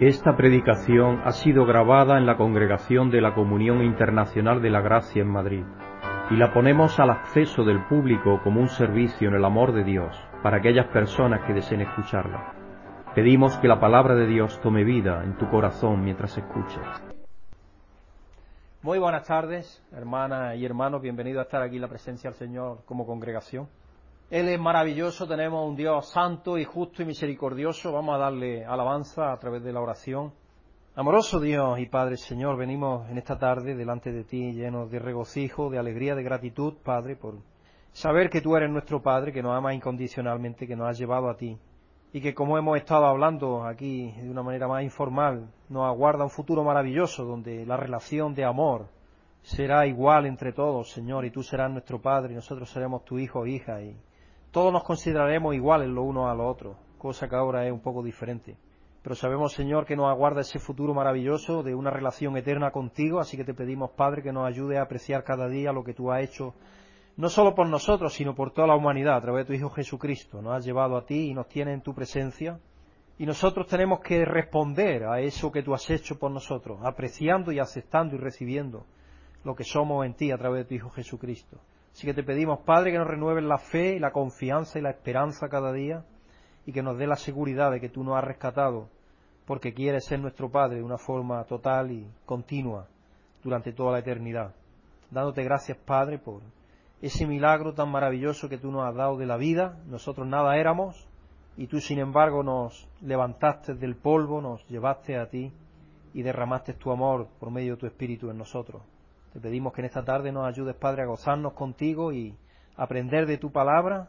Esta 0.00 0.34
predicación 0.34 1.20
ha 1.26 1.32
sido 1.32 1.66
grabada 1.66 2.16
en 2.16 2.24
la 2.24 2.38
Congregación 2.38 3.10
de 3.10 3.20
la 3.20 3.34
Comunión 3.34 3.82
Internacional 3.82 4.62
de 4.62 4.70
la 4.70 4.80
Gracia 4.80 5.20
en 5.20 5.28
Madrid 5.28 5.62
y 6.30 6.36
la 6.36 6.54
ponemos 6.54 6.98
al 6.98 7.10
acceso 7.10 7.64
del 7.64 7.84
público 7.84 8.40
como 8.42 8.62
un 8.62 8.70
servicio 8.70 9.28
en 9.28 9.34
el 9.34 9.44
amor 9.44 9.74
de 9.74 9.84
Dios 9.84 10.16
para 10.42 10.56
aquellas 10.56 10.86
personas 10.86 11.46
que 11.46 11.52
deseen 11.52 11.82
escucharla. 11.82 12.54
Pedimos 13.14 13.58
que 13.58 13.68
la 13.68 13.78
palabra 13.78 14.14
de 14.14 14.26
Dios 14.26 14.58
tome 14.62 14.84
vida 14.84 15.22
en 15.22 15.36
tu 15.36 15.50
corazón 15.50 16.02
mientras 16.02 16.34
escuches. 16.38 16.80
Muy 18.80 18.98
buenas 18.98 19.24
tardes, 19.26 19.86
hermanas 19.92 20.56
y 20.56 20.64
hermanos, 20.64 21.02
bienvenidos 21.02 21.40
a 21.40 21.42
estar 21.42 21.60
aquí 21.60 21.76
en 21.76 21.82
la 21.82 21.88
presencia 21.88 22.30
del 22.30 22.38
Señor 22.38 22.86
como 22.86 23.04
congregación. 23.04 23.68
Él 24.30 24.48
es 24.48 24.60
maravilloso, 24.60 25.26
tenemos 25.26 25.68
un 25.68 25.74
Dios 25.74 26.08
santo 26.08 26.56
y 26.56 26.64
justo 26.64 27.02
y 27.02 27.04
misericordioso. 27.04 27.90
Vamos 27.90 28.14
a 28.14 28.18
darle 28.18 28.64
alabanza 28.64 29.32
a 29.32 29.38
través 29.40 29.60
de 29.64 29.72
la 29.72 29.80
oración. 29.80 30.32
Amoroso 30.94 31.40
Dios 31.40 31.80
y 31.80 31.86
Padre 31.86 32.16
Señor, 32.16 32.56
venimos 32.56 33.10
en 33.10 33.18
esta 33.18 33.36
tarde 33.36 33.74
delante 33.74 34.12
de 34.12 34.22
ti 34.22 34.52
llenos 34.52 34.88
de 34.88 35.00
regocijo, 35.00 35.68
de 35.68 35.80
alegría, 35.80 36.14
de 36.14 36.22
gratitud, 36.22 36.74
Padre, 36.84 37.16
por 37.16 37.38
saber 37.90 38.30
que 38.30 38.40
tú 38.40 38.54
eres 38.54 38.70
nuestro 38.70 39.02
Padre, 39.02 39.32
que 39.32 39.42
nos 39.42 39.52
amas 39.52 39.74
incondicionalmente, 39.74 40.68
que 40.68 40.76
nos 40.76 40.88
has 40.88 40.98
llevado 40.98 41.28
a 41.28 41.36
ti 41.36 41.58
y 42.12 42.20
que 42.20 42.32
como 42.32 42.56
hemos 42.56 42.76
estado 42.76 43.06
hablando 43.06 43.64
aquí 43.64 44.12
de 44.12 44.30
una 44.30 44.44
manera 44.44 44.68
más 44.68 44.84
informal, 44.84 45.50
nos 45.68 45.88
aguarda 45.88 46.22
un 46.22 46.30
futuro 46.30 46.62
maravilloso 46.62 47.24
donde 47.24 47.66
la 47.66 47.76
relación 47.76 48.32
de 48.36 48.44
amor 48.44 48.86
será 49.42 49.88
igual 49.88 50.24
entre 50.26 50.52
todos, 50.52 50.92
Señor, 50.92 51.24
y 51.24 51.32
tú 51.32 51.42
serás 51.42 51.68
nuestro 51.68 52.00
Padre 52.00 52.32
y 52.32 52.36
nosotros 52.36 52.70
seremos 52.70 53.04
tu 53.04 53.18
hijo 53.18 53.40
o 53.40 53.46
hija 53.46 53.82
y 53.82 53.96
todos 54.50 54.72
nos 54.72 54.82
consideraremos 54.82 55.54
iguales 55.54 55.88
los 55.88 56.04
unos 56.04 56.28
a 56.28 56.34
los 56.34 56.46
otros, 56.50 56.76
cosa 56.98 57.28
que 57.28 57.36
ahora 57.36 57.66
es 57.66 57.72
un 57.72 57.80
poco 57.80 58.02
diferente. 58.02 58.56
Pero 59.02 59.14
sabemos, 59.14 59.52
Señor, 59.52 59.86
que 59.86 59.96
nos 59.96 60.10
aguarda 60.10 60.42
ese 60.42 60.58
futuro 60.58 60.92
maravilloso 60.92 61.62
de 61.62 61.74
una 61.74 61.90
relación 61.90 62.36
eterna 62.36 62.70
contigo, 62.70 63.20
así 63.20 63.36
que 63.36 63.44
te 63.44 63.54
pedimos, 63.54 63.92
Padre, 63.92 64.22
que 64.22 64.32
nos 64.32 64.46
ayude 64.46 64.76
a 64.76 64.82
apreciar 64.82 65.24
cada 65.24 65.48
día 65.48 65.72
lo 65.72 65.84
que 65.84 65.94
tú 65.94 66.12
has 66.12 66.22
hecho, 66.22 66.54
no 67.16 67.28
solo 67.28 67.54
por 67.54 67.68
nosotros, 67.68 68.12
sino 68.12 68.34
por 68.34 68.50
toda 68.50 68.66
la 68.66 68.76
humanidad, 68.76 69.16
a 69.16 69.20
través 69.20 69.46
de 69.46 69.54
tu 69.54 69.58
Hijo 69.58 69.70
Jesucristo. 69.70 70.42
Nos 70.42 70.54
has 70.54 70.64
llevado 70.64 70.96
a 70.96 71.06
ti 71.06 71.30
y 71.30 71.34
nos 71.34 71.48
tiene 71.48 71.72
en 71.72 71.80
tu 71.80 71.94
presencia. 71.94 72.58
Y 73.18 73.26
nosotros 73.26 73.66
tenemos 73.66 74.00
que 74.00 74.24
responder 74.24 75.04
a 75.04 75.20
eso 75.20 75.52
que 75.52 75.62
tú 75.62 75.74
has 75.74 75.88
hecho 75.90 76.18
por 76.18 76.30
nosotros, 76.30 76.80
apreciando 76.82 77.52
y 77.52 77.58
aceptando 77.58 78.16
y 78.16 78.18
recibiendo 78.18 78.84
lo 79.44 79.54
que 79.54 79.64
somos 79.64 80.04
en 80.04 80.14
ti 80.14 80.32
a 80.32 80.38
través 80.38 80.62
de 80.62 80.68
tu 80.68 80.74
Hijo 80.74 80.90
Jesucristo. 80.90 81.58
Así 82.00 82.06
que 82.06 82.14
te 82.14 82.22
pedimos, 82.22 82.60
Padre, 82.60 82.92
que 82.92 82.98
nos 82.98 83.06
renueves 83.06 83.44
la 83.44 83.58
fe 83.58 83.96
y 83.96 83.98
la 83.98 84.10
confianza 84.10 84.78
y 84.78 84.82
la 84.82 84.88
esperanza 84.88 85.50
cada 85.50 85.70
día 85.70 86.02
y 86.64 86.72
que 86.72 86.82
nos 86.82 86.96
dé 86.96 87.06
la 87.06 87.16
seguridad 87.16 87.70
de 87.70 87.78
que 87.78 87.90
tú 87.90 88.02
nos 88.02 88.16
has 88.16 88.24
rescatado 88.24 88.88
porque 89.44 89.74
quieres 89.74 90.06
ser 90.06 90.18
nuestro 90.18 90.50
Padre 90.50 90.78
de 90.78 90.82
una 90.82 90.96
forma 90.96 91.44
total 91.44 91.90
y 91.90 92.10
continua 92.24 92.86
durante 93.44 93.74
toda 93.74 93.92
la 93.92 93.98
eternidad. 93.98 94.54
Dándote 95.10 95.44
gracias, 95.44 95.76
Padre, 95.76 96.18
por 96.18 96.40
ese 97.02 97.26
milagro 97.26 97.74
tan 97.74 97.90
maravilloso 97.90 98.48
que 98.48 98.56
tú 98.56 98.72
nos 98.72 98.88
has 98.88 98.94
dado 98.94 99.18
de 99.18 99.26
la 99.26 99.36
vida. 99.36 99.78
Nosotros 99.84 100.26
nada 100.26 100.56
éramos 100.56 101.06
y 101.58 101.66
tú, 101.66 101.80
sin 101.80 101.98
embargo, 101.98 102.42
nos 102.42 102.88
levantaste 103.02 103.74
del 103.74 103.94
polvo, 103.94 104.40
nos 104.40 104.66
llevaste 104.68 105.18
a 105.18 105.28
ti 105.28 105.52
y 106.14 106.22
derramaste 106.22 106.72
tu 106.72 106.92
amor 106.92 107.28
por 107.38 107.50
medio 107.50 107.74
de 107.74 107.80
tu 107.80 107.86
Espíritu 107.86 108.30
en 108.30 108.38
nosotros. 108.38 108.80
Te 109.32 109.38
pedimos 109.40 109.72
que 109.72 109.80
en 109.80 109.86
esta 109.86 110.04
tarde 110.04 110.32
nos 110.32 110.46
ayudes, 110.46 110.74
Padre, 110.74 111.02
a 111.02 111.06
gozarnos 111.06 111.52
contigo 111.52 112.12
y 112.12 112.34
aprender 112.76 113.26
de 113.26 113.38
tu 113.38 113.52
palabra 113.52 114.08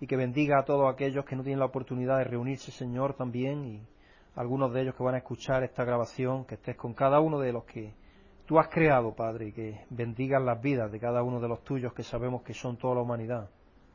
y 0.00 0.06
que 0.06 0.16
bendiga 0.16 0.58
a 0.58 0.64
todos 0.64 0.92
aquellos 0.92 1.24
que 1.24 1.34
no 1.34 1.42
tienen 1.42 1.60
la 1.60 1.66
oportunidad 1.66 2.18
de 2.18 2.24
reunirse, 2.24 2.70
Señor, 2.70 3.14
también 3.14 3.64
y 3.64 3.82
algunos 4.34 4.72
de 4.72 4.82
ellos 4.82 4.94
que 4.94 5.02
van 5.02 5.14
a 5.14 5.18
escuchar 5.18 5.62
esta 5.62 5.84
grabación, 5.84 6.44
que 6.44 6.56
estés 6.56 6.76
con 6.76 6.92
cada 6.92 7.20
uno 7.20 7.38
de 7.38 7.52
los 7.52 7.64
que 7.64 7.94
tú 8.44 8.58
has 8.58 8.68
creado, 8.68 9.14
Padre, 9.14 9.48
y 9.48 9.52
que 9.52 9.80
bendigas 9.88 10.42
las 10.42 10.60
vidas 10.60 10.92
de 10.92 11.00
cada 11.00 11.22
uno 11.22 11.40
de 11.40 11.48
los 11.48 11.64
tuyos 11.64 11.94
que 11.94 12.02
sabemos 12.02 12.42
que 12.42 12.52
son 12.52 12.76
toda 12.76 12.96
la 12.96 13.00
humanidad. 13.00 13.48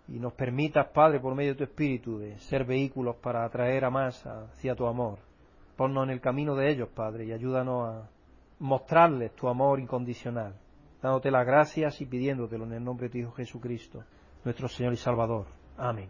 Y 0.07 0.19
nos 0.19 0.33
permitas, 0.33 0.87
Padre, 0.87 1.19
por 1.19 1.35
medio 1.35 1.51
de 1.51 1.57
tu 1.57 1.63
Espíritu, 1.63 2.17
de 2.17 2.39
ser 2.39 2.65
vehículos 2.65 3.17
para 3.17 3.43
atraer 3.43 3.85
a 3.85 3.91
más 3.91 4.25
hacia 4.25 4.75
tu 4.75 4.87
amor. 4.87 5.19
Ponnos 5.75 6.05
en 6.05 6.11
el 6.11 6.21
camino 6.21 6.55
de 6.55 6.69
ellos, 6.71 6.89
Padre, 6.89 7.25
y 7.25 7.33
ayúdanos 7.33 7.89
a 7.89 8.14
mostrarles 8.59 9.33
tu 9.35 9.47
amor 9.47 9.79
incondicional, 9.79 10.55
dándote 11.01 11.31
las 11.31 11.45
gracias 11.45 11.99
y 12.01 12.05
pidiéndotelo 12.05 12.65
en 12.65 12.73
el 12.73 12.83
nombre 12.83 13.07
de 13.07 13.11
tu 13.11 13.17
Hijo 13.17 13.31
Jesucristo, 13.33 14.03
nuestro 14.43 14.67
Señor 14.67 14.93
y 14.93 14.97
Salvador. 14.97 15.47
Amén. 15.77 16.09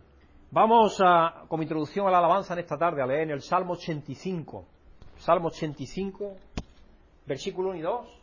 Vamos 0.52 1.02
a, 1.04 1.46
como 1.48 1.64
introducción 1.64 2.08
a 2.08 2.12
la 2.12 2.20
alabanza 2.20 2.54
en 2.54 2.60
esta 2.60 2.78
tarde, 2.78 3.02
a 3.02 3.08
leer 3.08 3.24
en 3.24 3.32
el 3.32 3.42
Salmo 3.42 3.74
85. 3.74 4.66
Salmo 5.18 5.48
85, 5.48 6.34
versículo 7.26 7.70
1 7.70 7.80
y 7.80 7.82
2. 7.82 8.22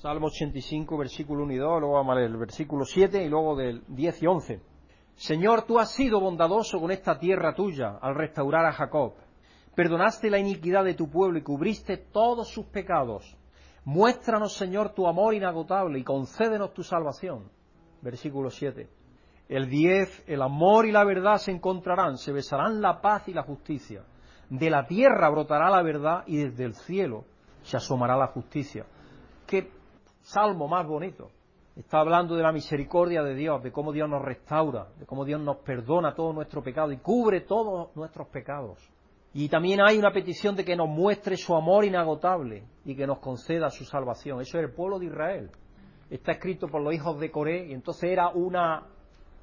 Salmo 0.00 0.26
85, 0.26 0.96
versículo 0.96 1.42
1 1.44 1.52
y 1.52 1.56
2, 1.56 1.80
luego 1.80 1.94
vamos 1.94 2.12
a 2.12 2.18
leer 2.18 2.30
el 2.30 2.36
versículo 2.36 2.84
7 2.84 3.24
y 3.24 3.28
luego 3.28 3.56
del 3.56 3.82
10 3.88 4.22
y 4.22 4.26
11. 4.26 4.60
Señor, 5.16 5.62
tú 5.62 5.78
has 5.78 5.92
sido 5.92 6.20
bondadoso 6.20 6.80
con 6.80 6.90
esta 6.90 7.18
tierra 7.18 7.54
tuya 7.54 7.98
al 8.00 8.14
restaurar 8.14 8.66
a 8.66 8.72
Jacob. 8.72 9.14
Perdonaste 9.74 10.30
la 10.30 10.38
iniquidad 10.38 10.84
de 10.84 10.94
tu 10.94 11.08
pueblo 11.10 11.38
y 11.38 11.42
cubriste 11.42 11.96
todos 11.96 12.48
sus 12.48 12.66
pecados. 12.66 13.36
Muéstranos, 13.84 14.56
Señor, 14.56 14.94
tu 14.94 15.06
amor 15.06 15.34
inagotable 15.34 15.98
y 15.98 16.04
concédenos 16.04 16.72
tu 16.72 16.82
salvación. 16.82 17.50
Versículo 18.00 18.50
7. 18.50 18.88
El 19.48 19.68
10, 19.68 20.24
el 20.26 20.40
amor 20.40 20.86
y 20.86 20.92
la 20.92 21.04
verdad 21.04 21.36
se 21.36 21.50
encontrarán, 21.50 22.16
se 22.16 22.32
besarán 22.32 22.80
la 22.80 23.00
paz 23.02 23.28
y 23.28 23.34
la 23.34 23.42
justicia. 23.42 24.02
De 24.48 24.70
la 24.70 24.86
tierra 24.86 25.28
brotará 25.28 25.68
la 25.68 25.82
verdad 25.82 26.24
y 26.26 26.38
desde 26.38 26.64
el 26.64 26.74
cielo 26.74 27.24
se 27.62 27.76
asomará 27.76 28.16
la 28.16 28.28
justicia. 28.28 28.86
Qué 29.46 29.70
salmo 30.22 30.66
más 30.66 30.86
bonito. 30.86 31.30
Está 31.76 31.98
hablando 31.98 32.36
de 32.36 32.42
la 32.42 32.52
misericordia 32.52 33.22
de 33.22 33.34
Dios, 33.34 33.62
de 33.62 33.72
cómo 33.72 33.92
Dios 33.92 34.08
nos 34.08 34.22
restaura, 34.22 34.86
de 34.98 35.06
cómo 35.06 35.24
Dios 35.24 35.40
nos 35.40 35.56
perdona 35.58 36.14
todo 36.14 36.32
nuestro 36.32 36.62
pecado 36.62 36.92
y 36.92 36.98
cubre 36.98 37.40
todos 37.42 37.94
nuestros 37.96 38.28
pecados. 38.28 38.78
Y 39.36 39.48
también 39.48 39.80
hay 39.80 39.98
una 39.98 40.12
petición 40.12 40.54
de 40.54 40.64
que 40.64 40.76
nos 40.76 40.88
muestre 40.88 41.36
su 41.36 41.56
amor 41.56 41.84
inagotable 41.84 42.62
y 42.84 42.94
que 42.94 43.04
nos 43.04 43.18
conceda 43.18 43.68
su 43.68 43.84
salvación. 43.84 44.40
Eso 44.40 44.58
es 44.58 44.64
el 44.64 44.70
pueblo 44.70 45.00
de 45.00 45.06
Israel. 45.06 45.50
Está 46.08 46.32
escrito 46.32 46.68
por 46.68 46.80
los 46.80 46.94
hijos 46.94 47.18
de 47.18 47.32
Coré 47.32 47.66
y 47.66 47.72
entonces 47.72 48.10
era 48.10 48.28
una, 48.28 48.86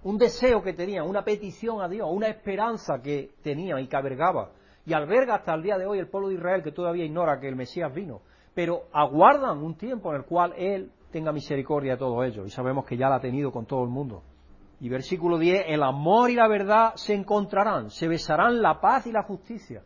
un 0.03 0.18
deseo 0.18 0.63
que 0.63 0.72
tenían, 0.72 1.06
una 1.06 1.25
petición 1.25 1.81
a 1.81 1.90
Dios, 1.90 2.07
una 2.09 2.30
esperanza 2.30 3.01
que 3.03 3.31
tenían 3.44 3.80
y 3.80 3.88
que 3.88 3.97
albergaba. 3.97 4.51
Y 4.85 4.94
alberga 4.94 5.35
hasta 5.35 5.53
el 5.56 5.62
día 5.62 5.78
de 5.78 5.85
hoy 5.85 6.00
el 6.00 6.07
pueblo 6.07 6.30
de 6.30 6.35
Israel 6.35 6.63
que 6.63 6.72
todavía 6.72 7.03
ignora 7.03 7.41
que 7.41 7.50
el 7.50 7.57
Mesías 7.57 7.94
vino. 7.94 8.22
Pero 8.56 8.84
aguardan 8.94 9.57
un 9.57 9.75
tiempo 9.75 10.12
en 10.12 10.22
el 10.22 10.25
cual 10.25 10.53
Él 10.56 10.90
tenga 11.12 11.34
misericordia 11.34 11.94
de 11.94 11.97
todo 11.97 12.24
ello. 12.24 12.46
Y 12.46 12.50
sabemos 12.50 12.85
que 12.85 12.96
ya 12.96 13.09
la 13.09 13.18
ha 13.18 13.22
tenido 13.22 13.51
con 13.51 13.66
todo 13.66 13.84
el 13.84 13.90
mundo. 13.90 14.24
Y 14.81 14.90
versículo 14.90 15.38
10, 15.38 15.66
el 15.68 15.84
amor 15.84 16.31
y 16.31 16.36
la 16.36 16.47
verdad 16.47 16.94
se 16.96 17.14
encontrarán, 17.14 17.92
se 17.92 18.08
besarán 18.08 18.64
la 18.64 18.81
paz 18.81 19.06
y 19.06 19.12
la 19.12 19.22
justicia. 19.22 19.84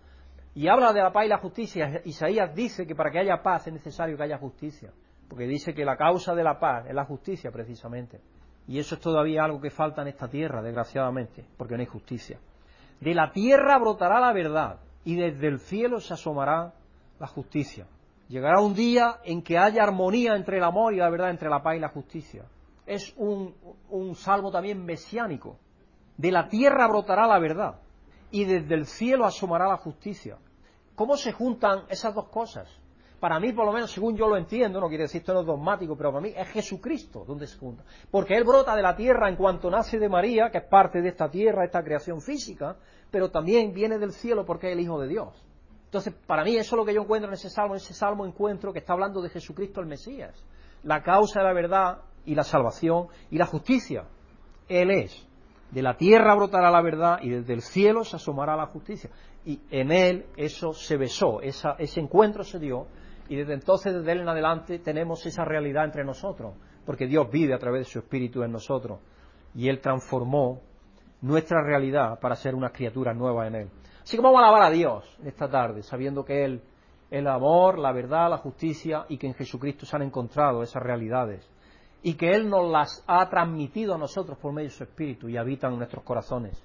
Y 0.53 0.69
habla 0.69 0.94
de 0.94 1.01
la 1.01 1.11
paz 1.11 1.25
y 1.25 1.28
la 1.28 1.39
justicia. 1.39 2.01
Isaías 2.06 2.56
dice 2.56 2.88
que 2.88 2.95
para 2.95 3.11
que 3.11 3.19
haya 3.19 3.44
paz 3.44 3.67
es 3.67 3.73
necesario 3.73 4.16
que 4.16 4.23
haya 4.23 4.38
justicia. 4.38 4.94
Porque 5.28 5.47
dice 5.47 5.73
que 5.73 5.83
la 5.83 5.97
causa 5.97 6.33
de 6.33 6.45
la 6.45 6.57
paz 6.61 6.85
es 6.88 6.95
la 6.95 7.03
justicia 7.03 7.51
precisamente. 7.51 8.22
Y 8.69 8.79
eso 8.79 8.95
es 8.95 9.01
todavía 9.01 9.44
algo 9.44 9.59
que 9.59 9.69
falta 9.69 10.01
en 10.01 10.07
esta 10.07 10.29
tierra, 10.29 10.61
desgraciadamente, 10.61 11.44
porque 11.57 11.75
no 11.75 11.81
hay 11.81 11.88
justicia. 11.88 12.39
De 13.01 13.13
la 13.13 13.33
tierra 13.33 13.77
brotará 13.77 14.22
la 14.22 14.31
verdad 14.31 14.79
y 15.03 15.17
desde 15.17 15.47
el 15.47 15.59
cielo 15.59 16.00
se 16.00 16.13
asomará 16.13 16.73
la 17.19 17.27
justicia. 17.27 17.85
Llegará 18.29 18.62
un 18.62 18.73
día 18.73 19.17
en 19.25 19.41
que 19.41 19.57
haya 19.57 19.83
armonía 19.83 20.38
entre 20.38 20.59
el 20.59 20.63
amor 20.63 20.94
y 20.94 20.97
la 21.00 21.09
verdad, 21.09 21.31
entre 21.31 21.50
la 21.50 21.62
paz 21.62 21.75
y 21.75 21.79
la 21.79 21.89
justicia 21.89 22.45
es 22.85 23.13
un, 23.18 23.53
salmo 24.16 24.51
también 24.51 24.84
mesiánico. 24.84 25.57
De 26.18 26.31
la 26.31 26.47
tierra 26.47 26.88
brotará 26.88 27.28
la 27.28 27.40
verdad 27.40 27.81
y 28.31 28.46
desde 28.46 28.75
el 28.75 28.85
cielo 28.85 29.25
asomará 29.25 29.68
la 29.68 29.78
justicia. 29.78 30.38
¿Cómo 30.95 31.18
se 31.18 31.34
juntan 31.34 31.83
esas 31.89 32.13
dos 32.13 32.30
cosas? 32.30 32.69
Para 33.19 33.39
mí, 33.39 33.54
por 33.54 33.65
lo 33.65 33.71
menos, 33.71 33.92
según 33.92 34.15
yo 34.15 34.27
lo 34.27 34.38
entiendo, 34.38 34.80
no 34.80 34.88
quiere 34.88 35.06
decir 35.06 35.21
esto 35.21 35.33
no 35.33 35.42
es 35.42 35.45
dogmático, 35.45 35.95
pero 35.98 36.12
para 36.12 36.21
mí 36.21 36.33
es 36.36 36.48
Jesucristo 36.50 37.25
donde 37.25 37.48
se 37.48 37.57
junta. 37.57 37.83
Porque 38.12 38.36
Él 38.36 38.44
brota 38.44 38.75
de 38.75 38.81
la 38.81 38.95
tierra 38.95 39.30
en 39.30 39.36
cuanto 39.36 39.69
nace 39.69 39.98
de 39.98 40.07
María, 40.07 40.50
que 40.51 40.59
es 40.59 40.65
parte 40.65 41.01
de 41.01 41.09
esta 41.09 41.30
tierra, 41.30 41.65
esta 41.65 41.83
creación 41.83 42.21
física, 42.21 42.77
pero 43.09 43.31
también 43.31 43.74
viene 43.74 43.98
del 43.98 44.12
cielo 44.12 44.45
porque 44.45 44.68
es 44.68 44.74
el 44.74 44.81
Hijo 44.81 45.00
de 45.00 45.07
Dios. 45.07 45.33
Entonces, 45.86 46.13
para 46.27 46.44
mí, 46.44 46.57
eso 46.57 46.75
es 46.75 46.77
lo 46.77 46.86
que 46.86 46.94
yo 46.94 47.01
encuentro 47.01 47.30
en 47.30 47.36
ese 47.36 47.50
salmo. 47.50 47.74
En 47.74 47.77
ese 47.77 47.94
salmo 47.94 48.25
encuentro 48.25 48.74
que 48.74 48.80
está 48.80 48.94
hablando 48.94 49.21
de 49.21 49.30
Jesucristo 49.30 49.80
el 49.80 49.88
Mesías. 49.88 50.36
La 50.83 51.01
causa 51.01 51.39
de 51.39 51.45
la 51.45 51.54
verdad 51.54 52.01
y 52.25 52.36
la 52.36 52.44
salvación 52.44 53.07
y 53.31 53.38
la 53.38 53.45
justicia. 53.45 54.06
Él 54.68 54.92
es. 54.92 55.27
De 55.72 55.81
la 55.81 55.98
tierra 55.98 56.36
brotará 56.36 56.72
la 56.72 56.81
verdad 56.81 57.19
y 57.22 57.30
desde 57.30 57.54
el 57.54 57.62
cielo 57.62 58.04
se 58.04 58.16
asomará 58.16 58.56
la 58.56 58.68
justicia. 58.68 59.10
Y 59.45 59.60
en 59.69 59.92
Él 59.92 60.25
eso 60.38 60.74
se 60.74 60.98
besó, 60.98 61.42
ese 61.42 62.00
encuentro 62.00 62.44
se 62.44 62.60
dio 62.60 62.88
y 63.27 63.36
desde 63.36 63.54
entonces, 63.54 63.94
desde 63.94 64.12
Él 64.12 64.22
en 64.22 64.30
adelante, 64.30 64.80
tenemos 64.80 65.25
esa 65.25 65.44
realidad 65.44 65.86
entre 65.86 66.04
nosotros, 66.04 66.54
porque 66.86 67.07
Dios 67.07 67.30
vive 67.31 67.54
a 67.54 67.57
través 67.57 67.86
de 67.86 67.92
su 67.92 68.00
Espíritu 68.00 68.44
en 68.44 68.51
nosotros 68.51 69.00
y 69.54 69.68
Él 69.68 69.80
transformó 69.81 70.62
nuestra 71.21 71.63
realidad 71.63 72.19
para 72.19 72.36
ser 72.36 72.54
una 72.54 72.69
criatura 72.69 73.13
nueva 73.13 73.48
en 73.48 73.56
Él. 73.56 73.69
Así 74.04 74.16
que 74.16 74.24
vamos 74.24 74.39
a 74.39 74.48
alabar 74.48 74.63
a 74.63 74.69
Dios 74.69 75.04
esta 75.25 75.50
tarde, 75.50 75.81
sabiendo 75.81 76.24
que 76.24 76.45
Él 76.45 76.62
el 77.10 77.28
amor, 77.28 77.80
la 77.80 77.92
verdad, 77.92 78.30
la 78.30 78.38
justicia 78.38 79.06
y 79.10 79.18
que 79.18 79.28
en 79.28 79.33
Jesucristo 79.33 79.86
se 79.86 79.95
han 79.95 80.01
encontrado 80.01 80.63
esas 80.63 80.81
realidades 80.81 81.48
y 82.06 82.13
que 82.13 82.36
Él 82.36 82.48
nos 82.48 82.69
las 82.69 83.04
ha 83.07 83.28
transmitido 83.30 83.96
a 83.96 83.98
nosotros 83.98 84.38
por 84.38 84.54
medio 84.54 84.69
de 84.69 84.75
su 84.75 84.84
Espíritu 84.84 85.28
y 85.28 85.38
habitan 85.38 85.72
en 85.72 85.80
nuestros 85.80 86.04
corazones. 86.04 86.56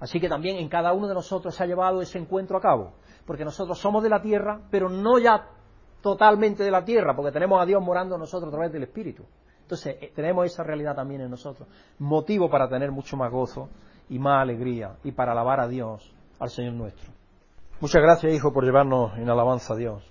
Así 0.00 0.18
que 0.18 0.28
también 0.28 0.56
en 0.56 0.68
cada 0.68 0.92
uno 0.92 1.06
de 1.06 1.14
nosotros 1.14 1.54
se 1.54 1.62
ha 1.62 1.66
llevado 1.68 2.02
ese 2.02 2.18
encuentro 2.18 2.58
a 2.58 2.60
cabo, 2.60 2.94
porque 3.24 3.44
nosotros 3.44 3.78
somos 3.78 4.02
de 4.02 4.08
la 4.08 4.20
tierra, 4.20 4.60
pero 4.72 4.88
no 4.88 5.20
ya 5.20 5.46
totalmente 6.00 6.64
de 6.64 6.72
la 6.72 6.84
tierra, 6.84 7.14
porque 7.14 7.30
tenemos 7.30 7.62
a 7.62 7.64
Dios 7.64 7.80
morando 7.80 8.16
en 8.16 8.22
nosotros 8.22 8.48
a 8.48 8.56
través 8.56 8.72
del 8.72 8.82
Espíritu. 8.82 9.22
Entonces, 9.60 9.98
eh, 10.00 10.12
tenemos 10.16 10.46
esa 10.46 10.64
realidad 10.64 10.96
también 10.96 11.20
en 11.20 11.30
nosotros, 11.30 11.68
motivo 12.00 12.50
para 12.50 12.68
tener 12.68 12.90
mucho 12.90 13.16
más 13.16 13.30
gozo 13.30 13.68
y 14.08 14.18
más 14.18 14.42
alegría 14.42 14.96
y 15.04 15.12
para 15.12 15.30
alabar 15.30 15.60
a 15.60 15.68
Dios, 15.68 16.12
al 16.40 16.50
Señor 16.50 16.72
nuestro. 16.72 17.12
Muchas 17.78 18.02
gracias, 18.02 18.34
hijo, 18.34 18.52
por 18.52 18.64
llevarnos 18.64 19.16
en 19.16 19.30
alabanza 19.30 19.74
a 19.74 19.76
Dios. 19.76 20.02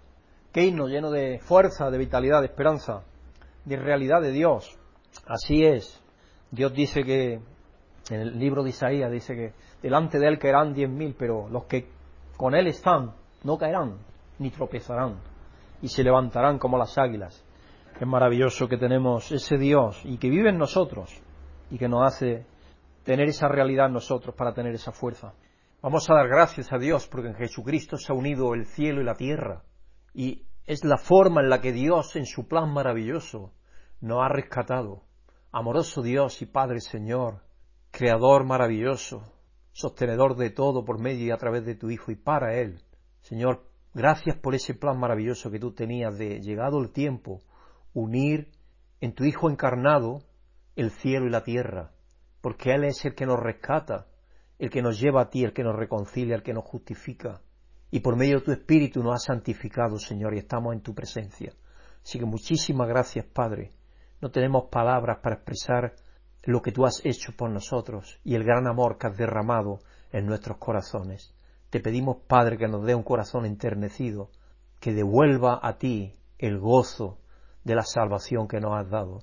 Qué 0.54 0.64
himno 0.64 0.88
lleno 0.88 1.12
de 1.12 1.40
fuerza, 1.40 1.92
de 1.92 1.98
vitalidad, 1.98 2.40
de 2.40 2.48
esperanza, 2.48 3.04
de 3.66 3.75
realidad 3.78 4.22
de 4.22 4.31
Dios. 4.31 4.78
Así 5.25 5.63
es. 5.63 6.02
Dios 6.52 6.74
dice 6.74 7.04
que, 7.04 7.40
en 8.10 8.19
el 8.19 8.40
libro 8.40 8.63
de 8.63 8.69
Isaías, 8.69 9.12
dice 9.12 9.36
que 9.36 9.54
delante 9.81 10.19
de 10.19 10.28
Él 10.28 10.40
caerán 10.40 10.74
diez 10.74 10.90
mil, 10.90 11.16
pero 11.18 11.48
los 11.50 11.66
que 11.66 11.90
con 12.38 12.56
Él 12.56 12.68
están 12.68 13.13
no 13.44 13.58
caerán 13.58 13.98
ni 14.40 14.50
tropezarán 14.50 15.19
y 15.81 15.88
se 15.88 16.04
levantarán 16.04 16.58
como 16.58 16.78
las 16.78 16.98
águilas. 16.98 17.46
Es 18.00 18.08
maravilloso 18.08 18.68
que 18.68 18.78
tenemos 18.78 19.31
ese 19.31 19.58
Dios 19.58 20.02
y 20.04 20.18
que 20.18 20.30
vive 20.30 20.50
en 20.50 20.58
nosotros 20.58 21.22
y 21.69 21.78
que 21.78 21.88
nos 21.88 22.04
hace 22.04 22.46
tener 23.04 23.30
esa 23.30 23.48
realidad 23.48 23.88
en 23.88 23.94
nosotros 23.94 24.36
para 24.36 24.54
tener 24.54 24.74
esa 24.74 24.92
fuerza. 24.92 25.34
Vamos 25.81 26.10
a 26.10 26.13
dar 26.13 26.28
gracias 26.28 26.72
a 26.72 26.78
Dios 26.78 27.08
porque 27.08 27.30
en 27.30 27.36
Jesucristo 27.36 27.98
se 27.98 28.12
ha 28.12 28.16
unido 28.16 28.54
el 28.54 28.66
cielo 28.66 29.02
y 29.02 29.06
la 29.06 29.16
tierra 29.16 29.63
y 30.13 30.46
es 30.66 30.84
la 30.84 30.98
forma 30.98 31.42
en 31.42 31.50
la 31.50 31.62
que 31.62 31.72
Dios 31.72 32.16
en 32.16 32.25
su 32.25 32.48
plan 32.48 32.72
maravilloso 32.72 33.54
nos 34.00 34.19
ha 34.24 34.30
rescatado. 34.30 35.04
Amoroso 35.52 36.02
Dios 36.02 36.42
y 36.42 36.46
Padre 36.46 36.80
Señor, 36.80 37.44
Creador 37.92 38.46
maravilloso, 38.46 39.22
sostenedor 39.74 40.38
de 40.38 40.50
todo 40.50 40.86
por 40.86 41.00
medio 41.00 41.25
y 41.25 41.31
a 41.31 41.38
través 41.38 41.66
de 41.66 41.75
tu 41.75 41.90
Hijo 41.90 42.12
y 42.12 42.16
para 42.16 42.56
Él. 42.56 42.81
Señor, 43.22 43.66
gracias 43.94 44.38
por 44.38 44.56
ese 44.56 44.74
plan 44.74 44.98
maravilloso 44.98 45.52
que 45.52 45.60
tú 45.60 45.74
tenías 45.74 46.18
de, 46.18 46.40
llegado 46.40 46.80
el 46.80 46.92
tiempo, 46.92 47.42
unir 47.94 48.52
en 49.02 49.13
tu 49.13 49.25
Hijo 49.25 49.50
encarnado 49.50 50.22
el 50.75 50.92
cielo 50.92 51.28
y 51.28 51.31
la 51.31 51.44
tierra, 51.44 51.92
porque 52.40 52.74
Él 52.74 52.86
es 52.86 53.04
el 53.04 53.13
que 53.13 53.25
nos 53.25 53.40
rescata, 53.40 54.08
el 54.58 54.69
que 54.69 54.81
nos 54.81 55.00
lleva 55.00 55.24
a 55.24 55.30
ti, 55.30 55.44
el 55.44 55.54
que 55.54 55.63
nos 55.63 55.75
reconcilia, 55.75 56.36
el 56.36 56.44
que 56.44 56.54
nos 56.54 56.63
justifica. 56.63 57.42
Y 57.92 58.00
por 58.00 58.16
medio 58.16 58.40
de 58.40 58.46
tu 58.46 58.52
Espíritu 58.52 59.04
nos 59.04 59.16
ha 59.16 59.34
santificado, 59.34 60.00
Señor, 60.00 60.34
y 60.34 60.40
estamos 60.40 60.74
en 60.74 60.82
tu 60.82 60.96
presencia. 60.96 61.54
Así 62.04 62.18
que 62.18 62.26
muchísimas 62.26 62.88
gracias, 62.88 63.26
Padre. 63.26 63.74
No 64.22 64.32
tenemos 64.32 64.70
palabras 64.72 65.20
para 65.22 65.36
expresar 65.36 65.94
lo 66.44 66.62
que 66.62 66.72
tú 66.72 66.86
has 66.86 67.06
hecho 67.06 67.34
por 67.36 67.50
nosotros 67.50 68.20
y 68.24 68.36
el 68.36 68.44
gran 68.44 68.68
amor 68.68 68.98
que 68.98 69.08
has 69.08 69.18
derramado 69.18 69.80
en 70.12 70.26
nuestros 70.26 70.58
corazones. 70.58 71.36
Te 71.70 71.80
pedimos, 71.80 72.18
Padre, 72.28 72.58
que 72.58 72.68
nos 72.68 72.86
dé 72.86 72.96
un 72.96 73.04
corazón 73.04 73.46
enternecido, 73.46 74.30
que 74.80 74.94
devuelva 74.94 75.60
a 75.62 75.78
ti 75.78 76.16
el 76.38 76.60
gozo 76.60 77.20
de 77.64 77.76
la 77.76 77.84
salvación 77.84 78.48
que 78.48 78.60
nos 78.60 78.74
has 78.74 78.90
dado. 78.90 79.20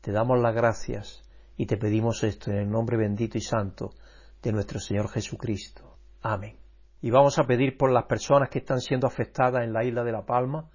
Te 0.00 0.12
damos 0.12 0.38
las 0.40 0.54
gracias 0.54 1.22
y 1.56 1.66
te 1.66 1.76
pedimos 1.76 2.22
esto 2.24 2.50
en 2.50 2.58
el 2.58 2.70
nombre 2.70 2.96
bendito 2.96 3.38
y 3.38 3.42
santo 3.42 3.90
de 4.42 4.52
nuestro 4.52 4.78
Señor 4.78 5.08
Jesucristo. 5.08 5.96
Amén. 6.22 6.67
Y 7.00 7.10
vamos 7.10 7.38
a 7.38 7.44
pedir 7.44 7.76
por 7.76 7.92
las 7.92 8.06
personas 8.06 8.48
que 8.48 8.58
están 8.58 8.80
siendo 8.80 9.06
afectadas 9.06 9.62
en 9.62 9.72
la 9.72 9.84
isla 9.84 10.02
de 10.02 10.10
La 10.10 10.26
Palma. 10.26 10.68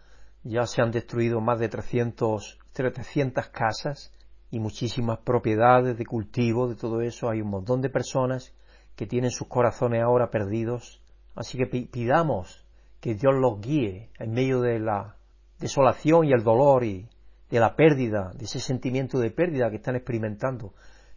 Ya 0.43 0.65
se 0.65 0.81
han 0.81 0.91
destruido 0.91 1.41
más 1.41 1.59
de 1.59 1.67
300, 1.67 2.59
300 2.71 3.47
casas 3.49 4.13
y 4.49 4.59
muchísimas 4.59 5.19
propiedades 5.19 5.97
de 5.97 6.05
cultivo, 6.05 6.69
de 6.69 6.75
todo 6.75 7.01
eso. 7.01 7.29
Hay 7.29 7.41
un 7.41 7.49
montón 7.49 7.81
de 7.81 7.89
personas 7.89 8.53
que 8.95 9.05
tienen 9.05 9.31
sus 9.31 9.49
corazones 9.49 10.01
ahora 10.01 10.29
perdidos. 10.29 11.01
Así 11.35 11.57
que 11.57 11.65
pidamos 11.65 12.65
que 13.01 13.15
Dios 13.15 13.33
los 13.35 13.59
guíe 13.59 14.09
en 14.17 14.31
medio 14.31 14.61
de 14.61 14.79
la 14.79 15.17
desolación 15.59 16.25
y 16.25 16.31
el 16.31 16.43
dolor 16.43 16.85
y 16.85 17.09
de 17.49 17.59
la 17.59 17.75
pérdida, 17.75 18.31
de 18.33 18.45
ese 18.45 18.61
sentimiento 18.61 19.19
de 19.19 19.29
pérdida 19.29 19.69
que 19.69 19.75
están 19.75 19.97
experimentando. 19.97 20.73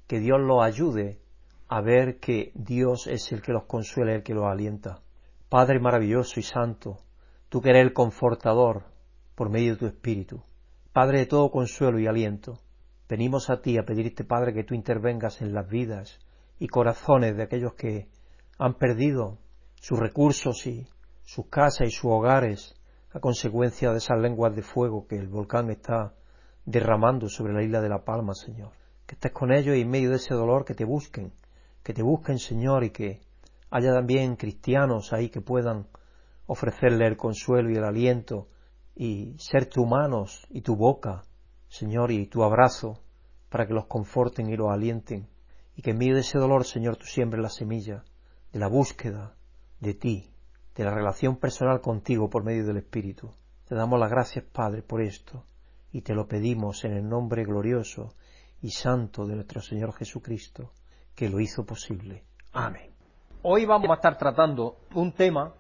Que 0.09 0.19
Dios 0.19 0.41
los 0.41 0.65
ayude 0.65 1.21
a 1.69 1.81
ver 1.81 2.19
que 2.19 2.53
Dios 2.55 3.07
es 3.07 3.33
el 3.33 3.43
que 3.43 3.53
los 3.53 3.65
consuela, 3.65 4.15
el 4.15 4.23
que 4.23 4.35
los 4.35 4.45
alienta. 4.45 5.01
Padre 5.49 5.81
maravilloso 5.81 6.41
y 6.41 6.43
santo, 6.43 6.99
tú 7.49 7.61
que 7.61 7.71
eres 7.71 7.83
el 7.83 7.93
confortador 7.93 8.85
por 9.35 9.51
medio 9.51 9.73
de 9.73 9.79
tu 9.79 9.87
Espíritu. 9.87 10.43
Padre 10.93 11.21
de 11.21 11.27
todo 11.27 11.51
consuelo 11.51 11.99
y 11.99 12.07
aliento, 12.07 12.61
Venimos 13.09 13.51
a 13.51 13.61
ti 13.61 13.79
a 13.79 13.85
pedirte, 13.85 14.25
Padre, 14.25 14.53
que 14.53 14.65
tú 14.65 14.75
intervengas 14.75 15.41
en 15.41 15.55
las 15.55 15.69
vidas 15.69 16.19
y 16.59 16.67
corazones 16.67 17.37
de 17.37 17.45
aquellos 17.45 17.75
que 17.75 18.09
han 18.59 18.75
perdido 18.75 19.39
sus 19.77 19.99
recursos 19.99 20.67
y 20.67 20.89
sus 21.23 21.47
casas 21.47 21.87
y 21.87 21.91
sus 21.91 22.11
hogares 22.11 22.75
a 23.13 23.21
consecuencia 23.21 23.93
de 23.93 23.99
esas 23.99 24.19
lenguas 24.19 24.57
de 24.57 24.63
fuego 24.63 25.07
que 25.07 25.17
el 25.17 25.29
volcán 25.29 25.71
está 25.71 26.15
derramando 26.65 27.29
sobre 27.29 27.53
la 27.53 27.63
isla 27.63 27.81
de 27.81 27.89
La 27.89 28.05
Palma, 28.05 28.35
Señor. 28.35 28.73
Que 29.07 29.15
estés 29.15 29.31
con 29.31 29.53
ellos 29.53 29.77
y 29.77 29.83
en 29.83 29.91
medio 29.91 30.11
de 30.11 30.17
ese 30.17 30.35
dolor 30.35 30.65
que 30.65 30.75
te 30.75 30.85
busquen, 30.85 31.33
que 31.87 31.95
te 31.95 32.03
busquen, 32.03 32.41
Señor, 32.41 32.83
y 32.83 32.91
que 32.91 33.21
haya 33.71 33.95
también 33.95 34.35
cristianos 34.35 35.13
ahí 35.13 35.29
que 35.29 35.41
puedan 35.41 35.87
ofrecerle 36.47 37.07
el 37.07 37.17
consuelo 37.17 37.71
y 37.71 37.77
el 37.77 37.85
aliento 37.85 38.49
y 38.97 39.37
ser 39.39 39.67
tu 39.67 39.87
manos 39.87 40.47
y 40.51 40.63
tu 40.63 40.75
boca 40.75 41.23
Señor, 41.69 42.11
y 42.11 42.27
tu 42.27 42.43
abrazo 42.43 43.03
para 43.51 43.67
que 43.67 43.75
los 43.75 43.87
conforten 43.87 44.49
y 44.49 44.57
los 44.57 44.71
alienten, 44.71 45.29
y 45.77 45.83
que 45.83 45.91
en 45.91 45.99
medio 45.99 46.15
de 46.15 46.23
ese 46.23 46.39
dolor, 46.39 46.65
Señor, 46.65 46.97
tú 46.97 47.07
siembres 47.07 47.43
la 47.43 47.51
semilla 47.51 48.05
de 48.53 48.59
la 48.59 48.69
búsqueda 48.69 49.37
de 49.81 49.95
ti, 49.95 50.31
de 50.75 50.85
la 50.85 50.95
relación 50.95 51.37
personal 51.37 51.81
contigo 51.81 52.31
por 52.31 52.45
medio 52.45 52.67
del 52.67 52.79
Espíritu. 52.79 53.31
Te 53.67 53.75
damos 53.75 54.01
las 54.01 54.11
gracias, 54.11 54.45
Padre, 54.45 54.83
por 54.83 55.03
esto, 55.03 55.45
y 55.93 56.03
te 56.03 56.15
lo 56.15 56.27
pedimos 56.27 56.85
en 56.85 56.93
el 56.93 57.09
nombre 57.09 57.45
glorioso 57.45 58.15
y 58.63 58.71
santo 58.71 59.27
de 59.27 59.35
nuestro 59.35 59.61
Señor 59.61 59.93
Jesucristo, 59.93 60.73
que 61.17 61.29
lo 61.29 61.41
hizo 61.41 61.67
posible. 61.67 62.23
Amén. 62.53 62.93
Hoy 63.43 63.65
vamos 63.65 63.91
a 63.91 63.95
estar 63.95 64.17
tratando 64.17 64.77
un 64.95 65.13
tema, 65.13 65.53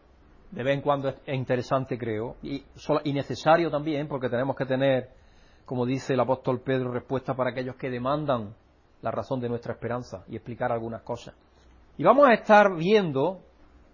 de 0.52 0.62
vez 0.62 0.74
en 0.74 0.82
cuando 0.82 1.08
es 1.08 1.16
interesante, 1.26 1.98
creo, 1.98 2.36
y, 2.42 2.62
y 3.04 3.12
necesario 3.12 3.70
también, 3.70 4.06
porque 4.06 4.28
tenemos 4.28 4.54
que 4.54 4.66
tener 4.66 5.10
como 5.66 5.84
dice 5.84 6.14
el 6.14 6.20
apóstol 6.20 6.60
Pedro, 6.60 6.92
respuesta 6.92 7.34
para 7.34 7.50
aquellos 7.50 7.74
que 7.74 7.90
demandan 7.90 8.54
la 9.02 9.10
razón 9.10 9.40
de 9.40 9.48
nuestra 9.48 9.74
esperanza 9.74 10.24
y 10.28 10.36
explicar 10.36 10.72
algunas 10.72 11.02
cosas. 11.02 11.34
Y 11.98 12.04
vamos 12.04 12.28
a 12.28 12.34
estar 12.34 12.74
viendo 12.76 13.40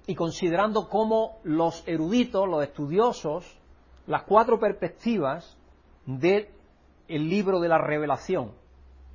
y 0.07 0.15
considerando 0.15 0.89
cómo 0.89 1.39
los 1.45 1.83
eruditos, 1.89 2.47
los 2.47 2.63
estudiosos, 2.63 3.59
las 4.07 4.25
cuatro 4.25 4.61
perspectivas 4.61 5.57
del 6.05 6.49
libro 7.09 7.59
de 7.59 7.69
la 7.69 7.79
revelación 7.79 8.53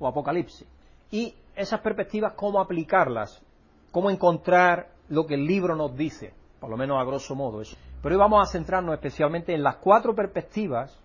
o 0.00 0.08
apocalipsis. 0.08 0.66
Y 1.12 1.34
esas 1.58 1.80
perspectivas, 1.80 2.34
cómo 2.34 2.60
aplicarlas, 2.60 3.42
cómo 3.90 4.10
encontrar 4.10 4.90
lo 5.08 5.26
que 5.26 5.34
el 5.34 5.44
libro 5.44 5.74
nos 5.74 5.96
dice, 5.96 6.32
por 6.60 6.70
lo 6.70 6.76
menos 6.76 7.00
a 7.00 7.04
grosso 7.04 7.34
modo. 7.34 7.62
Pero 8.02 8.14
hoy 8.14 8.18
vamos 8.18 8.48
a 8.48 8.50
centrarnos 8.50 8.94
especialmente 8.94 9.54
en 9.54 9.62
las 9.62 9.76
cuatro 9.76 10.14
perspectivas 10.14 10.98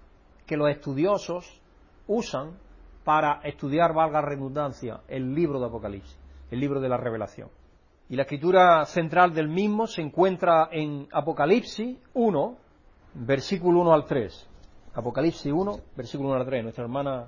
que 0.45 0.57
los 0.57 0.69
estudiosos 0.69 1.59
usan 2.07 2.51
para 3.03 3.41
estudiar, 3.43 3.93
valga 3.93 4.21
redundancia, 4.21 5.01
el 5.07 5.33
libro 5.33 5.59
de 5.59 5.65
Apocalipsis, 5.65 6.17
el 6.51 6.59
libro 6.59 6.79
de 6.79 6.89
la 6.89 6.97
revelación. 6.97 7.49
Y 8.09 8.15
la 8.15 8.23
escritura 8.23 8.85
central 8.85 9.33
del 9.33 9.47
mismo 9.47 9.87
se 9.87 10.01
encuentra 10.01 10.69
en 10.71 11.07
Apocalipsis 11.11 11.97
1, 12.13 12.57
versículo 13.15 13.81
1 13.81 13.93
al 13.93 14.05
3. 14.05 14.49
Apocalipsis 14.93 15.51
1, 15.51 15.79
versículo 15.95 16.29
1 16.29 16.39
al 16.39 16.45
3. 16.45 16.63
Nuestra 16.63 16.83
hermana 16.83 17.27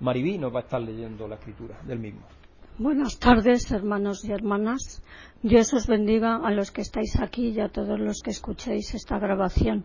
Maribí 0.00 0.38
nos 0.38 0.54
va 0.54 0.60
a 0.60 0.62
estar 0.62 0.80
leyendo 0.80 1.28
la 1.28 1.34
escritura 1.34 1.78
del 1.82 1.98
mismo. 1.98 2.22
Buenas 2.76 3.20
tardes, 3.20 3.70
hermanos 3.70 4.24
y 4.24 4.32
hermanas. 4.32 5.00
Dios 5.44 5.72
os 5.74 5.86
bendiga 5.86 6.40
a 6.44 6.50
los 6.50 6.72
que 6.72 6.80
estáis 6.80 7.14
aquí 7.20 7.50
y 7.50 7.60
a 7.60 7.68
todos 7.68 8.00
los 8.00 8.20
que 8.20 8.32
escuchéis 8.32 8.96
esta 8.96 9.16
grabación. 9.20 9.84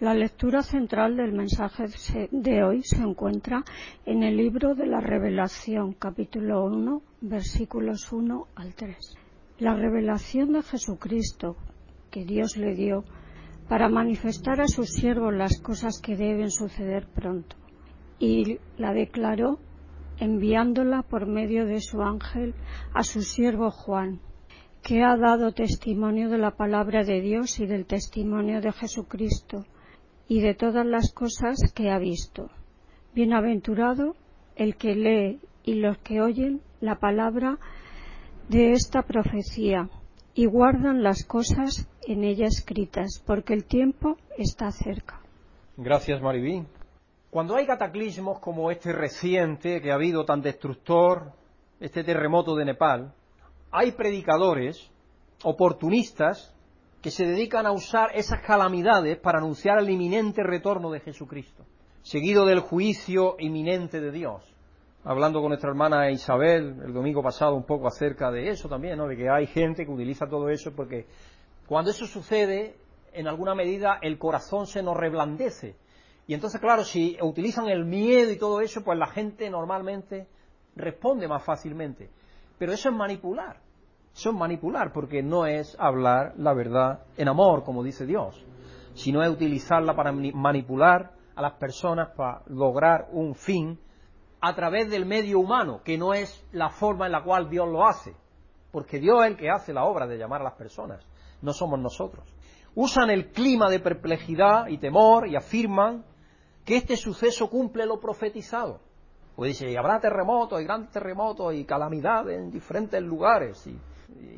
La 0.00 0.12
lectura 0.12 0.62
central 0.62 1.16
del 1.16 1.32
mensaje 1.32 1.84
de 2.32 2.64
hoy 2.64 2.82
se 2.82 3.00
encuentra 3.00 3.62
en 4.04 4.24
el 4.24 4.36
libro 4.36 4.74
de 4.74 4.86
la 4.86 5.00
Revelación, 5.00 5.92
capítulo 5.92 6.64
1, 6.64 7.00
versículos 7.20 8.10
1 8.10 8.48
al 8.56 8.74
3. 8.74 8.96
La 9.60 9.76
revelación 9.76 10.54
de 10.54 10.64
Jesucristo 10.64 11.56
que 12.10 12.24
Dios 12.24 12.56
le 12.56 12.74
dio 12.74 13.04
para 13.68 13.88
manifestar 13.88 14.60
a 14.60 14.66
sus 14.66 14.88
siervos 14.88 15.32
las 15.32 15.60
cosas 15.60 16.00
que 16.02 16.16
deben 16.16 16.50
suceder 16.50 17.06
pronto. 17.06 17.54
Y 18.18 18.58
la 18.78 18.92
declaró 18.92 19.60
enviándola 20.18 21.02
por 21.02 21.26
medio 21.26 21.66
de 21.66 21.80
su 21.80 22.02
ángel 22.02 22.54
a 22.94 23.02
su 23.02 23.22
siervo 23.22 23.70
Juan, 23.70 24.20
que 24.82 25.02
ha 25.02 25.16
dado 25.16 25.52
testimonio 25.52 26.28
de 26.28 26.38
la 26.38 26.52
palabra 26.52 27.02
de 27.02 27.20
Dios 27.20 27.58
y 27.60 27.66
del 27.66 27.86
testimonio 27.86 28.60
de 28.60 28.72
Jesucristo 28.72 29.64
y 30.28 30.40
de 30.40 30.54
todas 30.54 30.86
las 30.86 31.12
cosas 31.12 31.56
que 31.74 31.90
ha 31.90 31.98
visto. 31.98 32.50
Bienaventurado 33.14 34.14
el 34.56 34.76
que 34.76 34.94
lee 34.94 35.40
y 35.64 35.74
los 35.74 35.98
que 35.98 36.20
oyen 36.20 36.60
la 36.80 36.96
palabra 36.96 37.58
de 38.48 38.72
esta 38.72 39.02
profecía 39.02 39.88
y 40.34 40.46
guardan 40.46 41.02
las 41.02 41.24
cosas 41.24 41.88
en 42.06 42.22
ella 42.22 42.46
escritas, 42.46 43.22
porque 43.26 43.54
el 43.54 43.64
tiempo 43.64 44.16
está 44.38 44.70
cerca. 44.70 45.20
Gracias, 45.76 46.22
Maribí. 46.22 46.62
Cuando 47.30 47.56
hay 47.56 47.66
cataclismos 47.66 48.38
como 48.40 48.70
este 48.70 48.92
reciente 48.92 49.80
que 49.80 49.90
ha 49.90 49.94
habido 49.94 50.24
tan 50.24 50.40
destructor, 50.40 51.32
este 51.80 52.04
terremoto 52.04 52.54
de 52.54 52.64
Nepal, 52.64 53.12
hay 53.70 53.92
predicadores 53.92 54.90
oportunistas 55.44 56.54
que 57.02 57.10
se 57.10 57.26
dedican 57.26 57.66
a 57.66 57.72
usar 57.72 58.10
esas 58.14 58.40
calamidades 58.40 59.18
para 59.18 59.38
anunciar 59.38 59.78
el 59.78 59.90
inminente 59.90 60.42
retorno 60.42 60.90
de 60.90 61.00
Jesucristo, 61.00 61.64
seguido 62.02 62.46
del 62.46 62.60
juicio 62.60 63.36
inminente 63.38 64.00
de 64.00 64.10
Dios. 64.10 64.42
Hablando 65.04 65.40
con 65.40 65.50
nuestra 65.50 65.70
hermana 65.70 66.10
Isabel 66.10 66.80
el 66.84 66.92
domingo 66.92 67.22
pasado 67.22 67.54
un 67.54 67.64
poco 67.64 67.86
acerca 67.86 68.30
de 68.30 68.48
eso 68.48 68.68
también, 68.68 68.98
¿no? 68.98 69.06
de 69.06 69.16
que 69.16 69.28
hay 69.28 69.46
gente 69.46 69.84
que 69.84 69.92
utiliza 69.92 70.26
todo 70.26 70.48
eso 70.48 70.72
porque 70.74 71.06
cuando 71.66 71.90
eso 71.90 72.06
sucede, 72.06 72.76
en 73.12 73.28
alguna 73.28 73.54
medida 73.54 73.98
el 74.02 74.18
corazón 74.18 74.66
se 74.66 74.82
nos 74.82 74.96
reblandece. 74.96 75.76
Y 76.26 76.34
entonces, 76.34 76.60
claro, 76.60 76.84
si 76.84 77.16
utilizan 77.22 77.68
el 77.68 77.84
miedo 77.84 78.32
y 78.32 78.38
todo 78.38 78.60
eso, 78.60 78.82
pues 78.82 78.98
la 78.98 79.06
gente 79.06 79.48
normalmente 79.48 80.26
responde 80.74 81.28
más 81.28 81.44
fácilmente. 81.44 82.10
Pero 82.58 82.72
eso 82.72 82.88
es 82.88 82.94
manipular. 82.94 83.60
Eso 84.14 84.30
es 84.30 84.36
manipular, 84.36 84.92
porque 84.92 85.22
no 85.22 85.46
es 85.46 85.76
hablar 85.78 86.32
la 86.38 86.54
verdad 86.54 87.04
en 87.16 87.28
amor, 87.28 87.64
como 87.64 87.84
dice 87.84 88.06
Dios, 88.06 88.42
sino 88.94 89.22
es 89.22 89.28
utilizarla 89.28 89.94
para 89.94 90.10
manipular 90.10 91.12
a 91.34 91.42
las 91.42 91.52
personas 91.54 92.08
para 92.16 92.42
lograr 92.46 93.08
un 93.12 93.34
fin 93.34 93.78
a 94.40 94.54
través 94.54 94.90
del 94.90 95.04
medio 95.04 95.38
humano, 95.38 95.82
que 95.84 95.98
no 95.98 96.14
es 96.14 96.44
la 96.52 96.70
forma 96.70 97.06
en 97.06 97.12
la 97.12 97.22
cual 97.22 97.50
Dios 97.50 97.68
lo 97.68 97.86
hace, 97.86 98.16
porque 98.72 98.98
Dios 98.98 99.22
es 99.22 99.32
el 99.32 99.36
que 99.36 99.50
hace 99.50 99.74
la 99.74 99.84
obra 99.84 100.06
de 100.06 100.16
llamar 100.16 100.40
a 100.40 100.44
las 100.44 100.54
personas, 100.54 101.06
no 101.42 101.52
somos 101.52 101.78
nosotros. 101.78 102.26
Usan 102.74 103.10
el 103.10 103.32
clima 103.32 103.68
de 103.68 103.80
perplejidad 103.80 104.68
y 104.68 104.78
temor 104.78 105.28
y 105.28 105.36
afirman 105.36 106.04
que 106.66 106.76
este 106.76 106.96
suceso 106.96 107.48
cumple 107.48 107.86
lo 107.86 108.00
profetizado. 108.00 108.80
Pues 109.36 109.50
dice, 109.52 109.70
y 109.70 109.76
habrá 109.76 110.00
terremotos 110.00 110.60
y 110.60 110.64
grandes 110.64 110.90
terremotos 110.90 111.54
y 111.54 111.64
calamidades 111.64 112.38
en 112.38 112.50
diferentes 112.50 113.00
lugares. 113.00 113.64
Y 113.66 113.78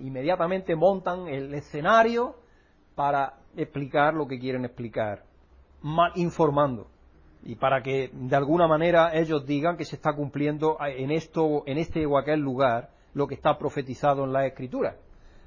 inmediatamente 0.07 0.77
montan 0.77 1.27
el 1.27 1.55
escenario 1.55 2.37
para 2.95 3.39
explicar 3.57 4.13
lo 4.13 4.27
que 4.27 4.39
quieren 4.39 4.65
explicar, 4.67 5.25
mal 5.81 6.13
informando. 6.17 6.89
Y 7.45 7.55
para 7.55 7.83
que 7.83 8.11
de 8.13 8.37
alguna 8.37 8.67
manera 8.67 9.15
ellos 9.15 9.47
digan 9.47 9.77
que 9.79 9.87
se 9.87 9.97
está 9.97 10.13
cumpliendo 10.13 10.77
en, 10.81 11.11
esto, 11.11 11.63
en 11.65 11.79
este 11.79 12.05
o 12.05 12.19
aquel 12.19 12.41
lugar 12.41 12.91
lo 13.15 13.27
que 13.27 13.37
está 13.37 13.57
profetizado 13.57 14.25
en 14.25 14.33
la 14.33 14.47
Escritura, 14.47 14.97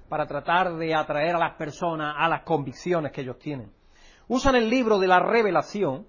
para 0.09 0.25
tratar 0.25 0.77
de 0.77 0.95
atraer 0.95 1.35
a 1.35 1.39
las 1.39 1.55
personas 1.57 2.15
a 2.17 2.27
las 2.27 2.41
convicciones 2.41 3.11
que 3.11 3.21
ellos 3.21 3.37
tienen. 3.37 3.71
Usan 4.27 4.55
el 4.55 4.69
libro 4.69 4.97
de 4.97 5.07
la 5.07 5.19
revelación, 5.19 6.07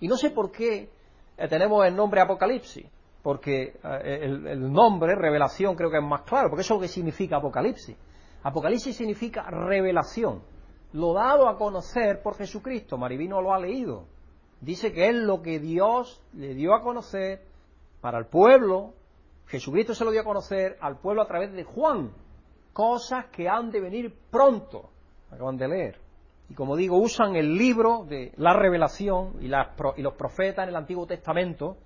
y 0.00 0.08
no 0.08 0.16
sé 0.16 0.30
por 0.30 0.50
qué 0.50 0.90
eh, 1.36 1.48
tenemos 1.48 1.84
el 1.86 1.94
nombre 1.94 2.20
Apocalipsis, 2.20 2.86
porque 3.22 3.78
eh, 3.82 4.20
el, 4.22 4.72
nombre, 4.72 5.14
revelación, 5.14 5.74
creo 5.74 5.90
que 5.90 5.98
es 5.98 6.04
más 6.04 6.22
claro, 6.22 6.48
porque 6.48 6.62
eso 6.62 6.74
es 6.74 6.78
lo 6.78 6.82
que 6.82 6.88
significa 6.88 7.36
Apocalipsis. 7.36 7.96
Apocalipsis 8.42 8.96
significa 8.96 9.42
revelación, 9.50 10.42
lo 10.92 11.12
dado 11.12 11.48
a 11.48 11.56
conocer 11.56 12.22
por 12.22 12.36
Jesucristo. 12.36 12.96
Marivino 12.96 13.42
lo 13.42 13.52
ha 13.52 13.58
leído. 13.58 14.06
Dice 14.60 14.92
que 14.92 15.08
es 15.08 15.14
lo 15.14 15.42
que 15.42 15.58
Dios 15.58 16.22
le 16.32 16.54
dio 16.54 16.74
a 16.74 16.82
conocer 16.82 17.42
para 18.00 18.18
el 18.18 18.26
pueblo. 18.26 18.94
Jesucristo 19.46 19.94
se 19.94 20.04
lo 20.04 20.10
dio 20.10 20.22
a 20.22 20.24
conocer 20.24 20.76
al 20.80 20.98
pueblo 20.98 21.22
a 21.22 21.26
través 21.26 21.52
de 21.52 21.64
Juan. 21.64 22.12
Cosas 22.72 23.26
que 23.26 23.48
han 23.48 23.70
de 23.70 23.80
venir 23.80 24.14
pronto. 24.30 24.90
Acaban 25.30 25.56
de 25.56 25.68
leer. 25.68 26.07
Y 26.48 26.54
como 26.54 26.76
digo, 26.76 26.96
usan 26.96 27.36
el 27.36 27.56
libro 27.56 28.04
de 28.08 28.32
la 28.36 28.54
revelación 28.54 29.34
y, 29.40 29.48
los 29.48 30.14
profetas 30.14 30.64
en 30.64 30.70
el 30.70 30.76
Antiguo 30.76 31.06
Testamento 31.06 31.76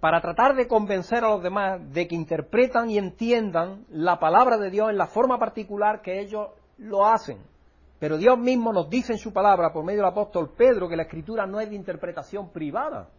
para 0.00 0.20
tratar 0.20 0.56
de 0.56 0.66
convencer 0.66 1.24
a 1.24 1.30
los 1.30 1.42
demás 1.42 1.80
de 1.92 2.08
que 2.08 2.14
interpretan 2.14 2.90
y 2.90 2.98
entiendan 2.98 3.84
la 3.90 4.18
palabra 4.18 4.56
de 4.56 4.70
Dios 4.70 4.90
en 4.90 4.98
la 4.98 5.06
forma 5.06 5.38
particular 5.38 6.00
que 6.00 6.20
ellos 6.20 6.48
lo 6.78 7.06
hacen. 7.06 7.38
Pero 7.98 8.16
Dios 8.16 8.38
mismo 8.38 8.72
nos 8.72 8.88
dice 8.88 9.12
en 9.12 9.18
su 9.18 9.32
palabra, 9.32 9.72
por 9.72 9.84
medio 9.84 10.00
del 10.00 10.10
apóstol 10.10 10.54
Pedro, 10.56 10.88
que 10.88 10.96
la 10.96 11.02
escritura 11.02 11.46
no 11.46 11.60
es 11.60 11.68
de 11.68 11.76
interpretación 11.76 12.50
privada, 12.50 13.10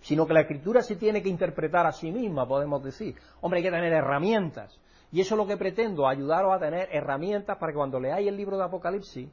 sino 0.00 0.26
que 0.26 0.32
la 0.32 0.42
escritura 0.42 0.80
se 0.80 0.94
tiene 0.94 1.22
que 1.22 1.28
interpretar 1.28 1.86
a 1.86 1.92
sí 1.92 2.12
misma, 2.12 2.46
podemos 2.46 2.82
decir. 2.84 3.16
Hombre, 3.40 3.58
hay 3.58 3.64
que 3.64 3.72
tener 3.72 3.92
herramientas. 3.92 4.80
Y 5.10 5.20
eso 5.20 5.34
es 5.34 5.38
lo 5.38 5.46
que 5.46 5.56
pretendo, 5.56 6.06
ayudaros 6.06 6.54
a 6.54 6.60
tener 6.60 6.88
herramientas 6.92 7.56
para 7.58 7.72
que 7.72 7.76
cuando 7.76 7.98
leáis 7.98 8.28
el 8.28 8.36
libro 8.36 8.56
de 8.56 8.64
Apocalipsis, 8.64 9.28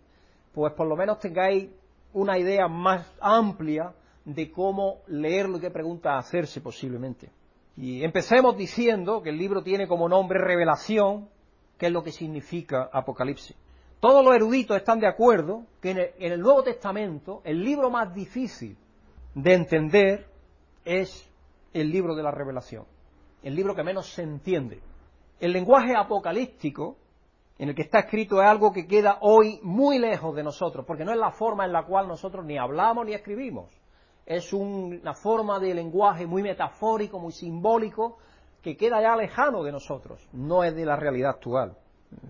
pues 0.55 0.73
por 0.73 0.87
lo 0.87 0.95
menos 0.95 1.19
tengáis 1.19 1.69
una 2.13 2.39
idea 2.39 2.69
más 2.69 3.05
amplia 3.19 3.93
de 4.23 4.49
cómo 4.49 5.01
leerlo 5.07 5.57
y 5.57 5.61
qué 5.61 5.69
preguntas 5.69 6.25
hacerse 6.25 6.61
posiblemente. 6.61 7.29
Y 7.75 8.03
empecemos 8.05 8.55
diciendo 8.55 9.21
que 9.21 9.31
el 9.31 9.37
libro 9.37 9.61
tiene 9.61 9.85
como 9.85 10.07
nombre 10.07 10.39
revelación, 10.39 11.27
que 11.77 11.87
es 11.87 11.91
lo 11.91 12.01
que 12.01 12.13
significa 12.13 12.89
Apocalipsis. 12.91 13.57
Todos 13.99 14.23
los 14.23 14.33
eruditos 14.33 14.77
están 14.77 15.01
de 15.01 15.07
acuerdo 15.07 15.65
que 15.81 15.91
en 15.91 15.99
en 15.99 16.31
el 16.31 16.39
Nuevo 16.39 16.63
Testamento 16.63 17.41
el 17.43 17.61
libro 17.61 17.89
más 17.89 18.13
difícil 18.13 18.77
de 19.33 19.53
entender 19.53 20.25
es 20.85 21.29
el 21.73 21.91
libro 21.91 22.15
de 22.15 22.23
la 22.23 22.31
revelación, 22.31 22.85
el 23.43 23.55
libro 23.55 23.75
que 23.75 23.83
menos 23.83 24.07
se 24.07 24.23
entiende. 24.23 24.79
El 25.41 25.51
lenguaje 25.51 25.93
apocalíptico 25.97 26.95
en 27.57 27.69
el 27.69 27.75
que 27.75 27.83
está 27.83 27.99
escrito 27.99 28.41
es 28.41 28.47
algo 28.47 28.71
que 28.73 28.85
queda 28.85 29.19
hoy 29.21 29.59
muy 29.63 29.97
lejos 29.97 30.35
de 30.35 30.43
nosotros, 30.43 30.85
porque 30.85 31.05
no 31.05 31.11
es 31.11 31.17
la 31.17 31.31
forma 31.31 31.65
en 31.65 31.71
la 31.71 31.83
cual 31.83 32.07
nosotros 32.07 32.45
ni 32.45 32.57
hablamos 32.57 33.05
ni 33.05 33.13
escribimos. 33.13 33.71
Es 34.25 34.51
una 34.53 35.13
forma 35.13 35.59
de 35.59 35.73
lenguaje 35.73 36.25
muy 36.25 36.41
metafórico, 36.41 37.19
muy 37.19 37.31
simbólico, 37.31 38.17
que 38.61 38.75
queda 38.75 39.01
ya 39.01 39.15
lejano 39.15 39.63
de 39.63 39.71
nosotros, 39.71 40.27
no 40.33 40.63
es 40.63 40.75
de 40.75 40.85
la 40.85 40.95
realidad 40.95 41.31
actual. 41.31 41.77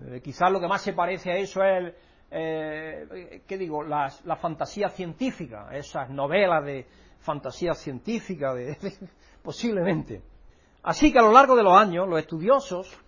Eh, 0.06 0.20
quizás 0.22 0.50
lo 0.52 0.60
que 0.60 0.68
más 0.68 0.82
se 0.82 0.92
parece 0.92 1.32
a 1.32 1.36
eso 1.36 1.62
es, 1.64 1.94
eh, 2.30 3.42
¿qué 3.46 3.58
digo?, 3.58 3.82
la 3.82 4.36
fantasía 4.36 4.90
científica, 4.90 5.68
esas 5.72 6.10
novelas 6.10 6.64
de 6.64 6.86
fantasía 7.20 7.74
científica, 7.74 8.54
posiblemente. 9.42 10.22
Así 10.82 11.12
que 11.12 11.18
a 11.18 11.22
lo 11.22 11.32
largo 11.32 11.56
de 11.56 11.64
los 11.64 11.76
años, 11.76 12.06
los 12.08 12.20
estudiosos 12.20 13.05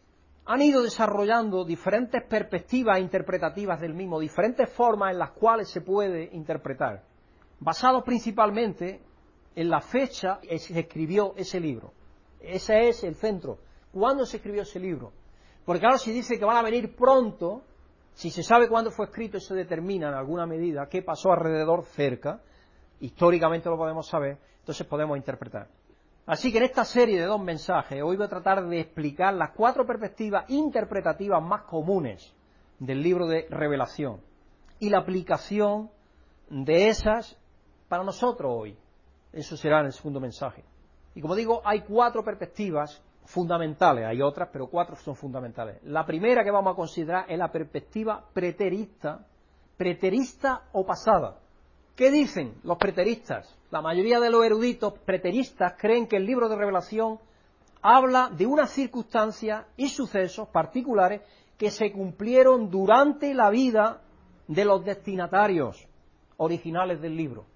han 0.50 0.62
ido 0.62 0.82
desarrollando 0.82 1.62
diferentes 1.62 2.22
perspectivas 2.24 2.98
interpretativas 3.00 3.78
del 3.82 3.92
mismo, 3.92 4.18
diferentes 4.18 4.72
formas 4.72 5.12
en 5.12 5.18
las 5.18 5.32
cuales 5.32 5.68
se 5.68 5.82
puede 5.82 6.30
interpretar, 6.32 7.04
basados 7.60 8.02
principalmente 8.02 9.02
en 9.54 9.68
la 9.68 9.82
fecha 9.82 10.38
en 10.42 10.48
que 10.48 10.58
se 10.58 10.80
escribió 10.80 11.34
ese 11.36 11.60
libro. 11.60 11.92
Ese 12.40 12.88
es 12.88 13.04
el 13.04 13.14
centro. 13.16 13.58
¿Cuándo 13.92 14.24
se 14.24 14.38
escribió 14.38 14.62
ese 14.62 14.80
libro? 14.80 15.12
Porque 15.66 15.84
ahora 15.84 15.98
si 15.98 16.12
dice 16.12 16.38
que 16.38 16.46
van 16.46 16.56
a 16.56 16.62
venir 16.62 16.96
pronto, 16.96 17.62
si 18.14 18.30
se 18.30 18.42
sabe 18.42 18.70
cuándo 18.70 18.90
fue 18.90 19.04
escrito, 19.04 19.36
eso 19.36 19.54
determina 19.54 20.08
en 20.08 20.14
alguna 20.14 20.46
medida 20.46 20.88
qué 20.88 21.02
pasó 21.02 21.30
alrededor 21.30 21.84
cerca, 21.84 22.40
históricamente 23.00 23.68
lo 23.68 23.76
podemos 23.76 24.08
saber, 24.08 24.38
entonces 24.60 24.86
podemos 24.86 25.18
interpretar. 25.18 25.68
Así 26.28 26.52
que 26.52 26.58
en 26.58 26.64
esta 26.64 26.85
serie 26.85 27.18
de 27.18 27.25
dos 27.25 27.40
mensajes 27.40 28.02
hoy 28.02 28.18
voy 28.18 28.26
a 28.26 28.28
tratar 28.28 28.62
de 28.68 28.80
explicar 28.80 29.32
las 29.32 29.52
cuatro 29.52 29.87
perspectivas 29.87 30.44
interpretativas 30.50 31.42
más 31.42 31.62
comunes 31.62 32.35
del 32.78 33.02
libro 33.02 33.26
de 33.26 33.47
revelación 33.49 34.20
y 34.78 34.90
la 34.90 34.99
aplicación 34.99 35.90
de 36.50 36.88
esas 36.90 37.35
para 37.88 38.04
nosotros 38.04 38.52
hoy. 38.54 38.76
Eso 39.32 39.56
será 39.56 39.80
en 39.80 39.87
el 39.87 39.92
segundo 39.94 40.20
mensaje. 40.20 40.62
Y 41.14 41.23
como 41.23 41.35
digo, 41.35 41.62
hay 41.64 41.80
cuatro 41.80 42.23
perspectivas 42.23 43.02
fundamentales, 43.25 44.04
hay 44.04 44.20
otras, 44.20 44.50
pero 44.52 44.66
cuatro 44.66 44.97
son 44.97 45.16
fundamentales. 45.16 45.82
La 45.85 46.04
primera 46.04 46.44
que 46.44 46.50
vamos 46.50 46.75
a 46.75 46.76
considerar 46.76 47.25
es 47.26 47.38
la 47.38 47.50
perspectiva 47.50 48.23
preterista, 48.35 49.26
preterista 49.78 50.64
o 50.73 50.85
pasada. 50.85 51.38
¿Qué 51.98 52.12
dicen 52.12 52.54
los 52.62 52.78
preteristas? 52.78 53.52
La 53.72 53.82
mayoría 53.82 54.20
de 54.20 54.30
los 54.30 54.44
eruditos 54.44 54.96
preteristas 55.00 55.74
creen 55.76 56.06
que 56.06 56.14
el 56.14 56.26
libro 56.26 56.48
de 56.48 56.54
revelación 56.54 57.18
habla 57.82 58.30
de 58.32 58.46
una 58.46 58.68
circunstancia 58.68 59.66
y 59.76 59.88
sucesos 59.88 60.46
particulares 60.50 61.22
que 61.56 61.72
se 61.72 61.90
cumplieron 61.90 62.70
durante 62.70 63.34
la 63.34 63.50
vida 63.50 64.00
de 64.46 64.64
los 64.64 64.84
destinatarios 64.84 65.88
originales 66.36 67.00
del 67.00 67.16
libro. 67.16 67.46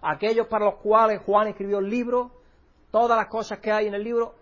Aquellos 0.00 0.46
para 0.46 0.66
los 0.66 0.76
cuales 0.76 1.20
Juan 1.22 1.48
escribió 1.48 1.80
el 1.80 1.90
libro, 1.90 2.30
todas 2.92 3.18
las 3.18 3.26
cosas 3.26 3.58
que 3.58 3.72
hay 3.72 3.88
en 3.88 3.94
el 3.94 4.04
libro, 4.04 4.36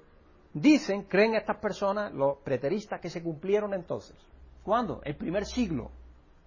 dicen, 0.53 1.05
creen 1.05 1.35
estas 1.35 1.57
personas, 1.57 2.13
los 2.13 2.37
preteristas, 2.45 3.01
que 3.01 3.09
se 3.09 3.23
cumplieron 3.23 3.73
entonces. 3.73 4.19
¿Cuándo? 4.63 5.01
El 5.03 5.17
primer 5.17 5.47
siglo, 5.47 5.93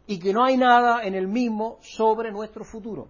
y 0.10 0.18
que 0.18 0.34
no 0.34 0.44
hay 0.44 0.58
nada 0.58 1.04
en 1.04 1.14
el 1.14 1.28
mismo 1.28 1.78
sobre 1.82 2.32
nuestro 2.32 2.66
futuro. 2.66 3.10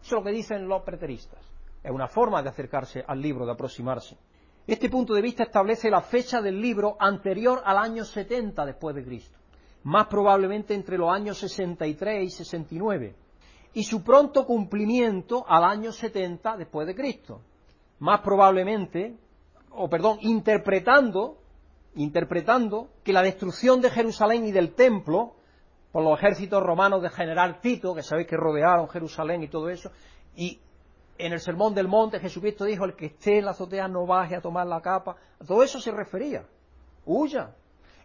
Eso 0.00 0.14
es 0.14 0.20
lo 0.20 0.22
que 0.22 0.30
dicen 0.30 0.68
los 0.68 0.82
preteristas. 0.82 1.40
Es 1.82 1.90
una 1.90 2.06
forma 2.06 2.40
de 2.40 2.50
acercarse 2.50 3.04
al 3.04 3.20
libro, 3.20 3.44
de 3.44 3.50
aproximarse. 3.50 4.16
Este 4.64 4.88
punto 4.88 5.12
de 5.12 5.22
vista 5.22 5.42
establece 5.42 5.90
la 5.90 6.02
fecha 6.02 6.40
del 6.40 6.60
libro 6.60 6.96
anterior 7.00 7.62
al 7.64 7.78
año 7.78 8.04
70 8.04 8.64
después 8.64 8.94
de 8.94 9.04
Cristo, 9.04 9.36
más 9.82 10.06
probablemente 10.06 10.72
entre 10.72 10.96
los 10.96 11.12
años 11.12 11.36
63 11.38 12.22
y 12.22 12.30
69, 12.30 13.16
y 13.74 13.82
su 13.82 14.04
pronto 14.04 14.46
cumplimiento 14.46 15.44
al 15.48 15.64
año 15.64 15.90
70 15.90 16.58
después 16.58 16.86
de 16.86 16.94
Cristo, 16.94 17.40
más 17.98 18.20
probablemente, 18.20 19.16
o 19.72 19.88
perdón, 19.88 20.18
interpretando, 20.20 21.38
interpretando 21.96 22.90
que 23.02 23.12
la 23.12 23.22
destrucción 23.22 23.80
de 23.80 23.90
Jerusalén 23.90 24.44
y 24.44 24.52
del 24.52 24.74
templo 24.74 25.34
por 25.96 26.04
los 26.04 26.18
ejércitos 26.18 26.62
romanos 26.62 27.00
de 27.00 27.08
general 27.08 27.58
Tito, 27.58 27.94
que 27.94 28.02
sabéis 28.02 28.28
que 28.28 28.36
rodearon 28.36 28.86
Jerusalén 28.86 29.42
y 29.42 29.48
todo 29.48 29.70
eso, 29.70 29.90
y 30.36 30.60
en 31.16 31.32
el 31.32 31.40
Sermón 31.40 31.74
del 31.74 31.88
Monte 31.88 32.20
Jesucristo 32.20 32.66
dijo, 32.66 32.84
el 32.84 32.94
que 32.94 33.06
esté 33.06 33.38
en 33.38 33.46
la 33.46 33.52
azotea 33.52 33.88
no 33.88 34.04
baje 34.04 34.36
a 34.36 34.42
tomar 34.42 34.66
la 34.66 34.82
capa. 34.82 35.16
A 35.40 35.44
todo 35.46 35.62
eso 35.62 35.80
se 35.80 35.90
refería. 35.90 36.44
Huya. 37.06 37.54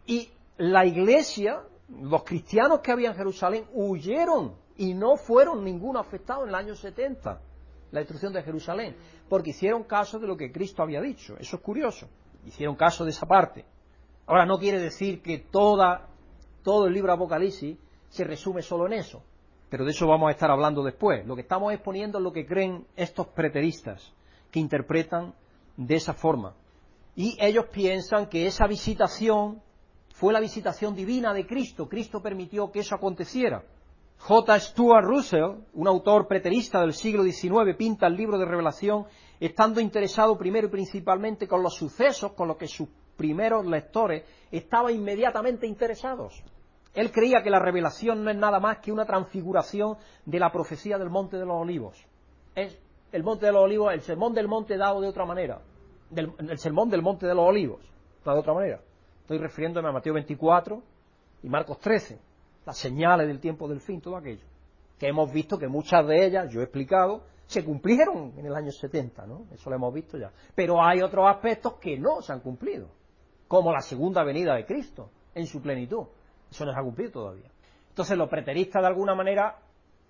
Y 0.06 0.30
la 0.56 0.86
iglesia, 0.86 1.64
los 1.90 2.24
cristianos 2.24 2.80
que 2.80 2.94
había 2.94 3.10
en 3.10 3.16
Jerusalén, 3.16 3.66
huyeron 3.74 4.56
y 4.78 4.94
no 4.94 5.18
fueron 5.18 5.62
ninguno 5.62 6.00
afectado 6.00 6.44
en 6.44 6.48
el 6.48 6.56
año 6.56 6.76
70, 6.76 7.42
la 7.92 8.00
destrucción 8.00 8.32
de 8.32 8.42
Jerusalén, 8.42 8.96
porque 9.28 9.50
hicieron 9.50 9.84
caso 9.84 10.18
de 10.18 10.28
lo 10.28 10.38
que 10.38 10.50
Cristo 10.50 10.82
había 10.82 11.02
dicho. 11.02 11.36
Eso 11.38 11.58
es 11.58 11.62
curioso. 11.62 12.08
Hicieron 12.46 12.78
caso 12.78 13.04
de 13.04 13.10
esa 13.10 13.26
parte. 13.26 13.66
Ahora, 14.28 14.46
no 14.46 14.58
quiere 14.60 14.80
decir 14.80 15.22
que 15.22 15.40
toda, 15.40 16.08
todo 16.64 16.88
el 16.88 16.94
libro 16.94 17.14
Apocalipsis 17.14 17.78
se 18.10 18.24
resume 18.24 18.62
solo 18.62 18.88
en 18.88 18.94
eso 18.94 19.24
pero 19.72 19.86
de 19.86 19.92
eso 19.92 20.06
vamos 20.06 20.28
a 20.28 20.32
estar 20.32 20.52
hablando 20.52 20.84
después. 20.84 21.26
Lo 21.26 21.34
que 21.34 21.44
estamos 21.44 21.72
exponiendo 21.72 22.18
es 22.18 22.24
lo 22.26 22.34
que 22.34 22.46
creen 22.46 22.86
estos 22.98 23.28
preteristas, 23.28 24.14
que 24.52 24.60
interpretan 24.60 25.34
de 25.78 25.96
esa 25.96 26.14
forma. 26.14 26.56
Y 27.16 27.38
ellos 27.40 27.68
piensan 27.72 28.28
que 28.28 28.46
esa 28.48 28.68
visitación 28.68 29.62
fue 30.14 30.34
la 30.34 30.42
visitación 30.42 30.94
divina 30.94 31.34
de 31.34 31.48
Cristo. 31.48 31.88
Cristo 31.88 32.22
permitió 32.22 32.70
que 32.70 32.80
eso 32.80 32.96
aconteciera. 32.96 33.64
J. 34.18 34.60
Stuart 34.60 35.06
Russell, 35.06 35.62
un 35.74 35.88
autor 35.88 36.28
preterista 36.28 36.82
del 36.82 36.92
siglo 36.92 37.24
XIX, 37.24 37.74
pinta 37.78 38.08
el 38.08 38.18
libro 38.18 38.38
de 38.38 38.46
Revelación 38.46 39.06
estando 39.40 39.80
interesado 39.80 40.38
primero 40.38 40.68
y 40.68 40.72
principalmente 40.72 41.48
con 41.48 41.64
los 41.64 41.76
sucesos 41.76 42.34
con 42.34 42.50
los 42.50 42.58
que 42.58 42.68
sus 42.68 42.90
primeros 43.22 43.68
lectores 43.68 44.24
estaban 44.50 44.96
inmediatamente 44.96 45.68
interesados. 45.68 46.44
Él 46.96 47.12
creía 47.12 47.44
que 47.44 47.52
la 47.52 47.60
revelación 47.60 48.24
no 48.24 48.32
es 48.32 48.36
nada 48.36 48.60
más 48.60 48.80
que 48.80 48.92
una 48.92 49.06
transfiguración 49.06 49.96
de 50.26 50.40
la 50.40 50.52
profecía 50.52 50.98
del 50.98 51.12
Monte 51.12 51.38
de 51.38 51.46
los 51.46 51.62
Olivos. 51.62 52.04
Es 52.56 52.80
el 53.12 53.24
Monte 53.24 53.46
de 53.46 53.52
los 53.52 53.62
Olivos, 53.62 53.94
el 53.94 54.02
sermón 54.02 54.34
del 54.34 54.48
monte 54.48 54.76
dado 54.76 55.02
de 55.02 55.08
otra 55.08 55.24
manera. 55.26 55.62
el 56.16 56.58
sermón 56.58 56.90
del 56.90 57.04
Monte 57.04 57.28
de 57.28 57.36
los 57.36 57.48
Olivos, 57.48 57.82
dado 58.26 58.38
de 58.38 58.42
otra 58.42 58.56
manera. 58.56 58.80
Estoy 59.22 59.38
refiriéndome 59.38 59.88
a 59.88 59.92
Mateo 59.92 60.16
24 60.16 60.82
y 61.44 61.48
Marcos 61.48 61.80
13, 61.80 62.20
las 62.66 62.76
señales 62.76 63.28
del 63.28 63.40
tiempo 63.40 63.68
del 63.68 63.82
fin, 63.82 64.02
todo 64.02 64.18
aquello. 64.18 64.46
Que 64.98 65.10
hemos 65.10 65.32
visto 65.32 65.60
que 65.60 65.68
muchas 65.68 66.08
de 66.08 66.26
ellas, 66.26 66.52
yo 66.52 66.62
he 66.62 66.64
explicado, 66.64 67.22
se 67.46 67.64
cumplieron 67.64 68.34
en 68.38 68.46
el 68.48 68.56
año 68.56 68.72
70, 68.72 69.28
¿no? 69.28 69.46
Eso 69.52 69.70
lo 69.70 69.76
hemos 69.76 69.94
visto 69.94 70.18
ya. 70.18 70.32
Pero 70.56 70.84
hay 70.84 71.02
otros 71.02 71.28
aspectos 71.30 71.74
que 71.76 72.00
no 72.00 72.22
se 72.22 72.32
han 72.34 72.40
cumplido, 72.40 72.88
como 73.52 73.74
la 73.74 73.82
segunda 73.82 74.24
venida 74.24 74.56
de 74.56 74.66
Cristo 74.66 75.10
en 75.36 75.46
su 75.46 75.62
plenitud 75.62 76.06
eso 76.50 76.64
no 76.64 76.72
se 76.72 76.80
ha 76.80 76.84
cumplido 76.84 77.12
todavía. 77.12 77.52
Entonces 77.90 78.18
los 78.18 78.30
preteristas 78.30 78.82
de 78.82 78.88
alguna 78.88 79.14
manera 79.14 79.58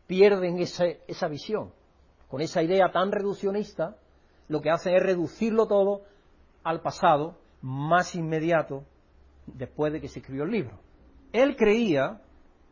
pierden 0.06 0.60
esa 0.60 1.28
visión. 1.28 1.74
Con 2.28 2.42
esa 2.42 2.62
idea 2.62 2.92
tan 2.92 3.12
reduccionista, 3.12 3.96
lo 4.48 4.62
que 4.62 4.70
hacen 4.70 4.94
es 4.94 5.02
reducirlo 5.02 5.66
todo 5.66 6.02
al 6.64 6.82
pasado 6.82 7.40
más 7.64 8.14
inmediato 8.14 8.84
después 9.48 9.92
de 9.92 10.02
que 10.02 10.08
se 10.08 10.20
escribió 10.20 10.44
el 10.44 10.52
libro. 10.52 10.78
Él 11.34 11.56
creía 11.56 12.22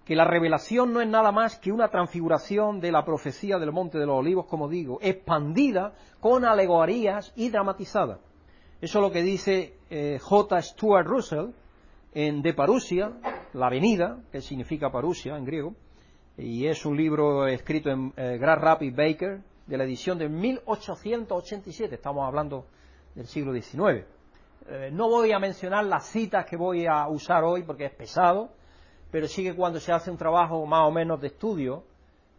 que 0.05 0.15
la 0.15 0.25
revelación 0.25 0.93
no 0.93 1.01
es 1.01 1.07
nada 1.07 1.31
más 1.31 1.57
que 1.57 1.71
una 1.71 1.87
transfiguración 1.87 2.79
de 2.79 2.91
la 2.91 3.03
profecía 3.03 3.57
del 3.57 3.71
Monte 3.71 3.97
de 3.97 4.05
los 4.05 4.19
Olivos, 4.19 4.45
como 4.45 4.69
digo, 4.69 4.99
expandida 5.01 5.93
con 6.19 6.45
alegorías 6.45 7.33
y 7.35 7.49
dramatizada. 7.49 8.19
Eso 8.81 8.99
es 8.99 9.03
lo 9.03 9.11
que 9.11 9.21
dice 9.21 9.73
eh, 9.89 10.19
J. 10.21 10.61
Stuart 10.61 11.05
Russell 11.05 11.47
en 12.13 12.41
De 12.41 12.53
Parusia, 12.53 13.11
La 13.51 13.67
Avenida, 13.67 14.19
que 14.31 14.39
significa 14.39 14.89
Parusia 14.89 15.35
en 15.35 15.43
griego, 15.43 15.75
y 16.37 16.65
es 16.65 16.85
un 16.85 16.95
libro 16.95 17.45
escrito 17.45 17.89
en 17.89 18.13
eh, 18.15 18.37
Grand 18.39 18.61
Baker, 18.95 19.41
de 19.67 19.77
la 19.77 19.83
edición 19.83 20.17
de 20.17 20.29
1887, 20.29 21.95
estamos 21.95 22.25
hablando 22.25 22.67
del 23.15 23.27
siglo 23.27 23.51
XIX. 23.51 24.05
Eh, 24.69 24.89
no 24.93 25.09
voy 25.09 25.33
a 25.33 25.39
mencionar 25.39 25.83
las 25.83 26.07
citas 26.07 26.45
que 26.45 26.55
voy 26.55 26.85
a 26.85 27.05
usar 27.09 27.43
hoy 27.43 27.63
porque 27.63 27.83
es 27.83 27.93
pesado, 27.93 28.49
pero 29.11 29.27
sí 29.27 29.43
que 29.43 29.55
cuando 29.55 29.81
se 29.81 29.91
hace 29.91 30.09
un 30.09 30.17
trabajo 30.17 30.65
más 30.65 30.87
o 30.87 30.91
menos 30.91 31.19
de 31.19 31.27
estudio, 31.27 31.83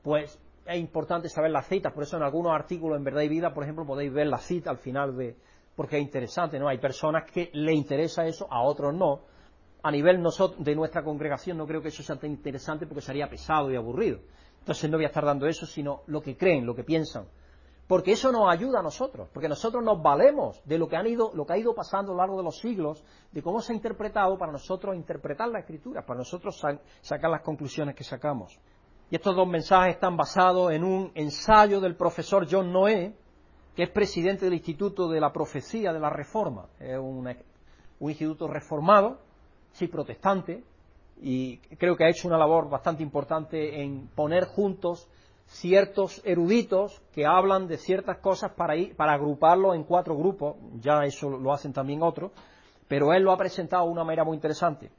pues 0.03 0.41
es 0.65 0.79
importante 0.79 1.29
saber 1.29 1.51
las 1.51 1.69
citas, 1.69 1.93
por 1.93 2.05
eso 2.05 2.17
en 2.17 2.23
algunos 2.23 2.55
artículos 2.55 2.97
en 2.97 3.05
Verdad 3.05 3.21
y 3.21 3.29
Vida, 3.29 3.53
por 3.53 3.63
ejemplo, 3.63 3.85
podéis 3.85 4.11
ver 4.11 4.29
la 4.29 4.39
cita 4.39 4.71
al 4.71 4.79
final 4.79 5.15
de, 5.19 5.37
porque 5.81 5.97
es 5.97 6.03
interesante, 6.03 6.59
¿no? 6.59 6.69
Hay 6.69 6.77
personas 6.77 7.25
que 7.31 7.49
le 7.55 7.73
interesa 7.73 8.27
eso, 8.27 8.47
a 8.51 8.61
otros 8.61 8.93
no, 8.93 9.21
a 9.83 9.91
nivel 9.91 10.23
de 10.59 10.75
nuestra 10.75 11.03
congregación 11.03 11.57
no 11.57 11.67
creo 11.67 11.81
que 11.81 11.89
eso 11.89 12.03
sea 12.03 12.17
tan 12.17 12.29
interesante 12.29 12.87
porque 12.87 13.01
sería 13.01 13.31
pesado 13.31 13.73
y 13.73 13.77
aburrido. 13.77 14.19
Entonces 14.59 14.91
no 14.91 14.99
voy 14.99 15.07
a 15.07 15.09
estar 15.09 15.25
dando 15.25 15.47
eso, 15.47 15.65
sino 15.65 16.03
lo 16.09 16.21
que 16.21 16.37
creen, 16.37 16.67
lo 16.67 16.75
que 16.75 16.85
piensan. 16.85 17.29
Porque 17.87 18.13
eso 18.13 18.31
nos 18.31 18.53
ayuda 18.53 18.81
a 18.81 18.83
nosotros, 18.83 19.31
porque 19.33 19.49
nosotros 19.49 19.83
nos 19.83 20.03
valemos 20.03 20.61
de 20.67 20.77
lo 20.77 20.87
que, 20.87 20.97
han 20.97 21.07
ido, 21.07 21.31
lo 21.33 21.47
que 21.47 21.55
ha 21.55 21.57
ido 21.57 21.75
pasando 21.75 22.13
a 22.13 22.15
lo 22.15 22.19
largo 22.19 22.37
de 22.37 22.43
los 22.45 22.59
siglos, 22.59 23.03
de 23.33 23.41
cómo 23.43 23.63
se 23.63 23.73
ha 23.73 23.75
interpretado 23.75 24.37
para 24.37 24.53
nosotros 24.53 24.95
interpretar 24.95 25.49
la 25.49 25.61
escritura, 25.61 26.05
para 26.05 26.19
nosotros 26.19 26.63
sacar 27.01 27.31
las 27.31 27.41
conclusiones 27.41 27.95
que 27.95 28.05
sacamos. 28.05 28.61
Y 29.11 29.15
estos 29.15 29.35
dos 29.35 29.49
mensajes 29.49 29.95
están 29.95 30.19
basados 30.19 30.73
en 30.73 30.85
un 30.85 31.11
ensayo 31.15 31.81
del 31.81 31.97
profesor 31.97 32.47
John 32.51 32.71
Noé, 32.71 33.17
que 33.75 33.85
es 33.85 33.91
presidente 33.91 34.45
del 34.45 34.55
Instituto 34.55 35.09
de 35.09 35.21
la 35.21 35.33
Profecía 35.33 35.93
de 35.93 36.01
la 36.01 36.11
Reforma. 36.11 36.67
Es 36.79 36.99
un 36.99 37.29
instituto 38.01 38.49
reformado 38.49 39.19
sí 39.73 39.87
protestante, 39.87 40.63
y 41.23 41.59
creo 41.79 41.97
que 41.97 42.05
ha 42.05 42.09
hecho 42.09 42.29
una 42.29 42.39
labor 42.39 42.69
bastante 42.69 43.03
importante 43.03 43.83
en 43.83 44.09
poner 44.15 44.45
juntos 44.45 45.09
ciertos 45.47 46.23
eruditos 46.25 47.03
que 47.13 47.27
hablan 47.27 47.67
de 47.67 47.77
ciertas 47.77 48.19
cosas 48.19 48.53
para, 48.53 48.77
ir, 48.77 48.97
para 48.97 49.13
agruparlo 49.13 49.75
en 49.75 49.85
cuatro 49.85 50.17
grupos, 50.17 50.57
ya 50.81 51.05
eso 51.05 51.29
lo 51.29 51.53
hacen 51.53 51.73
también 51.73 52.03
otros, 52.03 52.31
pero 52.89 53.13
él 53.13 53.23
lo 53.23 53.33
ha 53.33 53.37
presentado 53.37 53.85
de 53.85 53.93
una 53.93 54.05
manera 54.05 54.25
muy 54.25 54.37
interesante. 54.37 54.91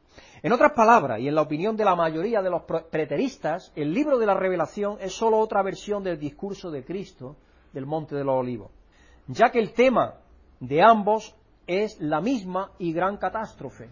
En 0.43 0.51
otras 0.51 0.73
palabras, 0.73 1.19
y 1.19 1.27
en 1.27 1.35
la 1.35 1.41
opinión 1.41 1.75
de 1.75 1.85
la 1.85 1.95
mayoría 1.95 2.41
de 2.41 2.49
los 2.49 2.63
preteristas, 2.63 3.71
el 3.75 3.93
libro 3.93 4.17
de 4.17 4.25
la 4.25 4.33
revelación 4.33 4.97
es 4.99 5.13
solo 5.13 5.39
otra 5.39 5.63
versión 5.63 6.03
del 6.03 6.19
discurso 6.19 6.69
de 6.69 6.83
Cristo 6.83 7.37
del 7.73 7.85
Monte 7.85 8.15
de 8.15 8.23
los 8.23 8.35
Olivos, 8.35 8.71
ya 9.27 9.49
que 9.51 9.59
el 9.59 9.73
tema 9.73 10.15
de 10.59 10.81
ambos 10.81 11.35
es 11.67 11.99
la 11.99 12.21
misma 12.21 12.71
y 12.77 12.93
gran 12.93 13.17
catástrofe, 13.17 13.89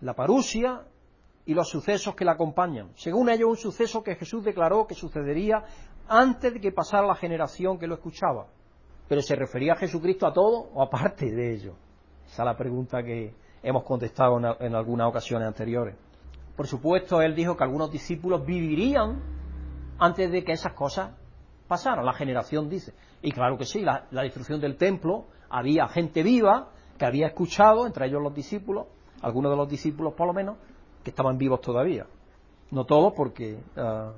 la 0.00 0.14
parusia 0.14 0.82
y 1.44 1.54
los 1.54 1.68
sucesos 1.68 2.14
que 2.14 2.24
la 2.24 2.32
acompañan. 2.32 2.90
Según 2.94 3.28
ellos, 3.28 3.48
un 3.48 3.56
suceso 3.56 4.02
que 4.02 4.14
Jesús 4.14 4.44
declaró 4.44 4.86
que 4.86 4.94
sucedería 4.94 5.64
antes 6.08 6.54
de 6.54 6.60
que 6.60 6.72
pasara 6.72 7.06
la 7.06 7.14
generación 7.14 7.78
que 7.78 7.86
lo 7.86 7.94
escuchaba. 7.94 8.46
Pero 9.08 9.22
¿se 9.22 9.36
refería 9.36 9.72
a 9.72 9.76
Jesucristo 9.76 10.26
a 10.26 10.32
todo 10.32 10.70
o 10.72 10.82
aparte 10.82 11.30
de 11.30 11.54
ello? 11.54 11.74
Esa 12.26 12.42
es 12.42 12.46
la 12.46 12.56
pregunta 12.56 13.02
que 13.02 13.34
hemos 13.62 13.84
contestado 13.84 14.38
en, 14.60 14.74
algunas 14.74 15.08
ocasiones 15.08 15.48
anteriores. 15.48 15.96
Por 16.56 16.66
supuesto, 16.66 17.20
él 17.22 17.34
dijo 17.34 17.56
que 17.56 17.64
algunos 17.64 17.90
discípulos 17.90 18.44
vivirían 18.44 19.22
antes 19.98 20.30
de 20.30 20.44
que 20.44 20.52
esas 20.52 20.72
cosas 20.72 21.12
pasaran. 21.66 22.04
La 22.04 22.12
generación 22.12 22.68
dice. 22.68 22.94
Y 23.22 23.32
claro 23.32 23.56
que 23.56 23.64
sí, 23.64 23.80
la 23.80 24.06
destrucción 24.10 24.60
del 24.60 24.76
templo, 24.76 25.26
había 25.52 25.86
gente 25.88 26.22
viva 26.22 26.70
que 26.98 27.04
había 27.04 27.26
escuchado, 27.28 27.86
entre 27.86 28.06
ellos 28.06 28.22
los 28.22 28.34
discípulos, 28.34 28.86
algunos 29.20 29.52
de 29.52 29.56
los 29.56 29.68
discípulos 29.68 30.14
por 30.14 30.26
lo 30.26 30.32
menos, 30.32 30.56
que 31.04 31.10
estaban 31.10 31.36
vivos 31.36 31.60
todavía. 31.60 32.06
No 32.70 32.84
todos, 32.84 33.12
porque 33.14 33.58
ah, 33.76 34.14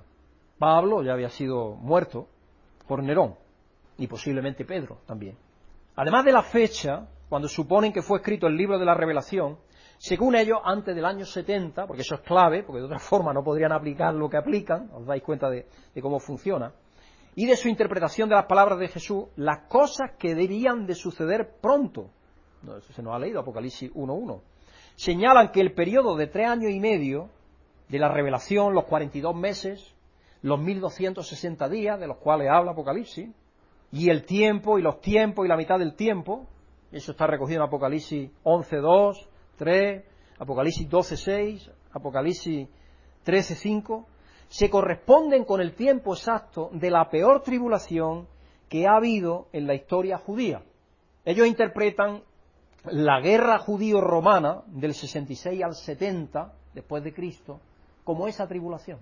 Pablo 0.59 1.03
ya 1.03 1.13
había 1.13 1.29
sido 1.29 1.75
muerto 1.75 2.29
por 2.87 3.03
Nerón, 3.03 3.35
y 3.99 4.07
posiblemente 4.07 4.65
Pedro 4.65 4.99
también. 5.07 5.37
Además 5.97 6.25
de 6.25 6.33
la 6.33 6.43
fecha, 6.43 7.09
cuando 7.29 7.49
suponen 7.49 7.93
que 7.93 8.03
fue 8.03 8.19
escrito 8.19 8.47
el 8.47 8.57
libro 8.57 8.79
de 8.79 8.85
la 8.85 8.95
revelación, 8.95 9.59
según 9.99 10.37
ellos, 10.37 10.59
antes 10.63 10.95
del 10.95 11.05
año 11.05 11.25
70, 11.25 11.87
porque 11.87 12.03
eso 12.03 12.17
es 12.17 12.21
clave, 12.21 12.63
porque 12.63 12.81
de 12.81 12.87
otra 12.87 12.99
forma 12.99 13.33
no 13.33 13.43
podrían 13.43 13.73
aplicar 13.73 14.15
lo 14.15 14.29
que 14.29 14.37
aplican, 14.37 14.91
os 14.93 15.07
dais 15.07 15.23
cuenta 15.23 15.49
de 15.49 15.67
cómo 16.01 16.21
funciona, 16.21 16.73
y 17.35 17.47
de 17.47 17.57
su 17.57 17.69
interpretación 17.69 18.29
de 18.29 18.37
las 18.37 18.47
palabras 18.47 18.79
de 18.79 18.89
Jesús, 18.89 19.25
las 19.37 19.67
cosas 19.69 20.13
que 20.19 20.35
debían 20.35 20.87
de 20.87 20.95
suceder 20.95 21.57
pronto. 21.61 22.11
No, 22.63 22.77
eso 22.77 22.93
se 22.93 23.03
nos 23.03 23.15
ha 23.15 23.19
leído 23.19 23.41
Apocalipsis 23.41 23.93
1.1 23.93 24.41
señalan 24.97 25.51
que 25.51 25.61
el 25.61 25.73
periodo 25.73 26.17
de 26.17 26.27
tres 26.27 26.49
años 26.49 26.71
y 26.71 26.81
medio 26.81 27.31
de 27.89 27.99
la 27.99 28.09
revelación, 28.09 28.75
los 28.75 28.85
42 28.85 29.35
meses, 29.35 29.95
los 30.43 30.61
1260 30.61 31.69
días 31.69 31.99
de 31.99 32.07
los 32.07 32.19
cuales 32.19 32.49
habla 32.51 32.73
Apocalipsis, 32.73 33.31
y 33.93 34.11
el 34.11 34.25
tiempo 34.25 34.79
y 34.79 34.83
los 34.83 35.01
tiempos 35.01 35.45
y 35.45 35.49
la 35.49 35.57
mitad 35.57 35.79
del 35.79 35.95
tiempo, 35.95 36.47
eso 36.91 37.13
está 37.13 37.27
recogido 37.27 37.61
en 37.61 37.69
Apocalipsis 37.69 38.31
11.2, 38.45 39.27
3, 39.57 40.05
Apocalipsis 40.39 40.89
12.6, 40.89 41.73
Apocalipsis 41.93 42.69
13.5, 43.25 44.05
se 44.49 44.71
corresponden 44.71 45.45
con 45.45 45.61
el 45.61 45.75
tiempo 45.75 46.15
exacto 46.15 46.71
de 46.73 46.91
la 46.91 47.09
peor 47.11 47.43
tribulación 47.43 48.29
que 48.69 48.87
ha 48.87 48.97
habido 48.97 49.49
en 49.53 49.67
la 49.67 49.75
historia 49.75 50.19
judía. 50.19 50.63
Ellos 51.25 51.47
interpretan 51.47 52.23
la 52.85 53.21
guerra 53.21 53.59
judío-romana 53.59 54.63
del 54.67 54.95
66 54.95 55.63
al 55.63 55.75
70 55.75 56.53
después 56.75 57.03
de 57.03 57.15
Cristo 57.15 57.61
como 58.05 58.27
esa 58.27 58.47
tribulación. 58.47 59.01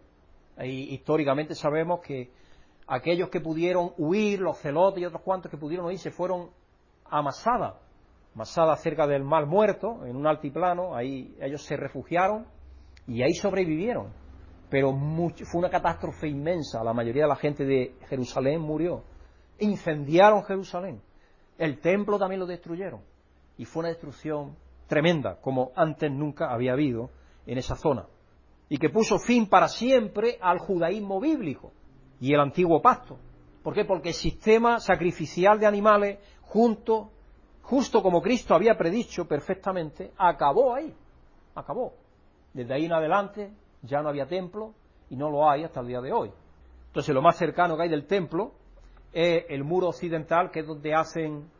Y 0.58 0.94
históricamente 0.94 1.54
sabemos 1.54 2.00
que 2.00 2.30
aquellos 2.86 3.28
que 3.28 3.40
pudieron 3.40 3.92
huir, 3.96 4.40
los 4.40 4.58
celotes 4.58 5.02
y 5.02 5.06
otros 5.06 5.22
cuantos 5.22 5.50
que 5.50 5.56
pudieron 5.56 5.86
huir, 5.86 5.98
se 5.98 6.10
fueron 6.10 6.50
a 7.04 7.22
Masada, 7.22 7.78
Masada 8.34 8.76
cerca 8.76 9.06
del 9.06 9.24
Mar 9.24 9.46
Muerto, 9.46 10.06
en 10.06 10.16
un 10.16 10.26
altiplano, 10.26 10.94
ahí 10.94 11.36
ellos 11.40 11.62
se 11.64 11.76
refugiaron 11.76 12.46
y 13.06 13.22
ahí 13.22 13.34
sobrevivieron. 13.34 14.12
Pero 14.72 14.98
fue 15.44 15.58
una 15.58 15.68
catástrofe 15.68 16.28
inmensa, 16.28 16.82
la 16.82 16.94
mayoría 16.94 17.24
de 17.24 17.28
la 17.28 17.36
gente 17.36 17.62
de 17.66 17.94
Jerusalén 18.08 18.58
murió. 18.58 19.04
Incendiaron 19.58 20.42
Jerusalén, 20.44 21.02
el 21.58 21.78
templo 21.78 22.18
también 22.18 22.40
lo 22.40 22.46
destruyeron 22.46 23.02
y 23.58 23.66
fue 23.66 23.80
una 23.80 23.90
destrucción 23.90 24.56
tremenda, 24.86 25.36
como 25.42 25.72
antes 25.76 26.10
nunca 26.10 26.50
había 26.50 26.72
habido 26.72 27.10
en 27.44 27.58
esa 27.58 27.76
zona 27.76 28.06
y 28.70 28.78
que 28.78 28.88
puso 28.88 29.18
fin 29.18 29.46
para 29.46 29.68
siempre 29.68 30.38
al 30.40 30.58
judaísmo 30.58 31.20
bíblico 31.20 31.74
y 32.18 32.32
el 32.32 32.40
antiguo 32.40 32.80
pacto. 32.80 33.18
¿Por 33.62 33.74
qué? 33.74 33.84
Porque 33.84 34.08
el 34.08 34.14
sistema 34.14 34.80
sacrificial 34.80 35.60
de 35.60 35.66
animales, 35.66 36.18
junto, 36.40 37.10
justo 37.60 38.02
como 38.02 38.22
Cristo 38.22 38.54
había 38.54 38.78
predicho 38.78 39.28
perfectamente, 39.28 40.12
acabó 40.16 40.74
ahí. 40.74 40.94
Acabó. 41.54 41.92
Desde 42.54 42.72
ahí 42.72 42.86
en 42.86 42.94
adelante 42.94 43.52
ya 43.82 44.02
no 44.02 44.08
había 44.08 44.26
templo 44.26 44.74
y 45.10 45.16
no 45.16 45.30
lo 45.30 45.48
hay 45.48 45.64
hasta 45.64 45.80
el 45.80 45.88
día 45.88 46.00
de 46.00 46.12
hoy. 46.12 46.30
Entonces 46.86 47.14
lo 47.14 47.22
más 47.22 47.36
cercano 47.36 47.76
que 47.76 47.84
hay 47.84 47.88
del 47.88 48.06
templo 48.06 48.52
es 49.12 49.44
el 49.48 49.64
muro 49.64 49.88
occidental, 49.88 50.50
que 50.50 50.60
es 50.60 50.66
donde 50.66 50.94
hacen 50.94 51.50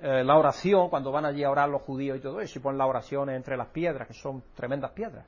eh, 0.00 0.24
la 0.24 0.36
oración, 0.36 0.88
cuando 0.88 1.12
van 1.12 1.24
allí 1.24 1.44
a 1.44 1.50
orar 1.50 1.68
los 1.68 1.82
judíos 1.82 2.18
y 2.18 2.20
todo 2.20 2.40
eso, 2.40 2.58
y 2.58 2.62
ponen 2.62 2.78
las 2.78 2.88
oraciones 2.88 3.36
entre 3.36 3.56
las 3.56 3.68
piedras, 3.68 4.08
que 4.08 4.14
son 4.14 4.42
tremendas 4.54 4.92
piedras 4.92 5.26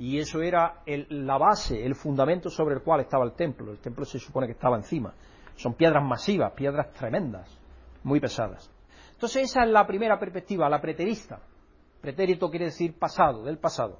y 0.00 0.18
eso 0.18 0.40
era 0.40 0.82
la 0.86 1.36
base, 1.36 1.84
el 1.84 1.94
fundamento 1.94 2.48
sobre 2.48 2.74
el 2.74 2.82
cual 2.82 3.00
estaba 3.00 3.22
el 3.22 3.32
templo. 3.32 3.70
El 3.70 3.80
templo 3.80 4.06
se 4.06 4.18
supone 4.18 4.46
que 4.46 4.54
estaba 4.54 4.78
encima. 4.78 5.12
Son 5.56 5.74
piedras 5.74 6.02
masivas, 6.02 6.54
piedras 6.54 6.90
tremendas, 6.94 7.54
muy 8.02 8.18
pesadas. 8.18 8.70
Entonces 9.12 9.42
esa 9.42 9.62
es 9.62 9.68
la 9.68 9.86
primera 9.86 10.18
perspectiva, 10.18 10.70
la 10.70 10.80
preterista. 10.80 11.38
Pretérito 12.00 12.48
quiere 12.48 12.64
decir 12.64 12.98
pasado, 12.98 13.44
del 13.44 13.58
pasado. 13.58 13.98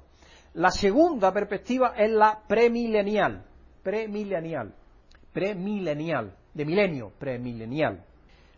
La 0.53 0.69
segunda 0.69 1.31
perspectiva 1.31 1.93
es 1.95 2.11
la 2.11 2.41
premilenial, 2.45 3.45
premilenial, 3.81 4.75
premilenial, 5.31 6.35
de 6.53 6.65
milenio, 6.65 7.13
premilenial. 7.17 8.03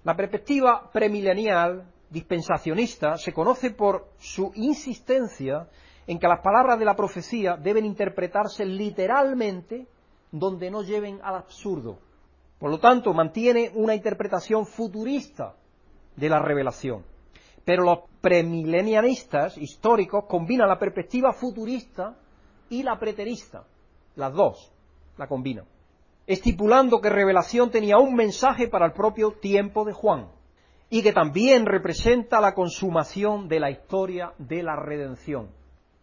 La 0.04 0.16
perspectiva 0.16 0.90
premilenial, 0.92 1.88
dispensacionista, 2.10 3.18
se 3.18 3.32
conoce 3.32 3.72
por 3.72 4.08
su 4.18 4.52
insistencia 4.56 5.68
en 6.08 6.18
que 6.18 6.28
las 6.28 6.42
palabras 6.42 6.80
de 6.80 6.86
la 6.86 6.96
profecía 6.96 7.58
deben 7.58 7.86
interpretarse 7.86 8.66
literalmente 8.66 9.88
donde 10.32 10.72
no 10.72 10.82
lleven 10.82 11.20
al 11.24 11.36
absurdo. 11.36 12.00
Por 12.58 12.72
lo 12.72 12.80
tanto, 12.80 13.14
mantiene 13.14 13.72
una 13.76 13.94
interpretación 13.94 14.66
futurista 14.66 15.54
de 16.16 16.28
la 16.28 16.40
revelación. 16.40 17.06
Pero 17.66 17.84
los 17.84 18.00
premilenianistas 18.22 19.58
históricos 19.58 20.26
combinan 20.28 20.68
la 20.68 20.80
perspectiva 20.80 21.34
futurista 21.34 22.16
y 22.70 22.84
la 22.84 23.00
preterista. 23.00 23.64
Las 24.16 24.34
dos 24.34 24.72
la 25.18 25.28
combinan. 25.28 25.66
Estipulando 26.26 27.02
que 27.02 27.10
revelación 27.10 27.70
tenía 27.70 27.98
un 27.98 28.16
mensaje 28.16 28.68
para 28.68 28.86
el 28.86 28.94
propio 28.94 29.32
tiempo 29.32 29.84
de 29.86 29.94
Juan 29.94 30.28
y 30.90 31.02
que 31.02 31.12
también 31.12 31.66
representa 31.66 32.40
la 32.40 32.54
consumación 32.54 33.48
de 33.48 33.60
la 33.60 33.72
historia 33.72 34.34
de 34.38 34.64
la 34.64 34.76
redención. 34.76 35.50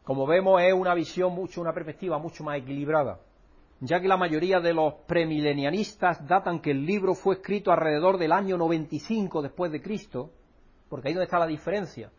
Como 0.05 0.27
vemos, 0.27 0.61
es 0.63 0.75
una 0.75 0.95
visión 0.95 1.33
mucho, 1.33 1.61
una 1.61 1.73
perspectiva 1.73 2.19
mucho 2.19 2.43
más 2.43 2.59
equilibrada, 2.59 3.21
ya 3.81 4.01
que 4.01 4.09
la 4.09 4.17
mayoría 4.17 4.61
de 4.61 4.75
los 4.75 4.95
premilenianistas 5.07 6.27
datan 6.27 6.61
que 6.61 6.73
el 6.73 6.85
libro 6.85 7.15
fue 7.15 7.37
escrito 7.37 7.71
alrededor 7.71 8.19
del 8.19 8.33
año 8.33 8.59
95 8.59 9.43
después 9.43 9.71
de 9.71 9.81
Cristo, 9.81 10.31
porque 10.91 11.09
ahí 11.09 11.15
donde 11.15 11.25
está 11.25 11.39
la 11.39 11.47
diferencia. 11.47 12.11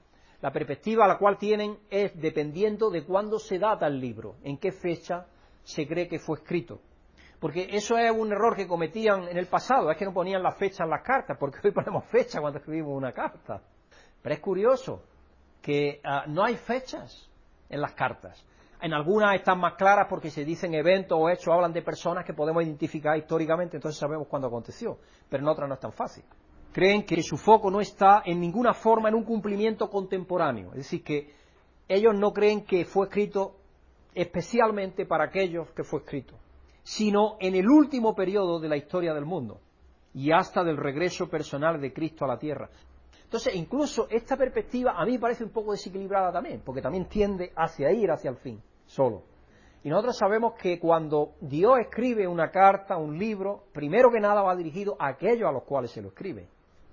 La 0.41 0.51
perspectiva 0.51 1.05
a 1.05 1.07
la 1.07 1.19
cual 1.19 1.37
tienen 1.37 1.77
es 1.89 2.19
dependiendo 2.19 2.89
de 2.89 3.03
cuándo 3.03 3.37
se 3.37 3.59
data 3.59 3.85
el 3.85 3.99
libro, 3.99 4.37
en 4.43 4.57
qué 4.57 4.71
fecha 4.71 5.27
se 5.61 5.85
cree 5.85 6.07
que 6.07 6.17
fue 6.17 6.39
escrito. 6.39 6.81
Porque 7.39 7.67
eso 7.71 7.97
es 7.97 8.11
un 8.11 8.31
error 8.31 8.55
que 8.55 8.67
cometían 8.67 9.27
en 9.27 9.37
el 9.37 9.47
pasado, 9.47 9.91
es 9.91 9.97
que 9.97 10.05
no 10.05 10.13
ponían 10.13 10.41
la 10.41 10.53
fecha 10.53 10.83
en 10.83 10.89
las 10.89 11.03
cartas, 11.03 11.37
porque 11.39 11.59
hoy 11.63 11.71
ponemos 11.71 12.05
fecha 12.05 12.39
cuando 12.39 12.59
escribimos 12.59 12.95
una 12.95 13.11
carta. 13.11 13.61
Pero 14.21 14.33
es 14.33 14.41
curioso 14.41 15.03
que 15.61 15.99
ah, 16.03 16.23
no 16.27 16.43
hay 16.43 16.55
fechas 16.55 17.29
en 17.69 17.81
las 17.81 17.93
cartas. 17.93 18.43
En 18.81 18.93
algunas 18.93 19.35
están 19.35 19.59
más 19.59 19.75
claras 19.75 20.07
porque 20.09 20.31
se 20.31 20.43
dicen 20.43 20.73
eventos 20.73 21.17
o 21.19 21.29
hechos, 21.29 21.53
hablan 21.53 21.71
de 21.71 21.83
personas 21.83 22.25
que 22.25 22.33
podemos 22.33 22.63
identificar 22.63 23.15
históricamente, 23.15 23.77
entonces 23.77 23.99
sabemos 23.99 24.27
cuándo 24.27 24.47
aconteció, 24.47 24.97
pero 25.29 25.43
en 25.43 25.49
otras 25.49 25.67
no 25.69 25.75
es 25.75 25.79
tan 25.79 25.93
fácil. 25.93 26.23
Creen 26.71 27.03
que 27.03 27.21
su 27.21 27.37
foco 27.37 27.69
no 27.69 27.81
está 27.81 28.23
en 28.25 28.39
ninguna 28.39 28.73
forma 28.73 29.09
en 29.09 29.15
un 29.15 29.23
cumplimiento 29.23 29.89
contemporáneo, 29.89 30.69
es 30.69 30.77
decir, 30.77 31.03
que 31.03 31.33
ellos 31.87 32.13
no 32.15 32.31
creen 32.31 32.63
que 32.65 32.85
fue 32.85 33.07
escrito 33.07 33.57
especialmente 34.13 35.05
para 35.05 35.25
aquellos 35.25 35.69
que 35.71 35.83
fue 35.83 35.99
escrito, 35.99 36.35
sino 36.83 37.35
en 37.39 37.55
el 37.55 37.69
último 37.69 38.15
periodo 38.15 38.59
de 38.59 38.69
la 38.69 38.77
historia 38.77 39.13
del 39.13 39.25
mundo 39.25 39.59
y 40.13 40.31
hasta 40.31 40.63
del 40.63 40.77
regreso 40.77 41.29
personal 41.29 41.79
de 41.81 41.91
Cristo 41.91 42.23
a 42.23 42.29
la 42.29 42.39
tierra. 42.39 42.69
Entonces, 43.23 43.55
incluso 43.55 44.07
esta 44.09 44.35
perspectiva 44.37 44.93
a 44.95 45.05
mí 45.05 45.17
parece 45.17 45.43
un 45.43 45.51
poco 45.51 45.71
desequilibrada 45.71 46.31
también, 46.31 46.61
porque 46.65 46.81
también 46.81 47.05
tiende 47.07 47.51
hacia 47.55 47.91
ir 47.91 48.11
hacia 48.11 48.29
el 48.29 48.37
fin, 48.37 48.61
solo. 48.85 49.23
Y 49.83 49.89
nosotros 49.89 50.17
sabemos 50.17 50.53
que 50.61 50.79
cuando 50.79 51.33
Dios 51.41 51.79
escribe 51.79 52.27
una 52.27 52.51
carta, 52.51 52.97
un 52.97 53.17
libro, 53.17 53.63
primero 53.73 54.09
que 54.11 54.19
nada 54.19 54.41
va 54.41 54.55
dirigido 54.55 54.95
a 54.99 55.07
aquellos 55.07 55.49
a 55.49 55.51
los 55.51 55.63
cuales 55.63 55.91
se 55.91 56.01
lo 56.01 56.09
escribe. 56.09 56.47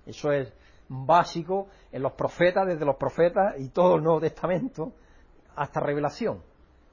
Eso 0.09 0.33
es 0.33 0.53
básico 0.89 1.69
en 1.93 2.03
los 2.03 2.13
profetas, 2.13 2.67
desde 2.67 2.85
los 2.85 2.97
profetas 2.97 3.55
y 3.59 3.69
todo 3.69 3.97
el 3.97 4.03
Nuevo 4.03 4.21
Testamento 4.21 4.93
hasta 5.55 5.81
revelación. 5.81 6.43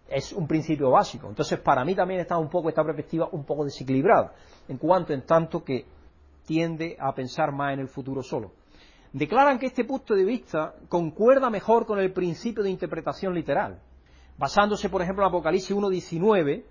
Es 0.08 0.34
un 0.34 0.48
principio 0.48 0.92
básico. 0.92 1.28
Entonces, 1.28 1.60
para 1.60 1.84
mí 1.84 1.96
también 1.96 2.20
está 2.20 2.38
un 2.38 2.50
poco 2.50 2.70
esta 2.70 2.84
perspectiva 2.84 3.30
un 3.32 3.44
poco 3.44 3.64
desequilibrada, 3.64 4.34
en 4.68 4.78
cuanto 4.78 5.14
en 5.14 5.26
tanto 5.26 5.64
que 5.64 5.86
tiende 6.46 6.96
a 7.00 7.14
pensar 7.14 7.52
más 7.52 7.74
en 7.74 7.80
el 7.80 7.88
futuro 7.88 8.22
solo 8.22 8.52
declaran 9.16 9.58
que 9.58 9.68
este 9.68 9.86
punto 9.86 10.14
de 10.14 10.26
vista 10.26 10.76
concuerda 10.90 11.50
mejor 11.50 11.86
con 11.86 12.00
el 12.00 12.12
principio 12.12 12.62
de 12.62 12.70
interpretación 12.70 13.34
literal. 13.34 13.80
Basándose, 14.38 14.90
por 14.90 15.02
ejemplo, 15.02 15.24
en 15.24 15.30
Apocalipsis 15.30 15.74
1.19, 15.74 16.66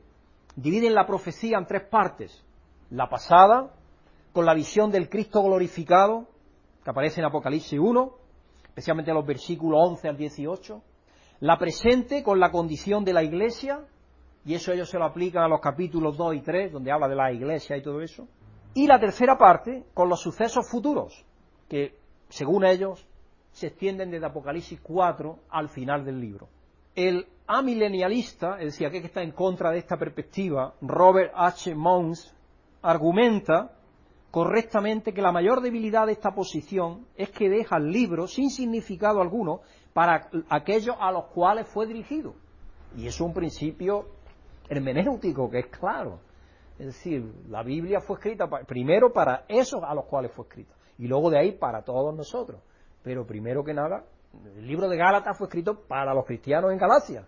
dividen 0.54 0.94
la 0.94 1.06
profecía 1.06 1.56
en 1.56 1.66
tres 1.66 1.84
partes. 1.88 2.44
La 2.90 3.08
pasada, 3.08 3.72
con 4.34 4.44
la 4.44 4.52
visión 4.52 4.90
del 4.90 5.08
Cristo 5.08 5.42
glorificado, 5.42 6.26
que 6.84 6.90
aparece 6.90 7.20
en 7.20 7.26
Apocalipsis 7.26 7.78
1, 7.78 8.12
especialmente 8.66 9.12
los 9.12 9.24
versículos 9.24 9.80
11 9.90 10.08
al 10.08 10.16
18. 10.16 10.82
La 11.40 11.58
presente, 11.58 12.22
con 12.22 12.38
la 12.38 12.50
condición 12.50 13.04
de 13.04 13.14
la 13.14 13.22
iglesia, 13.22 13.80
y 14.44 14.54
eso 14.54 14.72
ellos 14.72 14.90
se 14.90 14.98
lo 14.98 15.06
aplican 15.06 15.42
a 15.42 15.48
los 15.48 15.60
capítulos 15.60 16.16
2 16.16 16.34
y 16.36 16.40
3, 16.40 16.72
donde 16.72 16.92
habla 16.92 17.08
de 17.08 17.16
la 17.16 17.32
iglesia 17.32 17.76
y 17.76 17.82
todo 17.82 18.02
eso. 18.02 18.28
Y 18.74 18.86
la 18.86 19.00
tercera 19.00 19.38
parte, 19.38 19.84
con 19.94 20.08
los 20.08 20.20
sucesos 20.20 20.68
futuros, 20.70 21.24
que 21.68 21.96
según 22.28 22.64
ellos, 22.64 23.06
se 23.52 23.68
extienden 23.68 24.10
desde 24.10 24.26
Apocalipsis 24.26 24.80
4 24.82 25.38
al 25.48 25.68
final 25.68 26.04
del 26.04 26.20
libro. 26.20 26.48
El 26.94 27.26
amilenialista, 27.46 28.58
es 28.58 28.66
decir, 28.66 28.86
aquel 28.86 29.00
que 29.00 29.06
está 29.06 29.22
en 29.22 29.32
contra 29.32 29.70
de 29.70 29.78
esta 29.78 29.96
perspectiva, 29.96 30.74
Robert 30.80 31.32
H. 31.34 31.74
Mons, 31.74 32.34
argumenta 32.82 33.70
correctamente 34.34 35.14
que 35.14 35.22
la 35.22 35.30
mayor 35.30 35.60
debilidad 35.60 36.06
de 36.06 36.12
esta 36.12 36.34
posición 36.34 37.06
es 37.14 37.30
que 37.30 37.48
deja 37.48 37.76
el 37.76 37.92
libro 37.92 38.26
sin 38.26 38.50
significado 38.50 39.20
alguno 39.20 39.60
para 39.92 40.28
aquellos 40.48 40.96
a 40.98 41.12
los 41.12 41.26
cuales 41.26 41.68
fue 41.68 41.86
dirigido. 41.86 42.34
Y 42.96 43.06
es 43.06 43.20
un 43.20 43.32
principio 43.32 44.06
hermenéutico 44.68 45.48
que 45.48 45.60
es 45.60 45.66
claro. 45.66 46.18
Es 46.80 46.86
decir, 46.86 47.32
la 47.48 47.62
Biblia 47.62 48.00
fue 48.00 48.16
escrita 48.16 48.48
primero 48.66 49.12
para 49.12 49.44
esos 49.46 49.84
a 49.84 49.94
los 49.94 50.06
cuales 50.06 50.32
fue 50.32 50.46
escrita 50.46 50.74
y 50.98 51.06
luego 51.06 51.30
de 51.30 51.38
ahí 51.38 51.52
para 51.52 51.82
todos 51.82 52.12
nosotros. 52.12 52.60
Pero 53.04 53.24
primero 53.24 53.62
que 53.62 53.72
nada, 53.72 54.04
el 54.56 54.66
libro 54.66 54.88
de 54.88 54.96
Gálatas 54.96 55.38
fue 55.38 55.46
escrito 55.46 55.86
para 55.86 56.12
los 56.12 56.24
cristianos 56.24 56.72
en 56.72 56.78
Galacia, 56.78 57.24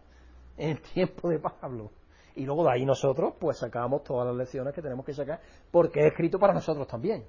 en 0.56 0.70
el 0.70 0.80
tiempo 0.80 1.28
de 1.28 1.38
Pablo. 1.38 1.92
Y 2.36 2.44
luego 2.44 2.64
de 2.64 2.72
ahí 2.72 2.84
nosotros 2.84 3.34
pues 3.40 3.58
sacamos 3.58 4.04
todas 4.04 4.26
las 4.26 4.36
lecciones 4.36 4.74
que 4.74 4.82
tenemos 4.82 5.04
que 5.04 5.14
sacar 5.14 5.40
porque 5.70 6.00
es 6.00 6.06
escrito 6.06 6.38
para 6.38 6.52
nosotros 6.52 6.86
también. 6.86 7.24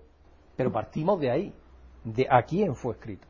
Pero 0.56 0.72
partimos 0.72 1.20
de 1.20 1.32
ahí, 1.32 1.54
de 2.04 2.28
a 2.30 2.44
quién 2.44 2.76
fue 2.76 2.94
escrito. 2.94 3.28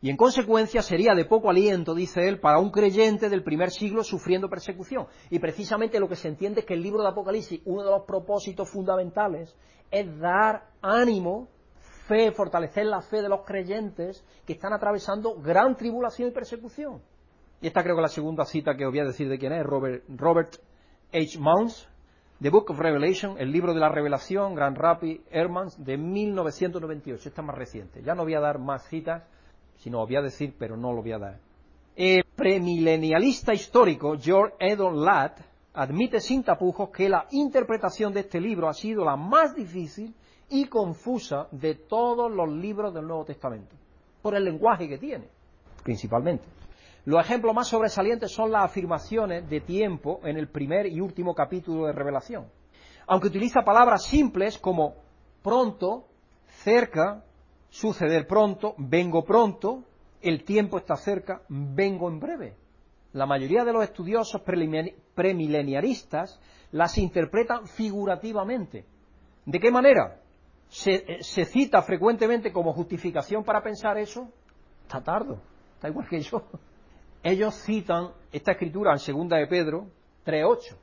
Y 0.00 0.10
en 0.10 0.16
consecuencia 0.16 0.80
sería 0.80 1.14
de 1.14 1.24
poco 1.24 1.50
aliento, 1.50 1.94
dice 1.94 2.28
él, 2.28 2.38
para 2.38 2.60
un 2.60 2.70
creyente 2.70 3.28
del 3.28 3.42
primer 3.42 3.70
siglo 3.70 4.04
sufriendo 4.04 4.48
persecución. 4.48 5.06
Y 5.28 5.40
precisamente 5.40 5.98
lo 5.98 6.08
que 6.08 6.14
se 6.14 6.28
entiende 6.28 6.60
es 6.60 6.66
que 6.66 6.74
el 6.74 6.82
libro 6.82 7.02
de 7.02 7.08
Apocalipsis, 7.08 7.60
uno 7.64 7.82
de 7.82 7.90
los 7.90 8.04
propósitos 8.04 8.70
fundamentales, 8.70 9.56
es 9.90 10.18
dar 10.20 10.68
ánimo, 10.82 11.48
fe, 12.06 12.30
fortalecer 12.30 12.86
la 12.86 13.02
fe 13.02 13.22
de 13.22 13.28
los 13.28 13.44
creyentes 13.44 14.24
que 14.46 14.52
están 14.52 14.72
atravesando 14.72 15.34
gran 15.40 15.76
tribulación 15.76 16.28
y 16.28 16.32
persecución. 16.32 17.02
Y 17.60 17.66
esta 17.66 17.82
creo 17.82 17.96
que 17.96 18.02
la 18.02 18.08
segunda 18.08 18.44
cita 18.44 18.76
que 18.76 18.86
os 18.86 18.92
voy 18.92 19.00
a 19.00 19.04
decir 19.04 19.28
de 19.28 19.36
quién 19.36 19.52
es, 19.52 19.64
Robert, 19.64 20.04
Robert 20.08 20.56
H. 21.12 21.38
Mounds, 21.38 21.88
The 22.40 22.50
Book 22.50 22.70
of 22.70 22.78
Revelation, 22.78 23.36
el 23.38 23.50
libro 23.50 23.74
de 23.74 23.80
la 23.80 23.88
revelación, 23.88 24.54
Grand 24.54 24.76
Rapid 24.76 25.20
Hermans, 25.30 25.82
de 25.84 25.96
1998. 25.96 27.28
Esta 27.28 27.40
es 27.40 27.46
más 27.46 27.56
reciente. 27.56 28.02
Ya 28.02 28.14
no 28.14 28.24
voy 28.24 28.34
a 28.34 28.40
dar 28.40 28.58
más 28.58 28.86
citas 28.88 29.22
sino 29.78 30.04
voy 30.04 30.16
a 30.16 30.22
decir, 30.22 30.54
pero 30.58 30.76
no 30.76 30.92
lo 30.92 31.02
voy 31.02 31.12
a 31.12 31.18
dar. 31.18 31.38
El 31.96 32.24
premilenialista 32.36 33.54
histórico 33.54 34.16
George 34.18 34.54
Edon 34.60 35.04
Ladd 35.04 35.32
admite 35.74 36.20
sin 36.20 36.42
tapujos 36.42 36.90
que 36.90 37.08
la 37.08 37.26
interpretación 37.30 38.12
de 38.12 38.20
este 38.20 38.40
libro 38.40 38.68
ha 38.68 38.74
sido 38.74 39.04
la 39.04 39.16
más 39.16 39.54
difícil 39.54 40.14
y 40.50 40.66
confusa 40.66 41.48
de 41.50 41.74
todos 41.74 42.30
los 42.30 42.48
libros 42.48 42.94
del 42.94 43.06
Nuevo 43.06 43.24
Testamento, 43.24 43.74
por 44.22 44.34
el 44.34 44.44
lenguaje 44.44 44.88
que 44.88 44.98
tiene, 44.98 45.28
principalmente. 45.82 46.44
Los 47.08 47.24
ejemplos 47.24 47.54
más 47.54 47.68
sobresalientes 47.68 48.30
son 48.30 48.52
las 48.52 48.66
afirmaciones 48.66 49.48
de 49.48 49.62
tiempo 49.62 50.20
en 50.24 50.36
el 50.36 50.46
primer 50.46 50.84
y 50.84 51.00
último 51.00 51.34
capítulo 51.34 51.86
de 51.86 51.94
Revelación. 51.94 52.50
Aunque 53.06 53.28
utiliza 53.28 53.62
palabras 53.62 54.04
simples 54.04 54.58
como 54.58 54.96
pronto, 55.42 56.04
cerca, 56.48 57.24
suceder 57.70 58.26
pronto, 58.26 58.74
vengo 58.76 59.24
pronto, 59.24 59.84
el 60.20 60.44
tiempo 60.44 60.76
está 60.76 60.96
cerca, 60.96 61.40
vengo 61.48 62.10
en 62.10 62.20
breve. 62.20 62.56
La 63.14 63.24
mayoría 63.24 63.64
de 63.64 63.72
los 63.72 63.84
estudiosos 63.84 64.42
premileniaristas 65.14 66.38
las 66.72 66.98
interpretan 66.98 67.68
figurativamente. 67.68 68.84
¿De 69.46 69.58
qué 69.58 69.70
manera? 69.70 70.20
Se, 70.68 70.90
eh, 70.92 71.22
se, 71.22 71.46
cita 71.46 71.80
frecuentemente 71.80 72.52
como 72.52 72.74
justificación 72.74 73.44
para 73.44 73.62
pensar 73.62 73.96
eso? 73.96 74.28
Está 74.82 75.00
tardo, 75.02 75.40
está 75.76 75.88
igual 75.88 76.06
que 76.06 76.20
yo. 76.20 76.42
Ellos 77.22 77.54
citan 77.64 78.10
esta 78.32 78.52
escritura 78.52 78.92
en 78.92 78.98
segunda 78.98 79.36
de 79.36 79.46
Pedro 79.46 79.86
3.8, 80.24 80.76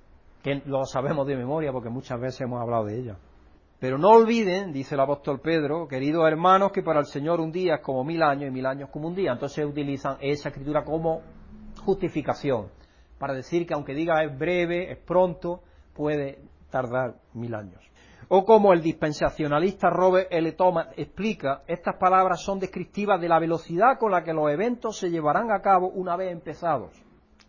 que 0.44 0.62
lo 0.66 0.86
sabemos 0.86 1.26
de 1.28 1.36
memoria 1.36 1.72
porque 1.72 1.90
muchas 1.90 2.20
veces 2.20 2.42
hemos 2.42 2.62
hablado 2.62 2.86
de 2.86 3.00
ella. 3.00 3.18
Pero 3.80 3.98
no 3.98 4.10
olviden, 4.10 4.74
dice 4.74 4.96
el 4.96 5.02
apóstol 5.02 5.40
Pedro, 5.40 5.88
queridos 5.88 6.28
hermanos, 6.28 6.72
que 6.72 6.82
para 6.82 7.00
el 7.00 7.06
Señor 7.06 7.40
un 7.40 7.52
día 7.52 7.76
es 7.76 7.82
como 7.82 8.04
mil 8.04 8.22
años 8.24 8.50
y 8.50 8.52
mil 8.52 8.66
años 8.66 8.90
como 8.90 9.08
un 9.08 9.16
día. 9.16 9.32
Entonces 9.34 9.66
utilizan 9.66 10.18
esa 10.22 10.50
escritura 10.50 10.84
como 10.84 11.22
justificación, 11.84 12.68
para 13.18 13.34
decir 13.34 13.66
que 13.66 13.74
aunque 13.74 13.94
diga 13.94 14.24
es 14.24 14.38
breve, 14.38 14.92
es 14.92 14.98
pronto, 14.98 15.62
puede 15.94 16.40
tardar 16.70 17.16
mil 17.34 17.54
años. 17.54 17.82
O 18.28 18.44
como 18.44 18.74
el 18.74 18.82
dispensacionalista 18.82 19.90
Robert 19.90 20.28
L. 20.32 20.52
Thomas 20.54 20.88
explica, 20.98 21.64
estas 21.68 21.96
palabras 21.98 22.42
son 22.42 22.60
descriptivas 22.60 23.22
de 23.22 23.30
la 23.30 23.40
velocidad 23.40 24.00
con 24.00 24.12
la 24.12 24.24
que 24.24 24.34
los 24.34 24.50
eventos 24.52 24.98
se 24.98 25.10
llevarán 25.10 25.52
a 25.52 25.62
cabo 25.62 25.90
una 25.90 26.16
vez 26.16 26.32
empezados. 26.32 26.94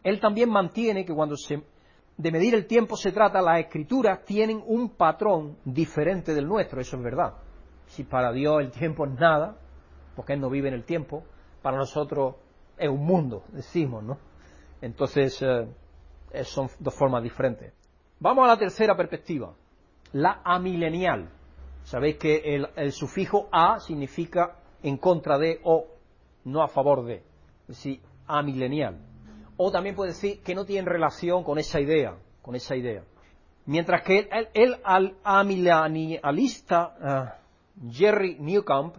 Él 0.02 0.20
también 0.20 0.50
mantiene 0.50 1.04
que 1.04 1.14
cuando 1.14 1.36
se 1.36 1.62
de 2.16 2.30
medir 2.30 2.54
el 2.54 2.66
tiempo 2.66 2.96
se 2.96 3.12
trata, 3.12 3.42
las 3.42 3.60
escrituras 3.60 4.24
tienen 4.24 4.62
un 4.66 4.90
patrón 4.90 5.58
diferente 5.64 6.34
del 6.34 6.46
nuestro, 6.46 6.80
eso 6.80 6.96
es 6.96 7.02
verdad. 7.02 7.34
Si 7.86 8.04
para 8.04 8.32
Dios 8.32 8.60
el 8.60 8.70
tiempo 8.70 9.04
es 9.04 9.12
nada, 9.12 9.58
porque 10.14 10.32
Él 10.32 10.40
no 10.40 10.48
vive 10.48 10.68
en 10.68 10.74
el 10.74 10.84
tiempo, 10.84 11.24
para 11.60 11.76
nosotros 11.76 12.36
es 12.78 12.88
un 12.88 13.04
mundo, 13.04 13.44
decimos, 13.52 14.02
¿no? 14.02 14.18
Entonces, 14.80 15.42
eh, 15.42 16.44
son 16.44 16.68
dos 16.78 16.94
formas 16.94 17.22
diferentes. 17.22 17.74
Vamos 18.18 18.44
a 18.44 18.48
la 18.48 18.56
tercera 18.56 18.96
perspectiva, 18.96 19.52
la 20.12 20.40
amilenial. 20.44 21.30
Sabéis 21.84 22.16
que 22.16 22.36
el, 22.54 22.68
el 22.76 22.92
sufijo 22.92 23.48
a 23.52 23.80
significa 23.80 24.56
en 24.82 24.96
contra 24.96 25.38
de 25.38 25.60
o 25.64 25.86
no 26.44 26.62
a 26.62 26.68
favor 26.68 27.04
de, 27.04 27.16
es 27.16 27.68
decir, 27.68 28.00
amilenial 28.26 28.98
o 29.56 29.70
también 29.70 29.94
puede 29.94 30.12
decir 30.12 30.42
que 30.42 30.54
no 30.54 30.64
tienen 30.64 30.86
relación 30.86 31.42
con 31.42 31.58
esa 31.58 31.80
idea, 31.80 32.16
con 32.42 32.54
esa 32.54 32.76
idea. 32.76 33.02
Mientras 33.64 34.02
que 34.02 34.28
el, 34.54 34.76
amilanialista 35.24 36.96
ah, 37.00 37.34
Jerry 37.90 38.36
Newcomb 38.38 38.92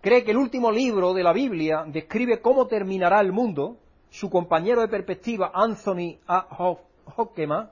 cree 0.00 0.24
que 0.24 0.32
el 0.32 0.36
último 0.36 0.70
libro 0.70 1.14
de 1.14 1.22
la 1.22 1.32
Biblia 1.32 1.84
describe 1.86 2.40
cómo 2.40 2.66
terminará 2.66 3.20
el 3.20 3.32
mundo, 3.32 3.78
su 4.10 4.28
compañero 4.28 4.82
de 4.82 4.88
perspectiva 4.88 5.52
Anthony 5.54 6.18
A. 6.26 6.46
Hockema 7.16 7.70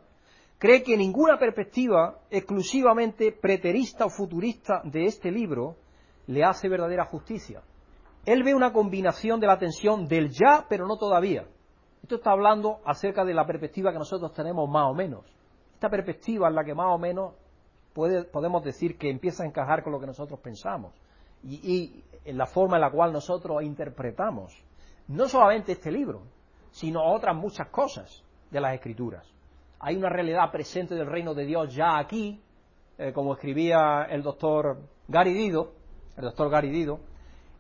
cree 0.61 0.83
que 0.83 0.95
ninguna 0.95 1.39
perspectiva 1.39 2.19
exclusivamente 2.31 3.33
preterista 3.33 4.05
o 4.05 4.11
futurista 4.11 4.83
de 4.85 5.07
este 5.07 5.31
libro 5.31 5.77
le 6.27 6.45
hace 6.45 6.69
verdadera 6.69 7.07
justicia. 7.07 7.63
Él 8.27 8.43
ve 8.43 8.55
una 8.55 8.71
combinación 8.71 9.41
de 9.41 9.47
la 9.47 9.59
tensión 9.59 10.07
del 10.07 10.29
ya 10.29 10.67
pero 10.69 10.87
no 10.87 10.99
todavía, 10.99 11.47
esto 12.03 12.17
está 12.17 12.33
hablando 12.33 12.81
acerca 12.85 13.25
de 13.25 13.33
la 13.33 13.47
perspectiva 13.47 13.91
que 13.91 13.99
nosotros 13.99 14.35
tenemos 14.35 14.69
más 14.69 14.91
o 14.91 14.95
menos. 14.95 15.25
Esta 15.73 15.89
perspectiva 15.89 16.49
es 16.51 16.55
la 16.55 16.63
que 16.63 16.75
más 16.75 16.95
o 16.95 16.99
menos 16.99 17.33
podemos 17.95 18.63
decir 18.63 18.99
que 18.99 19.09
empieza 19.09 19.45
a 19.45 19.47
encajar 19.47 19.83
con 19.83 19.95
lo 19.95 19.99
que 19.99 20.07
nosotros 20.07 20.41
pensamos 20.41 20.93
y, 21.43 21.55
y 21.55 22.05
en 22.27 22.37
la 22.37 22.45
forma 22.45 22.77
en 22.77 22.83
la 22.83 22.91
cual 22.91 23.15
nosotros 23.15 23.63
interpretamos 23.63 24.53
no 25.09 25.27
solamente 25.27 25.73
este 25.73 25.91
libro, 25.91 26.21
sino 26.71 27.03
otras 27.03 27.35
muchas 27.35 27.69
cosas 27.69 28.23
de 28.51 28.61
las 28.61 28.75
escrituras. 28.75 29.40
Hay 29.83 29.97
una 29.97 30.11
realidad 30.11 30.51
presente 30.53 30.95
del 30.95 31.07
reino 31.07 31.33
de 31.33 31.47
Dios 31.47 31.75
ya 31.75 31.99
aquí, 31.99 32.39
eh, 32.99 33.13
como 33.15 33.33
escribía 33.33 34.07
el 34.11 34.23
doctor 34.23 34.79
Gary 35.09 35.33
Dido, 35.33 35.73
el 36.19 36.25
doctor 36.25 36.51
Gary 36.51 36.69
Dido, 36.69 37.01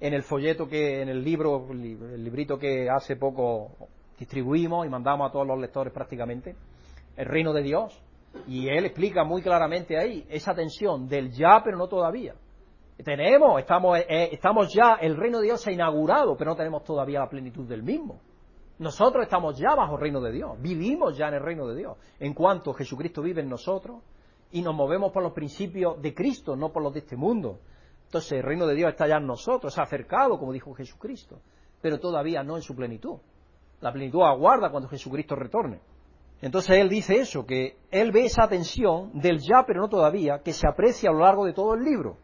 en 0.01 0.13
el 0.13 0.23
folleto 0.23 0.69
que, 0.69 1.01
en 1.01 1.09
el 1.09 1.25
libro, 1.25 1.67
el 1.71 2.23
librito 2.23 2.59
que 2.59 2.91
hace 2.91 3.17
poco 3.17 3.71
distribuimos 4.19 4.87
y 4.87 4.91
mandamos 4.91 5.31
a 5.31 5.33
todos 5.33 5.47
los 5.47 5.59
lectores 5.59 5.95
prácticamente, 5.95 6.57
el 7.17 7.25
reino 7.25 7.55
de 7.55 7.63
Dios. 7.63 8.03
Y 8.47 8.69
él 8.69 8.85
explica 8.85 9.25
muy 9.25 9.41
claramente 9.41 9.99
ahí 9.99 10.27
esa 10.29 10.55
tensión 10.55 11.09
del 11.09 11.31
ya, 11.31 11.63
pero 11.65 11.79
no 11.79 11.89
todavía. 11.89 12.35
Tenemos, 13.03 13.59
estamos, 13.59 13.99
eh, 13.99 14.29
estamos 14.31 14.73
ya, 14.75 14.99
el 15.01 15.17
reino 15.17 15.39
de 15.39 15.47
Dios 15.47 15.63
se 15.63 15.71
ha 15.71 15.73
inaugurado, 15.73 16.37
pero 16.37 16.51
no 16.51 16.57
tenemos 16.57 16.85
todavía 16.85 17.21
la 17.21 17.31
plenitud 17.31 17.67
del 17.67 17.83
mismo. 17.83 18.21
Nosotros 18.81 19.25
estamos 19.25 19.59
ya 19.59 19.75
bajo 19.75 19.97
el 19.97 20.01
reino 20.01 20.23
de 20.23 20.33
Dios, 20.33 20.59
vivimos 20.59 21.15
ya 21.15 21.29
en 21.29 21.35
el 21.35 21.43
reino 21.43 21.69
de 21.69 21.77
Dios, 21.77 21.99
en 22.19 22.33
cuanto 22.33 22.73
Jesucristo 22.73 23.21
vive 23.21 23.43
en 23.43 23.51
nosotros 23.51 24.01
y 24.53 24.63
nos 24.63 24.75
movemos 24.75 25.13
por 25.13 25.23
los 25.23 25.35
principios 25.35 26.01
de 26.01 26.15
Cristo, 26.15 26.57
no 26.57 26.73
por 26.73 26.83
los 26.83 26.95
de 26.95 27.01
este 27.01 27.15
mundo. 27.15 27.59
Entonces 28.07 28.33
el 28.33 28.43
reino 28.43 28.67
de 28.67 28.75
Dios 28.75 28.91
está 28.91 29.07
ya 29.07 29.19
en 29.19 29.27
nosotros, 29.27 29.75
se 29.75 29.83
ha 29.83 29.85
acercado, 29.85 30.39
como 30.39 30.51
dijo 30.55 30.73
Jesucristo, 30.73 31.43
pero 31.83 32.01
todavía 32.01 32.43
no 32.43 32.57
en 32.57 32.63
su 32.63 32.75
plenitud. 32.75 33.19
La 33.83 33.93
plenitud 33.93 34.23
aguarda 34.23 34.71
cuando 34.71 34.89
Jesucristo 34.89 35.37
retorne. 35.37 35.83
Entonces 36.41 36.79
él 36.79 36.89
dice 36.89 37.17
eso, 37.17 37.45
que 37.45 37.77
él 37.91 38.13
ve 38.13 38.25
esa 38.25 38.49
tensión 38.49 39.11
del 39.21 39.41
ya 39.41 39.65
pero 39.67 39.83
no 39.83 39.91
todavía, 39.91 40.41
que 40.43 40.55
se 40.55 40.67
aprecia 40.67 41.11
a 41.11 41.13
lo 41.13 41.19
largo 41.19 41.45
de 41.45 41.53
todo 41.53 41.75
el 41.75 41.85
libro. 41.85 42.17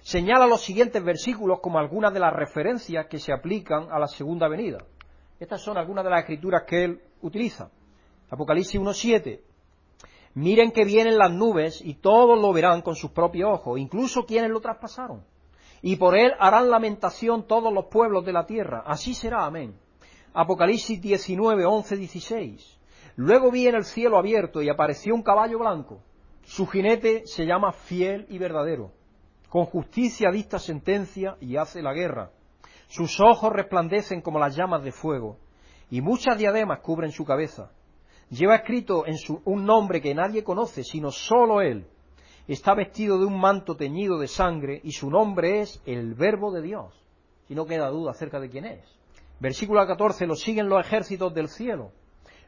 Señala 0.00 0.46
los 0.46 0.62
siguientes 0.62 1.04
versículos 1.04 1.60
como 1.60 1.78
algunas 1.78 2.14
de 2.14 2.20
las 2.20 2.32
referencias 2.32 3.08
que 3.08 3.18
se 3.18 3.34
aplican 3.34 3.88
a 3.90 3.98
la 3.98 4.06
segunda 4.06 4.48
venida. 4.48 4.78
Estas 5.38 5.60
son 5.60 5.76
algunas 5.76 6.04
de 6.04 6.10
las 6.10 6.20
escrituras 6.20 6.64
que 6.66 6.84
él 6.84 7.00
utiliza. 7.20 7.70
Apocalipsis 8.30 8.80
1.7. 8.80 9.40
Miren 10.34 10.70
que 10.70 10.84
vienen 10.84 11.18
las 11.18 11.32
nubes 11.32 11.80
y 11.82 11.94
todos 11.94 12.40
lo 12.40 12.52
verán 12.52 12.82
con 12.82 12.94
sus 12.94 13.10
propios 13.10 13.50
ojos, 13.52 13.78
incluso 13.78 14.26
quienes 14.26 14.50
lo 14.50 14.60
traspasaron. 14.60 15.24
Y 15.82 15.96
por 15.96 16.16
él 16.16 16.32
harán 16.38 16.70
lamentación 16.70 17.46
todos 17.46 17.72
los 17.72 17.86
pueblos 17.86 18.24
de 18.24 18.32
la 18.32 18.46
tierra. 18.46 18.82
Así 18.86 19.14
será, 19.14 19.46
amén. 19.46 19.78
Apocalipsis 20.34 21.00
19, 21.00 21.64
11, 21.64 21.96
16. 21.96 22.78
Luego 23.16 23.50
vi 23.50 23.66
en 23.66 23.76
el 23.76 23.84
cielo 23.84 24.18
abierto 24.18 24.60
y 24.60 24.68
apareció 24.68 25.14
un 25.14 25.22
caballo 25.22 25.58
blanco. 25.58 26.02
Su 26.42 26.66
jinete 26.66 27.26
se 27.26 27.46
llama 27.46 27.72
fiel 27.72 28.26
y 28.28 28.38
verdadero. 28.38 28.92
Con 29.48 29.64
justicia 29.64 30.30
dicta 30.30 30.58
sentencia 30.58 31.36
y 31.40 31.56
hace 31.56 31.80
la 31.80 31.94
guerra. 31.94 32.30
Sus 32.88 33.20
ojos 33.20 33.52
resplandecen 33.52 34.20
como 34.20 34.38
las 34.38 34.56
llamas 34.56 34.82
de 34.82 34.92
fuego 34.92 35.38
y 35.90 36.00
muchas 36.00 36.38
diademas 36.38 36.80
cubren 36.80 37.12
su 37.12 37.24
cabeza. 37.24 37.70
Lleva 38.30 38.56
escrito 38.56 39.06
en 39.06 39.18
su, 39.18 39.40
un 39.44 39.64
nombre 39.64 40.00
que 40.00 40.14
nadie 40.14 40.42
conoce, 40.42 40.82
sino 40.82 41.10
solo 41.10 41.60
él. 41.60 41.86
Está 42.48 42.74
vestido 42.74 43.18
de 43.18 43.24
un 43.24 43.38
manto 43.40 43.76
teñido 43.76 44.18
de 44.18 44.28
sangre 44.28 44.80
y 44.82 44.92
su 44.92 45.10
nombre 45.10 45.60
es 45.60 45.82
el 45.84 46.14
Verbo 46.14 46.52
de 46.52 46.62
Dios. 46.62 46.94
Y 47.48 47.54
no 47.54 47.66
queda 47.66 47.88
duda 47.88 48.12
acerca 48.12 48.40
de 48.40 48.50
quién 48.50 48.64
es. 48.64 48.84
Versículo 49.38 49.84
14, 49.86 50.26
lo 50.26 50.34
siguen 50.34 50.68
los 50.68 50.84
ejércitos 50.84 51.34
del 51.34 51.48
cielo. 51.48 51.92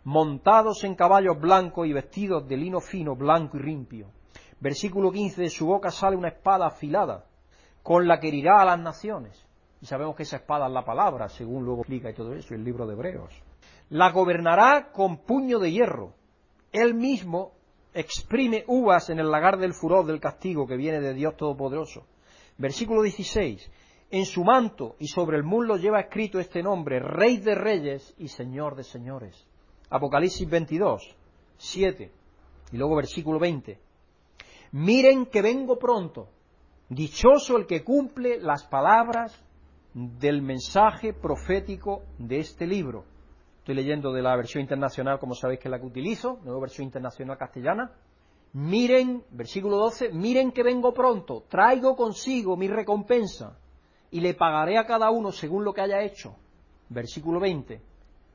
montados 0.04 0.84
en 0.84 0.94
caballos 0.94 1.38
blancos 1.38 1.86
y 1.86 1.92
vestidos 1.92 2.48
de 2.48 2.56
lino 2.56 2.80
fino, 2.80 3.14
blanco 3.14 3.58
y 3.58 3.62
limpio. 3.62 4.10
Versículo 4.60 5.12
15, 5.12 5.42
de 5.42 5.50
su 5.50 5.66
boca 5.66 5.90
sale 5.90 6.16
una 6.16 6.28
espada 6.28 6.66
afilada, 6.66 7.26
con 7.82 8.08
la 8.08 8.18
que 8.18 8.28
herirá 8.28 8.62
a 8.62 8.64
las 8.64 8.80
naciones. 8.80 9.47
Y 9.80 9.86
sabemos 9.86 10.16
que 10.16 10.24
esa 10.24 10.36
espada 10.36 10.66
es 10.66 10.72
la 10.72 10.84
palabra, 10.84 11.28
según 11.28 11.64
luego 11.64 11.82
explica 11.82 12.10
y 12.10 12.14
todo 12.14 12.34
eso 12.34 12.54
el 12.54 12.64
libro 12.64 12.86
de 12.86 12.94
Hebreos. 12.94 13.32
La 13.90 14.10
gobernará 14.10 14.90
con 14.92 15.18
puño 15.18 15.58
de 15.58 15.70
hierro. 15.70 16.14
Él 16.72 16.94
mismo 16.94 17.52
exprime 17.94 18.64
uvas 18.66 19.08
en 19.10 19.18
el 19.18 19.30
lagar 19.30 19.58
del 19.58 19.74
furor 19.74 20.04
del 20.06 20.20
castigo 20.20 20.66
que 20.66 20.76
viene 20.76 21.00
de 21.00 21.14
Dios 21.14 21.36
Todopoderoso. 21.36 22.06
Versículo 22.58 23.02
16. 23.02 23.70
En 24.10 24.24
su 24.24 24.42
manto 24.42 24.96
y 24.98 25.06
sobre 25.06 25.36
el 25.36 25.44
muslo 25.44 25.76
lleva 25.76 26.00
escrito 26.00 26.40
este 26.40 26.62
nombre, 26.62 26.98
Rey 26.98 27.38
de 27.38 27.54
Reyes 27.54 28.14
y 28.18 28.28
Señor 28.28 28.74
de 28.74 28.82
Señores. 28.82 29.46
Apocalipsis 29.90 30.48
22, 30.48 31.16
7. 31.56 32.10
Y 32.72 32.76
luego 32.76 32.96
versículo 32.96 33.38
20. 33.38 33.78
Miren 34.72 35.26
que 35.26 35.40
vengo 35.40 35.78
pronto. 35.78 36.28
Dichoso 36.88 37.56
el 37.56 37.66
que 37.66 37.84
cumple 37.84 38.38
las 38.40 38.64
palabras 38.64 39.38
del 39.94 40.42
mensaje 40.42 41.12
profético 41.12 42.02
de 42.18 42.38
este 42.38 42.66
libro. 42.66 43.04
Estoy 43.58 43.74
leyendo 43.74 44.12
de 44.12 44.22
la 44.22 44.36
versión 44.36 44.62
internacional, 44.62 45.18
como 45.18 45.34
sabéis 45.34 45.60
que 45.60 45.68
es 45.68 45.70
la 45.70 45.78
que 45.78 45.86
utilizo, 45.86 46.38
nueva 46.44 46.60
versión 46.60 46.86
internacional 46.86 47.36
castellana. 47.36 47.92
Miren, 48.54 49.24
versículo 49.30 49.76
12, 49.76 50.10
miren 50.10 50.52
que 50.52 50.62
vengo 50.62 50.94
pronto, 50.94 51.44
traigo 51.48 51.94
consigo 51.94 52.56
mi 52.56 52.66
recompensa 52.66 53.58
y 54.10 54.20
le 54.20 54.34
pagaré 54.34 54.78
a 54.78 54.86
cada 54.86 55.10
uno 55.10 55.32
según 55.32 55.64
lo 55.64 55.74
que 55.74 55.82
haya 55.82 56.02
hecho. 56.02 56.34
Versículo 56.88 57.40
20, 57.40 57.82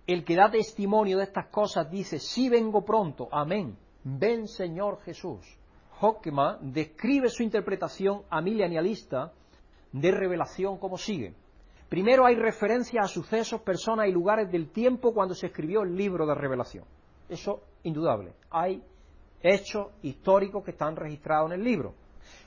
el 0.06 0.24
que 0.24 0.36
da 0.36 0.52
testimonio 0.52 1.18
de 1.18 1.24
estas 1.24 1.48
cosas 1.48 1.90
dice, 1.90 2.20
sí 2.20 2.50
vengo 2.50 2.86
pronto, 2.86 3.28
amén, 3.32 3.76
ven 4.04 4.48
Señor 4.48 5.02
Jesús. 5.02 5.58
Hockema 6.00 6.60
describe 6.62 7.30
su 7.30 7.42
interpretación 7.42 8.24
amilenialista 8.30 9.32
de 9.92 10.12
revelación 10.12 10.78
como 10.78 10.98
sigue. 10.98 11.34
Primero 11.94 12.26
hay 12.26 12.34
referencia 12.34 13.02
a 13.02 13.08
sucesos, 13.08 13.62
personas 13.62 14.08
y 14.08 14.12
lugares 14.12 14.52
del 14.52 14.72
tiempo 14.72 15.14
cuando 15.14 15.36
se 15.36 15.46
escribió 15.46 15.84
el 15.84 15.96
libro 15.96 16.26
de 16.26 16.34
revelación. 16.34 16.86
Eso 17.30 17.62
indudable. 17.84 18.34
Hay 18.50 18.82
hechos 19.44 19.90
históricos 20.02 20.64
que 20.64 20.72
están 20.72 20.96
registrados 20.96 21.52
en 21.52 21.60
el 21.60 21.64
libro. 21.64 21.94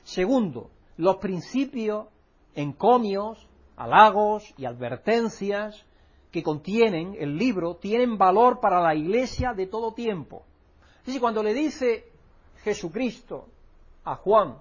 Segundo, 0.03 0.69
los 0.97 1.15
principios, 1.19 2.07
encomios, 2.55 3.47
halagos 3.77 4.53
y 4.57 4.65
advertencias 4.65 5.81
que 6.29 6.43
contienen 6.43 7.15
el 7.17 7.37
libro 7.37 7.77
tienen 7.77 8.17
valor 8.17 8.59
para 8.59 8.81
la 8.81 8.95
iglesia 8.95 9.53
de 9.53 9.67
todo 9.67 9.93
tiempo. 9.93 10.43
Es 10.99 11.05
decir, 11.05 11.21
cuando 11.21 11.41
le 11.41 11.53
dice 11.53 12.03
Jesucristo 12.65 13.47
a 14.03 14.15
Juan, 14.15 14.57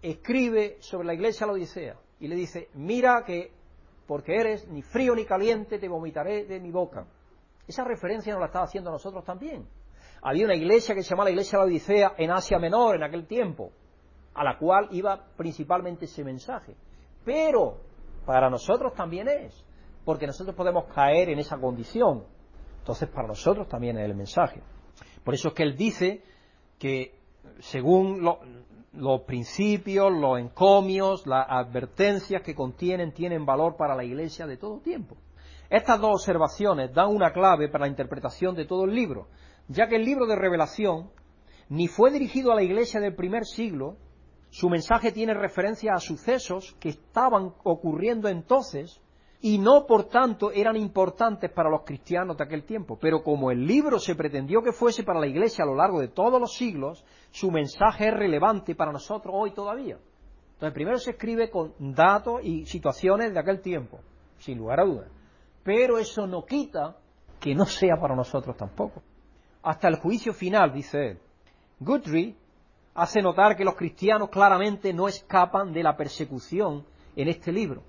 escribe 0.00 0.76
sobre 0.78 1.08
la 1.08 1.14
iglesia 1.14 1.48
la 1.48 1.54
Odisea 1.54 1.96
y 2.20 2.28
le 2.28 2.36
dice, 2.36 2.68
mira 2.74 3.24
que 3.26 3.58
porque 4.10 4.34
eres 4.34 4.66
ni 4.66 4.82
frío 4.82 5.14
ni 5.14 5.24
caliente, 5.24 5.78
te 5.78 5.86
vomitaré 5.86 6.44
de 6.44 6.58
mi 6.58 6.72
boca. 6.72 7.06
Esa 7.64 7.84
referencia 7.84 8.32
nos 8.32 8.40
la 8.40 8.46
estaba 8.46 8.64
haciendo 8.64 8.90
a 8.90 8.94
nosotros 8.94 9.24
también. 9.24 9.68
Había 10.22 10.46
una 10.46 10.56
iglesia 10.56 10.96
que 10.96 11.04
se 11.04 11.10
llamaba 11.10 11.26
la 11.26 11.30
iglesia 11.30 11.60
de 11.60 11.64
la 11.64 11.70
Odisea 11.70 12.14
en 12.18 12.32
Asia 12.32 12.58
Menor 12.58 12.96
en 12.96 13.04
aquel 13.04 13.28
tiempo, 13.28 13.70
a 14.34 14.42
la 14.42 14.58
cual 14.58 14.88
iba 14.90 15.28
principalmente 15.36 16.06
ese 16.06 16.24
mensaje. 16.24 16.74
Pero 17.24 17.76
para 18.26 18.50
nosotros 18.50 18.94
también 18.94 19.28
es, 19.28 19.64
porque 20.04 20.26
nosotros 20.26 20.56
podemos 20.56 20.92
caer 20.92 21.28
en 21.28 21.38
esa 21.38 21.56
condición. 21.58 22.24
Entonces 22.80 23.08
para 23.10 23.28
nosotros 23.28 23.68
también 23.68 23.96
es 23.96 24.06
el 24.06 24.16
mensaje. 24.16 24.60
Por 25.22 25.34
eso 25.34 25.50
es 25.50 25.54
que 25.54 25.62
él 25.62 25.76
dice 25.76 26.24
que 26.80 27.14
según 27.60 28.24
lo, 28.24 28.40
los 28.92 29.22
principios, 29.22 30.12
los 30.12 30.38
encomios, 30.38 31.26
las 31.26 31.46
advertencias 31.48 32.42
que 32.42 32.54
contienen 32.54 33.12
tienen 33.12 33.46
valor 33.46 33.76
para 33.76 33.94
la 33.94 34.04
Iglesia 34.04 34.46
de 34.46 34.56
todo 34.56 34.80
tiempo. 34.80 35.16
Estas 35.68 36.00
dos 36.00 36.10
observaciones 36.14 36.92
dan 36.92 37.08
una 37.08 37.32
clave 37.32 37.68
para 37.68 37.84
la 37.84 37.90
interpretación 37.90 38.56
de 38.56 38.66
todo 38.66 38.84
el 38.84 38.94
libro, 38.94 39.28
ya 39.68 39.86
que 39.86 39.96
el 39.96 40.04
libro 40.04 40.26
de 40.26 40.34
revelación 40.34 41.10
ni 41.68 41.86
fue 41.86 42.10
dirigido 42.10 42.50
a 42.50 42.56
la 42.56 42.64
Iglesia 42.64 43.00
del 43.00 43.14
primer 43.14 43.44
siglo, 43.44 43.96
su 44.50 44.68
mensaje 44.68 45.12
tiene 45.12 45.32
referencia 45.32 45.92
a 45.94 46.00
sucesos 46.00 46.76
que 46.80 46.88
estaban 46.88 47.54
ocurriendo 47.62 48.28
entonces 48.28 49.00
y 49.40 49.58
no 49.58 49.86
por 49.86 50.08
tanto 50.08 50.50
eran 50.50 50.76
importantes 50.76 51.50
para 51.52 51.70
los 51.70 51.82
cristianos 51.84 52.36
de 52.36 52.44
aquel 52.44 52.64
tiempo. 52.64 52.98
Pero 53.00 53.22
como 53.22 53.52
el 53.52 53.64
libro 53.64 54.00
se 54.00 54.16
pretendió 54.16 54.62
que 54.62 54.72
fuese 54.72 55.04
para 55.04 55.20
la 55.20 55.28
Iglesia 55.28 55.62
a 55.62 55.68
lo 55.68 55.76
largo 55.76 56.00
de 56.00 56.08
todos 56.08 56.40
los 56.40 56.54
siglos, 56.54 57.04
su 57.30 57.50
mensaje 57.50 58.08
es 58.08 58.14
relevante 58.14 58.74
para 58.74 58.92
nosotros 58.92 59.34
hoy 59.36 59.52
todavía. 59.52 59.98
Entonces 60.54 60.74
primero 60.74 60.98
se 60.98 61.12
escribe 61.12 61.50
con 61.50 61.74
datos 61.78 62.40
y 62.42 62.66
situaciones 62.66 63.32
de 63.32 63.40
aquel 63.40 63.60
tiempo, 63.60 64.00
sin 64.38 64.58
lugar 64.58 64.80
a 64.80 64.84
dudas. 64.84 65.08
Pero 65.62 65.98
eso 65.98 66.26
no 66.26 66.44
quita 66.44 66.96
que 67.38 67.54
no 67.54 67.64
sea 67.64 67.96
para 68.00 68.14
nosotros 68.14 68.56
tampoco. 68.56 69.02
Hasta 69.62 69.88
el 69.88 69.96
juicio 69.96 70.32
final, 70.32 70.72
dice 70.72 71.10
él. 71.10 71.18
Guthrie 71.78 72.34
hace 72.94 73.22
notar 73.22 73.56
que 73.56 73.64
los 73.64 73.76
cristianos 73.76 74.28
claramente 74.28 74.92
no 74.92 75.08
escapan 75.08 75.72
de 75.72 75.82
la 75.82 75.96
persecución 75.96 76.84
en 77.16 77.28
este 77.28 77.52
libro. 77.52 77.82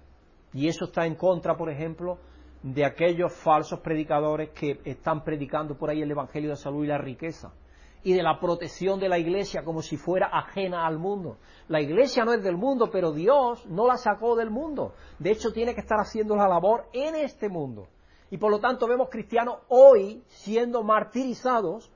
Y 0.54 0.68
eso 0.68 0.86
está 0.86 1.06
en 1.06 1.16
contra, 1.16 1.58
por 1.58 1.70
ejemplo, 1.70 2.20
de 2.62 2.86
aquellos 2.86 3.34
falsos 3.34 3.80
predicadores 3.80 4.52
que 4.52 4.80
están 4.86 5.24
predicando 5.24 5.78
por 5.78 5.90
ahí 5.90 6.02
el 6.02 6.12
Evangelio 6.12 6.52
de 6.52 6.56
salud 6.56 6.84
y 6.84 6.88
la 6.88 6.98
riqueza 6.98 7.52
y 8.04 8.14
de 8.14 8.24
la 8.24 8.40
protección 8.40 9.00
de 9.00 9.10
la 9.10 9.20
iglesia 9.20 9.64
como 9.64 9.82
si 9.82 9.98
fuera 9.98 10.28
ajena 10.28 10.86
al 10.86 10.98
mundo. 10.98 11.38
La 11.68 11.82
iglesia 11.82 12.26
no 12.26 12.34
es 12.34 12.44
del 12.44 12.58
mundo, 12.58 12.90
pero 12.92 13.12
Dios 13.12 13.66
no 13.68 13.88
la 13.88 13.98
sacó 13.98 14.36
del 14.36 14.50
mundo. 14.50 14.94
De 15.20 15.32
hecho, 15.32 15.54
tiene 15.54 15.74
que 15.74 15.82
estar 15.82 16.00
haciendo 16.00 16.36
la 16.36 16.48
labor 16.48 16.88
en 16.94 17.16
este 17.16 17.48
mundo. 17.48 17.88
Y 18.30 18.38
por 18.38 18.50
lo 18.50 18.60
tanto 18.60 18.88
vemos 18.88 19.10
cristianos 19.10 19.60
hoy 19.68 20.24
siendo 20.28 20.84
martirizados 20.84 21.92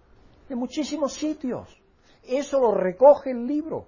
en 0.50 0.58
muchísimos 0.60 1.14
sitios. 1.14 1.82
Eso 2.24 2.60
lo 2.60 2.74
recoge 2.74 3.32
el 3.32 3.48
libro. 3.48 3.88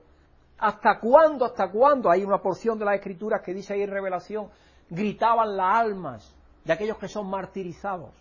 ¿Hasta 0.58 1.00
cuándo, 1.00 1.46
hasta 1.46 1.70
cuándo? 1.70 2.10
Hay 2.10 2.24
una 2.24 2.42
porción 2.42 2.80
de 2.80 2.86
la 2.86 2.96
escritura 2.96 3.42
que 3.44 3.54
dice 3.54 3.74
ahí 3.74 3.84
en 3.84 3.92
Revelación, 3.92 4.50
gritaban 4.90 5.56
las 5.56 5.78
almas 5.78 6.36
de 6.64 6.74
aquellos 6.74 6.98
que 6.98 7.08
son 7.08 7.30
martirizados. 7.30 8.14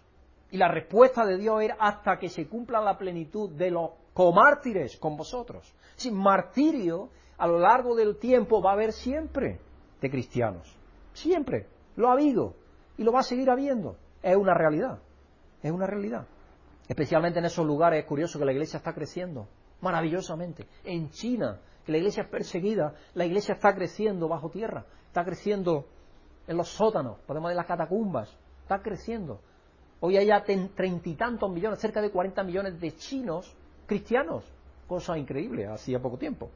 Y 0.56 0.58
la 0.58 0.68
respuesta 0.68 1.26
de 1.26 1.36
Dios 1.36 1.60
era 1.60 1.76
hasta 1.78 2.18
que 2.18 2.30
se 2.30 2.48
cumpla 2.48 2.80
la 2.80 2.96
plenitud 2.96 3.50
de 3.50 3.70
los 3.70 3.90
comártires 4.14 4.96
con 4.96 5.14
vosotros. 5.14 5.70
Sin 5.96 6.14
martirio 6.14 7.10
a 7.36 7.46
lo 7.46 7.58
largo 7.58 7.94
del 7.94 8.16
tiempo 8.16 8.62
va 8.62 8.70
a 8.70 8.72
haber 8.72 8.94
siempre 8.94 9.60
de 10.00 10.10
cristianos. 10.10 10.74
Siempre. 11.12 11.66
Lo 11.96 12.08
ha 12.08 12.12
habido 12.12 12.54
y 12.96 13.04
lo 13.04 13.12
va 13.12 13.20
a 13.20 13.22
seguir 13.22 13.50
habiendo. 13.50 13.98
Es 14.22 14.34
una 14.34 14.54
realidad. 14.54 14.98
Es 15.62 15.70
una 15.70 15.86
realidad. 15.86 16.26
Especialmente 16.88 17.38
en 17.38 17.44
esos 17.44 17.66
lugares 17.66 18.00
es 18.00 18.06
curioso 18.06 18.38
que 18.38 18.46
la 18.46 18.52
iglesia 18.52 18.78
está 18.78 18.94
creciendo 18.94 19.48
maravillosamente. 19.82 20.66
En 20.84 21.10
China 21.10 21.60
que 21.84 21.92
la 21.92 21.98
iglesia 21.98 22.22
es 22.22 22.30
perseguida, 22.30 22.94
la 23.12 23.26
iglesia 23.26 23.56
está 23.56 23.74
creciendo 23.74 24.26
bajo 24.26 24.48
tierra, 24.48 24.86
está 25.06 25.22
creciendo 25.22 25.84
en 26.46 26.56
los 26.56 26.68
sótanos, 26.70 27.18
podemos 27.26 27.50
decir 27.50 27.58
las 27.58 27.66
catacumbas, 27.66 28.34
está 28.62 28.80
creciendo. 28.80 29.42
Hoy 30.00 30.16
hay 30.16 30.26
ya 30.26 30.42
treinta 30.42 31.08
y 31.08 31.14
tantos 31.14 31.50
millones, 31.50 31.78
cerca 31.78 32.00
de 32.00 32.10
cuarenta 32.10 32.42
millones 32.42 32.80
de 32.80 32.94
chinos 32.96 33.54
cristianos, 33.86 34.44
cosa 34.86 35.16
increíble, 35.16 35.66
hacía 35.66 36.00
poco 36.00 36.18
tiempo. 36.18 36.50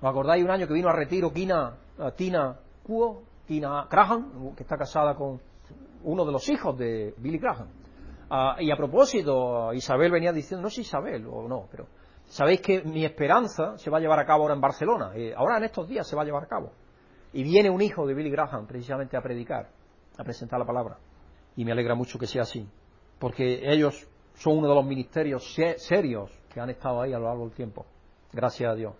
¿Os 0.00 0.08
acordáis 0.08 0.44
un 0.44 0.50
año 0.50 0.66
que 0.66 0.74
vino 0.74 0.88
a 0.88 0.92
retiro 0.92 1.30
Tina 1.30 2.56
Kuo, 2.82 3.22
Tina 3.46 3.86
Graham, 3.90 4.54
que 4.54 4.62
está 4.62 4.76
casada 4.76 5.14
con 5.14 5.40
uno 6.02 6.24
de 6.24 6.32
los 6.32 6.48
hijos 6.48 6.76
de 6.76 7.14
Billy 7.18 7.38
Graham? 7.38 7.68
Ah, 8.28 8.56
y 8.58 8.70
a 8.70 8.76
propósito, 8.76 9.72
Isabel 9.72 10.10
venía 10.10 10.32
diciendo, 10.32 10.62
no 10.62 10.70
sé 10.70 10.82
Isabel 10.82 11.26
o 11.26 11.48
no, 11.48 11.66
pero 11.70 11.86
Sabéis 12.26 12.60
que 12.60 12.82
mi 12.82 13.04
esperanza 13.04 13.76
se 13.78 13.90
va 13.90 13.98
a 13.98 14.00
llevar 14.00 14.18
a 14.18 14.26
cabo 14.26 14.42
ahora 14.42 14.54
en 14.54 14.60
Barcelona. 14.60 15.12
Eh, 15.14 15.32
ahora 15.36 15.58
en 15.58 15.64
estos 15.64 15.88
días 15.88 16.06
se 16.06 16.16
va 16.16 16.22
a 16.22 16.24
llevar 16.24 16.44
a 16.44 16.46
cabo. 16.46 16.72
Y 17.32 17.42
viene 17.42 17.70
un 17.70 17.80
hijo 17.80 18.06
de 18.06 18.14
Billy 18.14 18.30
Graham 18.30 18.66
precisamente 18.66 19.16
a 19.16 19.20
predicar, 19.20 19.68
a 20.16 20.24
presentar 20.24 20.58
la 20.58 20.64
palabra. 20.64 20.98
Y 21.56 21.64
me 21.64 21.72
alegra 21.72 21.94
mucho 21.94 22.18
que 22.18 22.26
sea 22.26 22.42
así. 22.42 22.66
Porque 23.18 23.70
ellos 23.72 24.08
son 24.34 24.58
uno 24.58 24.68
de 24.68 24.74
los 24.74 24.84
ministerios 24.84 25.54
serios 25.78 26.30
que 26.52 26.60
han 26.60 26.70
estado 26.70 27.02
ahí 27.02 27.12
a 27.12 27.18
lo 27.18 27.26
largo 27.26 27.44
del 27.44 27.54
tiempo. 27.54 27.86
Gracias 28.32 28.70
a 28.70 28.74
Dios. 28.74 28.94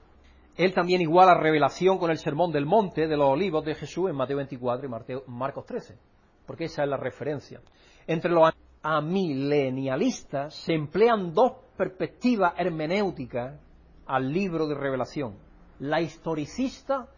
Él 0.57 0.73
también 0.73 1.01
iguala 1.01 1.35
revelación 1.35 1.99
con 1.99 2.11
el 2.11 2.19
sermón 2.19 2.53
del 2.53 2.65
monte 2.65 3.09
de 3.09 3.17
los 3.17 3.29
olivos 3.29 3.65
de 3.65 3.75
Jesús 3.75 4.09
en 4.09 4.17
Mateo 4.17 4.37
24 4.37 4.87
y 4.87 5.31
Marcos 5.31 5.67
13. 5.67 5.99
Porque 6.47 6.65
esa 6.65 6.85
es 6.85 6.89
la 6.89 6.97
referencia. 6.97 7.61
Entre 8.07 8.31
los 8.31 8.53
amilenialistas 8.83 10.55
se 10.55 10.75
emplean 10.75 11.35
dos 11.35 11.53
perspectivas 11.77 12.55
hermenéuticas 12.57 13.59
al 14.07 14.33
libro 14.33 14.69
de 14.69 14.75
revelación, 14.75 15.37
la 15.81 16.01
historicista 16.01 17.09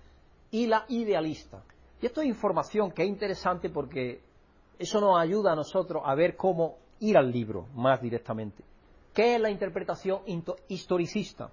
y 0.51 0.67
la 0.67 0.87
idealista. 0.89 1.63
Y 2.01 2.07
esto 2.07 2.21
es 2.23 2.29
información 2.29 2.93
que 2.93 3.03
es 3.03 3.09
interesante 3.09 3.69
porque 3.69 4.23
eso 4.79 5.01
nos 5.01 5.19
ayuda 5.19 5.53
a 5.53 5.57
nosotros 5.57 6.03
a 6.05 6.15
ver 6.15 6.37
cómo 6.37 6.79
ir 7.01 7.17
al 7.17 7.31
libro 7.31 7.67
más 7.75 8.01
directamente. 8.01 8.65
¿Qué 9.13 9.35
es 9.35 9.41
la 9.41 9.51
interpretación 9.51 10.21
historicista? 10.69 11.51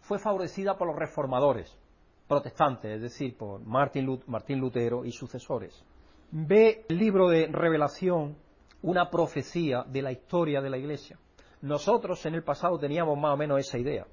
Fue 0.00 0.18
favorecida 0.18 0.76
por 0.76 0.88
los 0.88 0.96
reformadores 0.96 1.78
protestantes, 2.26 2.96
es 2.96 3.02
decir, 3.02 3.36
por 3.36 3.60
Martín 3.60 4.60
Lutero 4.60 5.04
y 5.04 5.12
sucesores. 5.12 5.84
Ve 6.30 6.86
el 6.88 6.98
libro 6.98 7.28
de 7.28 7.46
Revelación 7.46 8.36
una 8.82 9.10
profecía 9.10 9.84
de 9.86 10.02
la 10.02 10.12
historia 10.12 10.60
de 10.60 10.70
la 10.70 10.78
Iglesia. 10.78 11.18
Nosotros 11.60 12.24
en 12.26 12.34
el 12.34 12.42
pasado 12.42 12.78
teníamos 12.78 13.18
más 13.18 13.34
o 13.34 13.36
menos 13.36 13.60
esa 13.60 13.78
idea. 13.78 14.06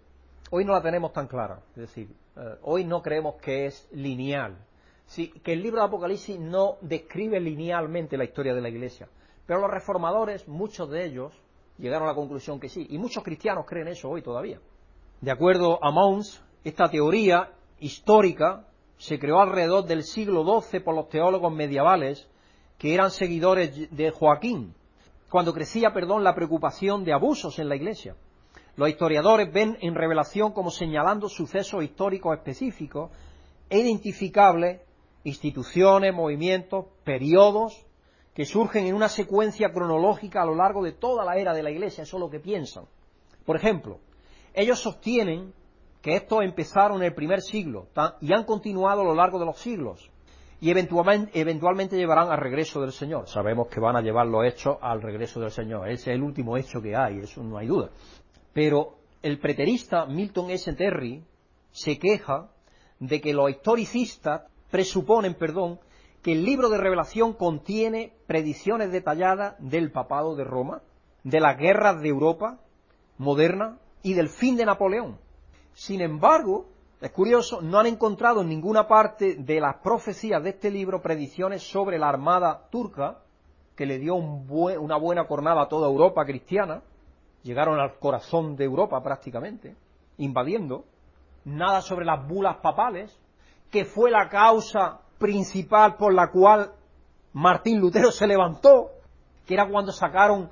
Hoy 0.51 0.66
no 0.66 0.74
la 0.74 0.82
tenemos 0.82 1.12
tan 1.12 1.28
clara. 1.28 1.62
Es 1.72 1.82
decir, 1.82 2.10
eh, 2.36 2.55
hoy 2.64 2.86
no 2.86 3.01
creemos 3.01 3.36
que 3.36 3.66
es 3.66 3.88
lineal. 3.91 4.57
Sí, 5.10 5.30
que 5.43 5.53
el 5.53 5.64
libro 5.64 5.82
de 5.82 5.88
Apocalipsis 5.88 6.39
no 6.39 6.76
describe 6.82 7.39
linealmente 7.39 8.16
la 8.16 8.26
historia 8.26 8.53
de 8.53 8.62
la 8.62 8.70
Iglesia. 8.70 9.10
Pero 9.47 9.60
los 9.60 9.72
reformadores, 9.72 10.47
muchos 10.47 10.88
de 10.91 11.03
ellos, 11.03 11.34
llegaron 11.80 12.07
a 12.07 12.12
la 12.12 12.16
conclusión 12.16 12.60
que 12.60 12.70
sí. 12.70 12.86
Y 12.91 12.99
muchos 12.99 13.24
cristianos 13.24 13.66
creen 13.66 13.88
eso 13.88 14.07
hoy 14.07 14.22
todavía. 14.22 14.60
De 15.20 15.32
acuerdo 15.32 15.84
a 15.84 15.89
Mons, 15.89 16.43
esta 16.64 16.89
teoría 16.89 17.49
histórica 17.80 18.68
se 18.97 19.18
creó 19.18 19.39
alrededor 19.39 19.86
del 19.86 20.03
siglo 20.03 20.43
XII 20.43 20.82
por 20.82 20.93
los 20.93 21.10
teólogos 21.10 21.51
medievales 21.51 22.30
que 22.78 22.93
eran 22.93 23.10
seguidores 23.10 23.89
de 23.89 24.12
Joaquín, 24.12 24.76
cuando 25.28 25.55
crecía, 25.55 25.91
perdón, 25.91 26.24
la 26.24 26.36
preocupación 26.36 27.03
de 27.03 27.14
abusos 27.14 27.57
en 27.57 27.68
la 27.68 27.76
Iglesia. 27.76 28.16
Los 28.76 28.89
historiadores 28.89 29.51
ven 29.51 29.76
en 29.82 29.95
revelación 29.95 30.51
como 30.51 30.70
señalando 30.70 31.30
sucesos 31.30 31.84
históricos 31.84 32.38
específicos 32.38 33.10
e 33.72 33.80
identificables 33.80 34.82
instituciones, 35.24 36.13
movimientos, 36.13 36.86
periodos 37.03 37.86
que 38.34 38.45
surgen 38.45 38.86
en 38.86 38.95
una 38.95 39.09
secuencia 39.09 39.72
cronológica 39.74 40.41
a 40.41 40.45
lo 40.45 40.55
largo 40.55 40.84
de 40.84 40.93
toda 40.93 41.26
la 41.26 41.38
era 41.38 41.53
de 41.53 41.63
la 41.63 41.72
Iglesia, 41.72 42.03
eso 42.03 42.17
es 42.17 42.22
lo 42.22 42.30
que 42.30 42.39
piensan. 42.39 42.86
Por 43.45 43.57
ejemplo, 43.57 43.99
ellos 44.53 44.80
sostienen 44.80 45.53
que 46.01 46.15
estos 46.15 46.43
empezaron 46.43 46.97
en 46.97 47.07
el 47.07 47.13
primer 47.13 47.41
siglo 47.41 47.88
y 48.22 48.34
han 48.34 48.45
continuado 48.45 49.01
a 49.01 49.05
lo 49.05 49.15
largo 49.15 49.39
de 49.39 49.45
los 49.45 49.59
siglos 49.59 50.09
y 50.61 50.70
eventualmente, 50.70 51.97
llevarán 51.97 52.32
al 52.32 52.38
regreso 52.38 52.82
del 52.82 52.91
Señor. 52.91 53.28
Sabemos 53.28 53.70
que 53.70 53.80
van 53.80 53.95
a 53.95 54.01
llevar 54.01 54.28
los 54.28 54.45
hechos 54.45 54.78
al 54.82 55.01
regreso 55.01 55.39
del 55.39 55.51
Señor. 55.51 55.88
Ese 55.88 56.11
es 56.11 56.15
el 56.15 56.22
último 56.22 56.57
hecho 56.57 56.82
que 56.82 56.95
hay, 56.95 57.20
eso 57.20 57.41
no 57.43 57.57
hay 57.57 57.67
duda. 57.67 57.89
Pero 58.53 58.95
el 59.22 59.39
preterista 59.39 60.05
Milton 60.05 60.51
S. 60.51 60.74
Terry 60.74 61.24
se 61.72 61.97
queja 61.97 62.49
de 62.99 63.22
que 63.22 63.34
los 63.34 63.49
historicistas 63.49 64.51
presuponen, 64.70 65.34
perdón, 65.36 65.80
que 66.22 66.34
el 66.34 66.43
libro 66.43 66.70
de 66.70 66.78
revelación 66.78 67.34
contiene 67.34 68.13
predicciones 68.28 68.91
detalladas 68.91 69.55
del 69.59 69.91
papado 69.91 70.36
de 70.36 70.43
Roma, 70.43 70.82
de 71.24 71.39
las 71.39 71.57
guerras 71.57 72.01
de 72.01 72.09
Europa 72.09 72.59
moderna 73.17 73.78
y 74.03 74.13
del 74.13 74.30
fin 74.30 74.55
de 74.57 74.65
Napoleón. 74.65 75.17
Sin 75.74 76.01
embargo, 76.01 76.67
es 77.01 77.11
curioso, 77.11 77.61
no 77.61 77.80
han 77.80 77.86
encontrado 77.86 78.41
en 78.41 78.49
ninguna 78.49 78.88
parte 78.88 79.36
de 79.36 79.61
las 79.61 79.78
profecías 79.78 80.43
de 80.43 80.49
este 80.49 80.70
libro 80.70 81.01
predicciones 81.01 81.63
sobre 81.63 81.97
la 81.97 82.09
armada 82.09 82.67
turca, 82.70 83.20
que 83.76 83.86
le 83.86 83.97
dio 83.97 84.15
una 84.15 84.97
buena 84.97 85.26
cornada 85.26 85.61
a 85.61 85.70
toda 85.70 85.88
Europa 85.88 86.26
cristiana, 86.26 86.82
llegaron 87.43 87.80
al 87.80 87.97
corazón 87.99 88.57
de 88.57 88.65
Europa 88.65 89.01
prácticamente, 89.01 89.78
invadiendo, 90.17 90.84
nada 91.45 91.82
sobre 91.82 92.05
las 92.05 92.28
bulas 92.28 92.57
papales, 92.57 93.17
que 93.72 93.86
fue 93.86 94.11
la 94.11 94.30
causa 94.30 95.01
principal 95.17 95.95
por 95.95 96.13
la 96.13 96.32
cual 96.32 96.72
Martín 97.34 97.80
Lutero 97.80 98.11
se 98.11 98.26
levantó, 98.26 98.91
que 99.45 99.53
era 99.53 99.70
cuando 99.70 99.91
sacaron 99.91 100.49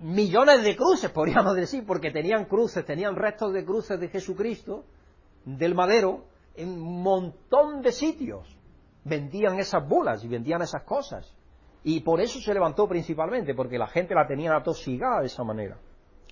millones 0.00 0.62
de 0.62 0.76
cruces, 0.76 1.10
podríamos 1.14 1.54
decir, 1.54 1.84
porque 1.86 2.10
tenían 2.10 2.46
cruces, 2.46 2.84
tenían 2.84 3.16
restos 3.16 3.52
de 3.52 3.64
cruces 3.64 4.00
de 4.00 4.08
Jesucristo, 4.08 4.84
del 5.44 5.74
madero, 5.74 6.24
en 6.54 6.70
un 6.70 7.02
montón 7.02 7.82
de 7.82 7.92
sitios. 7.92 8.56
Vendían 9.04 9.58
esas 9.58 9.88
bulas 9.88 10.24
y 10.24 10.28
vendían 10.28 10.60
esas 10.62 10.82
cosas. 10.82 11.32
Y 11.84 12.00
por 12.00 12.20
eso 12.20 12.40
se 12.40 12.52
levantó 12.52 12.88
principalmente, 12.88 13.54
porque 13.54 13.78
la 13.78 13.86
gente 13.86 14.14
la 14.14 14.26
tenía 14.26 14.54
atosigada 14.56 15.20
de 15.20 15.26
esa 15.26 15.44
manera. 15.44 15.78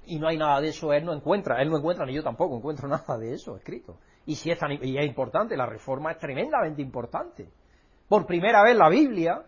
Y 0.05 0.19
no 0.19 0.29
hay 0.29 0.37
nada 0.37 0.61
de 0.61 0.69
eso, 0.69 0.93
él 0.93 1.05
no 1.05 1.13
encuentra, 1.13 1.63
él 1.63 1.71
no 1.71 1.79
encuentra, 1.79 2.05
ni 2.05 2.15
yo 2.15 2.23
tampoco 2.23 2.57
encuentro 2.57 2.89
nada 2.89 3.17
de 3.19 3.35
eso 3.35 3.57
escrito. 3.57 3.97
Y 4.27 4.35
si 4.35 4.51
es, 4.51 4.59
tan, 4.59 4.73
y 4.73 4.99
es 4.99 5.07
importante, 5.07 5.57
la 5.57 5.67
reforma 5.67 6.13
es 6.13 6.19
tremendamente 6.19 6.83
importante. 6.83 7.49
Por 8.09 8.27
primera 8.27 8.63
vez 8.63 8.77
la 8.77 8.89
Biblia 8.89 9.43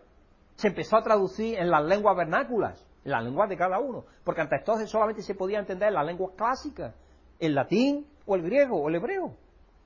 se 0.55 0.69
empezó 0.69 0.97
a 0.97 1.03
traducir 1.03 1.57
en 1.59 1.69
las 1.69 1.83
lenguas 1.83 2.15
vernáculas 2.15 2.85
las 3.03 3.23
lenguas 3.23 3.49
de 3.49 3.57
cada 3.57 3.79
uno, 3.79 4.05
porque 4.23 4.41
hasta 4.41 4.57
entonces 4.57 4.89
solamente 4.89 5.21
se 5.21 5.35
podía 5.35 5.59
entender 5.59 5.91
las 5.91 6.05
lenguas 6.05 6.33
clásicas, 6.35 6.95
el 7.39 7.55
latín 7.55 8.05
o 8.25 8.35
el 8.35 8.43
griego 8.43 8.81
o 8.81 8.89
el 8.89 8.95
hebreo, 8.95 9.35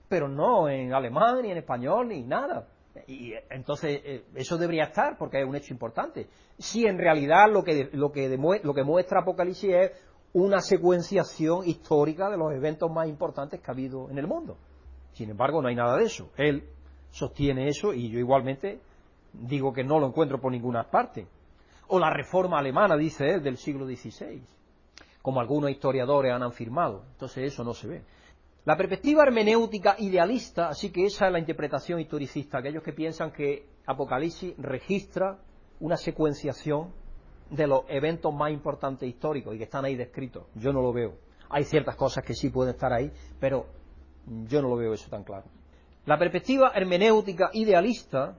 pero 0.09 0.27
no 0.27 0.69
en 0.69 0.93
alemán 0.93 1.41
ni 1.41 1.51
en 1.51 1.57
español 1.57 2.09
ni 2.09 2.23
nada. 2.23 2.67
Y 3.07 3.33
entonces 3.49 4.01
eh, 4.03 4.25
eso 4.35 4.57
debería 4.57 4.85
estar 4.85 5.17
porque 5.17 5.41
es 5.41 5.47
un 5.47 5.55
hecho 5.55 5.73
importante. 5.73 6.27
Si 6.57 6.85
en 6.85 6.97
realidad 6.97 7.49
lo 7.51 7.63
que, 7.63 7.89
lo 7.93 8.11
que, 8.11 8.29
lo 8.63 8.73
que 8.73 8.83
muestra 8.83 9.21
Apocalipsis 9.21 9.73
es 9.73 9.91
una 10.33 10.59
secuenciación 10.59 11.67
histórica 11.67 12.29
de 12.29 12.37
los 12.37 12.53
eventos 12.53 12.91
más 12.91 13.07
importantes 13.07 13.59
que 13.59 13.71
ha 13.71 13.73
habido 13.73 14.09
en 14.09 14.17
el 14.19 14.27
mundo. 14.27 14.57
Sin 15.14 15.30
embargo, 15.30 15.61
no 15.61 15.68
hay 15.68 15.76
nada 15.76 15.97
de 15.97 16.05
eso. 16.05 16.32
Él 16.38 16.64
sostiene 17.11 17.68
eso 17.68 17.93
y 17.93 18.09
yo 18.09 18.20
igualmente 18.20 18.80
digo 19.34 19.74
que 19.74 19.84
no 19.84 19.99
lo 19.99 20.07
encuentro 20.07 20.39
por 20.39 20.51
ninguna 20.51 20.89
parte 20.89 21.28
o 21.88 21.99
la 21.99 22.09
reforma 22.09 22.59
alemana, 22.59 22.97
dice 22.97 23.26
él, 23.30 23.43
del 23.43 23.57
siglo 23.57 23.86
XVI, 23.86 24.41
como 25.22 25.39
algunos 25.39 25.70
historiadores 25.70 26.34
han 26.34 26.43
afirmado. 26.43 27.03
Entonces 27.11 27.53
eso 27.53 27.64
no 27.64 27.74
se 27.74 27.88
ve. 27.88 28.01
La 28.66 28.78
perspectiva 28.78 29.24
hermenéutica 29.24 29.95
idealista, 29.99 30.70
así 30.70 30.91
que 30.91 31.05
esa 31.05 31.28
es 31.28 31.34
la 31.34 31.39
interpretación 31.39 31.99
historicista, 31.99 32.59
aquellos 32.59 32.82
que 32.82 32.93
piensan 32.93 33.32
que 33.32 33.68
Apocalipsis 33.86 34.55
registra 34.57 35.38
una 35.82 35.97
secuenciación 35.97 36.93
de 37.49 37.68
los 37.68 37.84
eventos 37.89 38.34
más 38.34 38.51
importantes 38.51 39.07
históricos 39.07 39.53
y 39.53 39.57
que 39.57 39.66
están 39.66 39.84
ahí 39.84 39.95
descritos. 39.95 40.45
Yo 40.55 40.72
no 40.72 40.82
lo 40.82 40.93
veo. 40.93 41.16
Hay 41.49 41.66
ciertas 41.66 41.95
cosas 41.95 42.24
que 42.24 42.34
sí 42.34 42.49
pueden 42.49 42.74
estar 42.74 42.93
ahí, 42.93 43.11
pero 43.39 43.68
yo 44.26 44.61
no 44.61 44.69
lo 44.69 44.76
veo 44.76 44.93
eso 44.93 45.09
tan 45.09 45.24
claro. 45.24 45.45
La 46.05 46.17
perspectiva 46.17 46.71
hermenéutica 46.76 47.49
idealista 47.53 48.36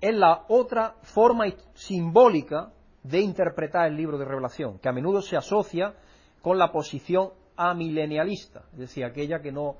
es 0.00 0.14
la 0.14 0.44
otra 0.48 0.96
forma 1.02 1.46
simbólica 1.74 2.72
de 3.02 3.20
interpretar 3.20 3.86
el 3.86 3.96
libro 3.96 4.18
de 4.18 4.24
revelación, 4.24 4.78
que 4.78 4.88
a 4.88 4.92
menudo 4.92 5.22
se 5.22 5.36
asocia 5.36 5.94
con 6.42 6.58
la 6.58 6.72
posición 6.72 7.30
amilenialista, 7.56 8.64
es 8.72 8.78
decir, 8.78 9.04
aquella 9.04 9.40
que 9.40 9.52
no 9.52 9.76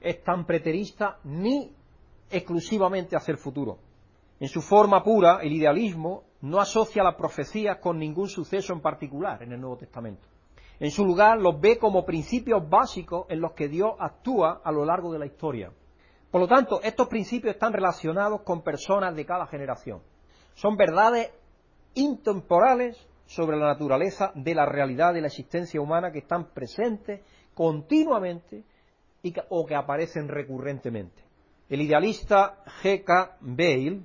es 0.00 0.22
tan 0.22 0.46
preterista 0.46 1.18
ni 1.24 1.72
exclusivamente 2.30 3.16
hacia 3.16 3.32
el 3.32 3.38
futuro. 3.38 3.78
En 4.38 4.48
su 4.48 4.62
forma 4.62 5.02
pura, 5.02 5.40
el 5.42 5.52
idealismo 5.52 6.24
no 6.42 6.60
asocia 6.60 7.02
las 7.02 7.16
profecías 7.16 7.78
con 7.78 7.98
ningún 7.98 8.28
suceso 8.28 8.72
en 8.72 8.80
particular 8.80 9.42
en 9.42 9.52
el 9.52 9.60
Nuevo 9.60 9.76
Testamento. 9.76 10.29
En 10.80 10.90
su 10.90 11.04
lugar, 11.04 11.38
los 11.38 11.60
ve 11.60 11.78
como 11.78 12.06
principios 12.06 12.66
básicos 12.68 13.26
en 13.28 13.40
los 13.40 13.52
que 13.52 13.68
Dios 13.68 13.92
actúa 13.98 14.62
a 14.64 14.72
lo 14.72 14.86
largo 14.86 15.12
de 15.12 15.18
la 15.18 15.26
historia. 15.26 15.70
Por 16.30 16.40
lo 16.40 16.48
tanto, 16.48 16.80
estos 16.82 17.06
principios 17.06 17.54
están 17.54 17.74
relacionados 17.74 18.40
con 18.42 18.62
personas 18.62 19.14
de 19.14 19.26
cada 19.26 19.46
generación. 19.46 20.00
Son 20.54 20.76
verdades 20.76 21.30
intemporales 21.94 22.96
sobre 23.26 23.58
la 23.58 23.66
naturaleza 23.66 24.32
de 24.34 24.54
la 24.54 24.64
realidad 24.64 25.12
de 25.12 25.20
la 25.20 25.26
existencia 25.26 25.80
humana 25.80 26.10
que 26.10 26.20
están 26.20 26.46
presentes 26.54 27.20
continuamente 27.54 28.64
y 29.22 29.34
o 29.50 29.66
que 29.66 29.74
aparecen 29.74 30.28
recurrentemente. 30.28 31.22
El 31.68 31.82
idealista 31.82 32.64
G.K. 32.82 33.36
Bale 33.40 34.00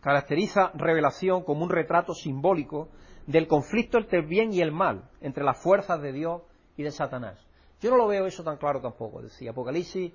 caracteriza 0.00 0.72
revelación 0.74 1.44
como 1.44 1.64
un 1.64 1.70
retrato 1.70 2.12
simbólico 2.12 2.88
del 3.28 3.46
conflicto 3.46 3.98
entre 3.98 4.20
el 4.20 4.26
bien 4.26 4.54
y 4.54 4.62
el 4.62 4.72
mal, 4.72 5.04
entre 5.20 5.44
las 5.44 5.62
fuerzas 5.62 6.00
de 6.00 6.12
Dios 6.12 6.40
y 6.78 6.82
de 6.82 6.90
Satanás. 6.90 7.38
Yo 7.78 7.90
no 7.90 7.98
lo 7.98 8.06
veo 8.06 8.24
eso 8.24 8.42
tan 8.42 8.56
claro 8.56 8.80
tampoco. 8.80 9.20
Decía 9.20 9.50
Apocalipsis, 9.50 10.14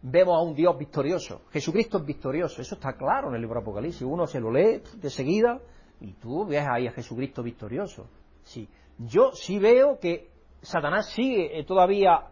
vemos 0.00 0.38
a 0.38 0.40
un 0.40 0.54
Dios 0.54 0.76
victorioso. 0.78 1.42
Jesucristo 1.52 1.98
es 1.98 2.06
victorioso. 2.06 2.62
Eso 2.62 2.76
está 2.76 2.94
claro 2.94 3.28
en 3.28 3.34
el 3.34 3.42
libro 3.42 3.60
Apocalipsis. 3.60 4.02
Uno 4.02 4.26
se 4.26 4.40
lo 4.40 4.50
lee 4.50 4.80
de 4.94 5.10
seguida 5.10 5.60
y 6.00 6.14
tú 6.14 6.46
ves 6.46 6.66
ahí 6.66 6.86
a 6.86 6.92
Jesucristo 6.92 7.42
victorioso. 7.42 8.08
Sí. 8.42 8.66
Yo 8.98 9.32
sí 9.32 9.58
veo 9.58 9.98
que 10.00 10.30
Satanás 10.62 11.10
sigue 11.10 11.58
eh, 11.58 11.64
todavía 11.64 12.28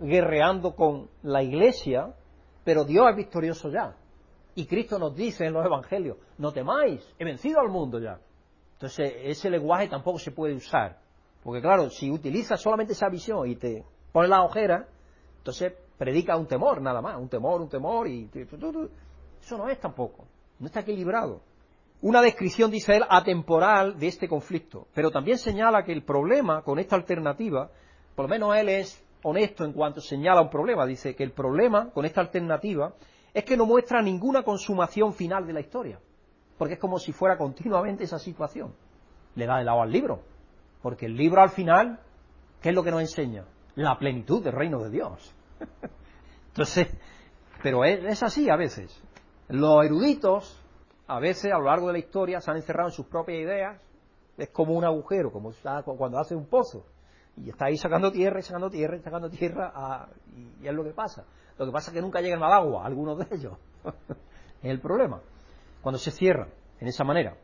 guerreando 0.00 0.74
con 0.74 1.08
la 1.22 1.44
iglesia, 1.44 2.14
pero 2.64 2.84
Dios 2.84 3.06
es 3.10 3.16
victorioso 3.16 3.70
ya. 3.70 3.94
Y 4.56 4.66
Cristo 4.66 4.98
nos 4.98 5.14
dice 5.14 5.46
en 5.46 5.52
los 5.52 5.64
evangelios, 5.64 6.16
no 6.36 6.52
temáis, 6.52 7.00
he 7.16 7.24
vencido 7.24 7.60
al 7.60 7.68
mundo 7.68 8.00
ya. 8.00 8.18
Entonces, 8.78 9.12
ese 9.24 9.50
lenguaje 9.50 9.88
tampoco 9.88 10.20
se 10.20 10.30
puede 10.30 10.54
usar. 10.54 11.00
Porque 11.42 11.60
claro, 11.60 11.90
si 11.90 12.12
utilizas 12.12 12.60
solamente 12.60 12.92
esa 12.92 13.08
visión 13.08 13.48
y 13.48 13.56
te 13.56 13.84
pones 14.12 14.30
la 14.30 14.44
ojera, 14.44 14.86
entonces 15.38 15.72
predica 15.98 16.36
un 16.36 16.46
temor 16.46 16.80
nada 16.80 17.02
más, 17.02 17.18
un 17.18 17.28
temor, 17.28 17.60
un 17.60 17.68
temor, 17.68 18.06
y 18.06 18.30
eso 19.42 19.58
no 19.58 19.68
es 19.68 19.80
tampoco, 19.80 20.26
no 20.60 20.66
está 20.66 20.80
equilibrado. 20.80 21.40
una 22.02 22.22
descripción, 22.22 22.70
dice 22.70 22.94
él, 22.94 23.04
atemporal 23.08 23.98
de 23.98 24.06
este 24.06 24.28
conflicto, 24.28 24.86
pero 24.94 25.10
también 25.10 25.38
señala 25.38 25.82
que 25.82 25.92
el 25.92 26.04
problema 26.04 26.62
con 26.62 26.78
esta 26.78 26.94
alternativa, 26.94 27.72
por 28.14 28.26
lo 28.26 28.28
menos 28.28 28.54
él 28.56 28.68
es 28.68 29.04
honesto 29.24 29.64
en 29.64 29.72
cuanto 29.72 30.00
señala 30.00 30.40
un 30.40 30.50
problema, 30.50 30.86
dice 30.86 31.16
que 31.16 31.24
el 31.24 31.32
problema 31.32 31.90
con 31.90 32.04
esta 32.04 32.20
alternativa 32.20 32.94
es 33.34 33.42
que 33.42 33.56
no 33.56 33.66
muestra 33.66 34.00
ninguna 34.00 34.44
consumación 34.44 35.12
final 35.12 35.44
de 35.48 35.52
la 35.52 35.60
historia, 35.60 35.98
porque 36.58 36.74
es 36.74 36.80
como 36.80 36.98
si 36.98 37.12
fuera 37.12 37.38
continuamente 37.38 38.04
esa 38.04 38.18
situación. 38.18 38.74
Le 39.34 39.46
da 39.46 39.58
de 39.58 39.64
lado 39.64 39.80
al 39.80 39.90
libro, 39.90 40.22
porque 40.82 41.06
el 41.06 41.16
libro 41.16 41.40
al 41.40 41.50
final, 41.50 42.00
¿qué 42.60 42.70
es 42.70 42.74
lo 42.74 42.82
que 42.82 42.90
nos 42.90 43.00
enseña? 43.00 43.44
La 43.76 43.96
plenitud 43.98 44.42
del 44.42 44.52
reino 44.52 44.82
de 44.82 44.90
Dios. 44.90 45.34
Entonces, 46.48 46.88
pero 47.62 47.84
es, 47.84 48.22
así 48.22 48.50
a 48.50 48.56
veces. 48.56 49.00
Los 49.48 49.84
eruditos, 49.84 50.60
a 51.06 51.20
veces 51.20 51.52
a 51.52 51.58
lo 51.58 51.64
largo 51.64 51.86
de 51.86 51.94
la 51.94 51.98
historia, 52.00 52.40
se 52.40 52.50
han 52.50 52.56
encerrado 52.56 52.88
en 52.88 52.94
sus 52.94 53.06
propias 53.06 53.38
ideas. 53.38 53.80
Es 54.36 54.50
como 54.50 54.74
un 54.74 54.84
agujero, 54.84 55.32
como 55.32 55.52
cuando 55.96 56.18
hace 56.18 56.34
un 56.34 56.46
pozo. 56.46 56.84
Y 57.36 57.50
está 57.50 57.66
ahí 57.66 57.76
sacando 57.76 58.10
tierra 58.10 58.40
y 58.40 58.42
sacando 58.42 58.70
tierra 58.70 58.96
y 58.96 59.00
sacando 59.00 59.30
tierra, 59.30 60.08
y, 60.36 60.66
es 60.66 60.74
lo 60.74 60.82
que 60.82 60.90
pasa. 60.90 61.24
Lo 61.56 61.66
que 61.66 61.72
pasa 61.72 61.90
es 61.90 61.94
que 61.94 62.02
nunca 62.02 62.20
llegan 62.20 62.42
al 62.42 62.52
agua, 62.52 62.84
algunos 62.84 63.18
de 63.18 63.26
ellos. 63.36 63.56
es 64.62 64.70
el 64.70 64.80
problema. 64.80 65.20
Cuando 65.82 65.98
se 65.98 66.10
cierran, 66.10 66.48
en 66.80 66.88
esa 66.88 67.04
manera. 67.04 67.36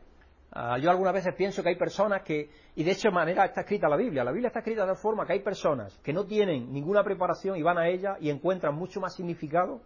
Ah, 0.51 0.77
yo 0.77 0.89
algunas 0.89 1.13
veces 1.13 1.33
pienso 1.35 1.61
que 1.61 1.69
hay 1.69 1.75
personas 1.75 2.23
que, 2.23 2.49
y 2.75 2.83
de 2.83 2.91
hecho 2.91 3.11
manera 3.11 3.43
está 3.45 3.61
escrita 3.61 3.89
la 3.89 3.97
Biblia, 3.97 4.23
la 4.23 4.31
Biblia 4.31 4.47
está 4.47 4.59
escrita 4.59 4.85
de 4.85 4.95
forma 4.95 5.25
que 5.25 5.33
hay 5.33 5.41
personas 5.41 5.97
que 5.99 6.13
no 6.13 6.25
tienen 6.25 6.71
ninguna 6.71 7.03
preparación 7.03 7.57
y 7.57 7.61
van 7.61 7.77
a 7.77 7.89
ella 7.89 8.15
y 8.21 8.29
encuentran 8.29 8.73
mucho 8.73 9.01
más 9.01 9.15
significado 9.15 9.81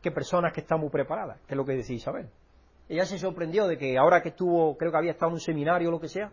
que 0.00 0.10
personas 0.10 0.54
que 0.54 0.62
están 0.62 0.80
muy 0.80 0.88
preparadas, 0.88 1.38
que 1.46 1.52
es 1.52 1.56
lo 1.56 1.66
que 1.66 1.74
decía 1.74 1.96
Isabel. 1.96 2.30
Ella 2.88 3.04
se 3.04 3.18
sorprendió 3.18 3.66
de 3.66 3.76
que 3.76 3.98
ahora 3.98 4.22
que 4.22 4.30
estuvo, 4.30 4.76
creo 4.78 4.90
que 4.90 4.96
había 4.96 5.10
estado 5.10 5.30
en 5.30 5.34
un 5.34 5.40
seminario 5.40 5.88
o 5.88 5.92
lo 5.92 6.00
que 6.00 6.08
sea, 6.08 6.30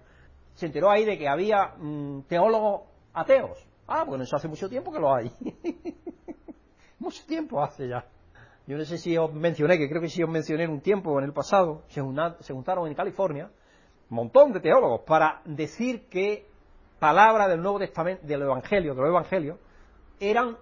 se 0.53 0.68
enteró 0.68 0.89
ahí 0.89 1.03
de 1.03 1.18
que 1.18 1.28
había 1.28 1.74
mm, 1.78 2.22
teólogos 2.30 2.84
ateos. 3.14 3.68
Ah, 3.88 4.03
bueno, 4.05 4.24
eso 4.24 4.36
hace 4.36 4.47
mucho 4.47 4.70
tiempo 4.70 4.93
que 4.93 4.99
lo 4.99 5.14
hay. 5.14 5.30
mucho 6.99 7.26
tiempo 7.26 7.61
hace 7.61 7.89
ya. 7.89 8.05
Yo 8.66 8.78
no 8.78 8.86
sé 8.86 8.97
si 8.97 9.18
os 9.18 9.34
mencioné, 9.34 9.78
que 9.78 9.89
creo 9.89 10.01
que 10.01 10.09
sí 10.09 10.24
os 10.24 10.30
mencioné 10.30 10.64
en 10.64 10.72
un 10.72 10.82
tiempo, 10.82 11.18
en 11.20 11.26
el 11.26 11.34
pasado, 11.34 11.84
se 11.88 12.01
juntaron 12.53 12.88
en 12.88 12.95
California 12.95 13.49
montón 14.14 14.53
de 14.53 14.59
teólogos 14.59 15.01
para 15.01 15.41
decir 15.43 16.07
que 16.07 16.47
palabras 16.99 17.49
del 17.49 17.61
Nuevo 17.61 17.80
Testamento, 17.80 18.26
del 18.26 18.43
Evangelio, 18.43 18.93
de 18.93 19.01
los 19.01 19.09
Evangelios, 19.09 19.59
eran 20.20 20.57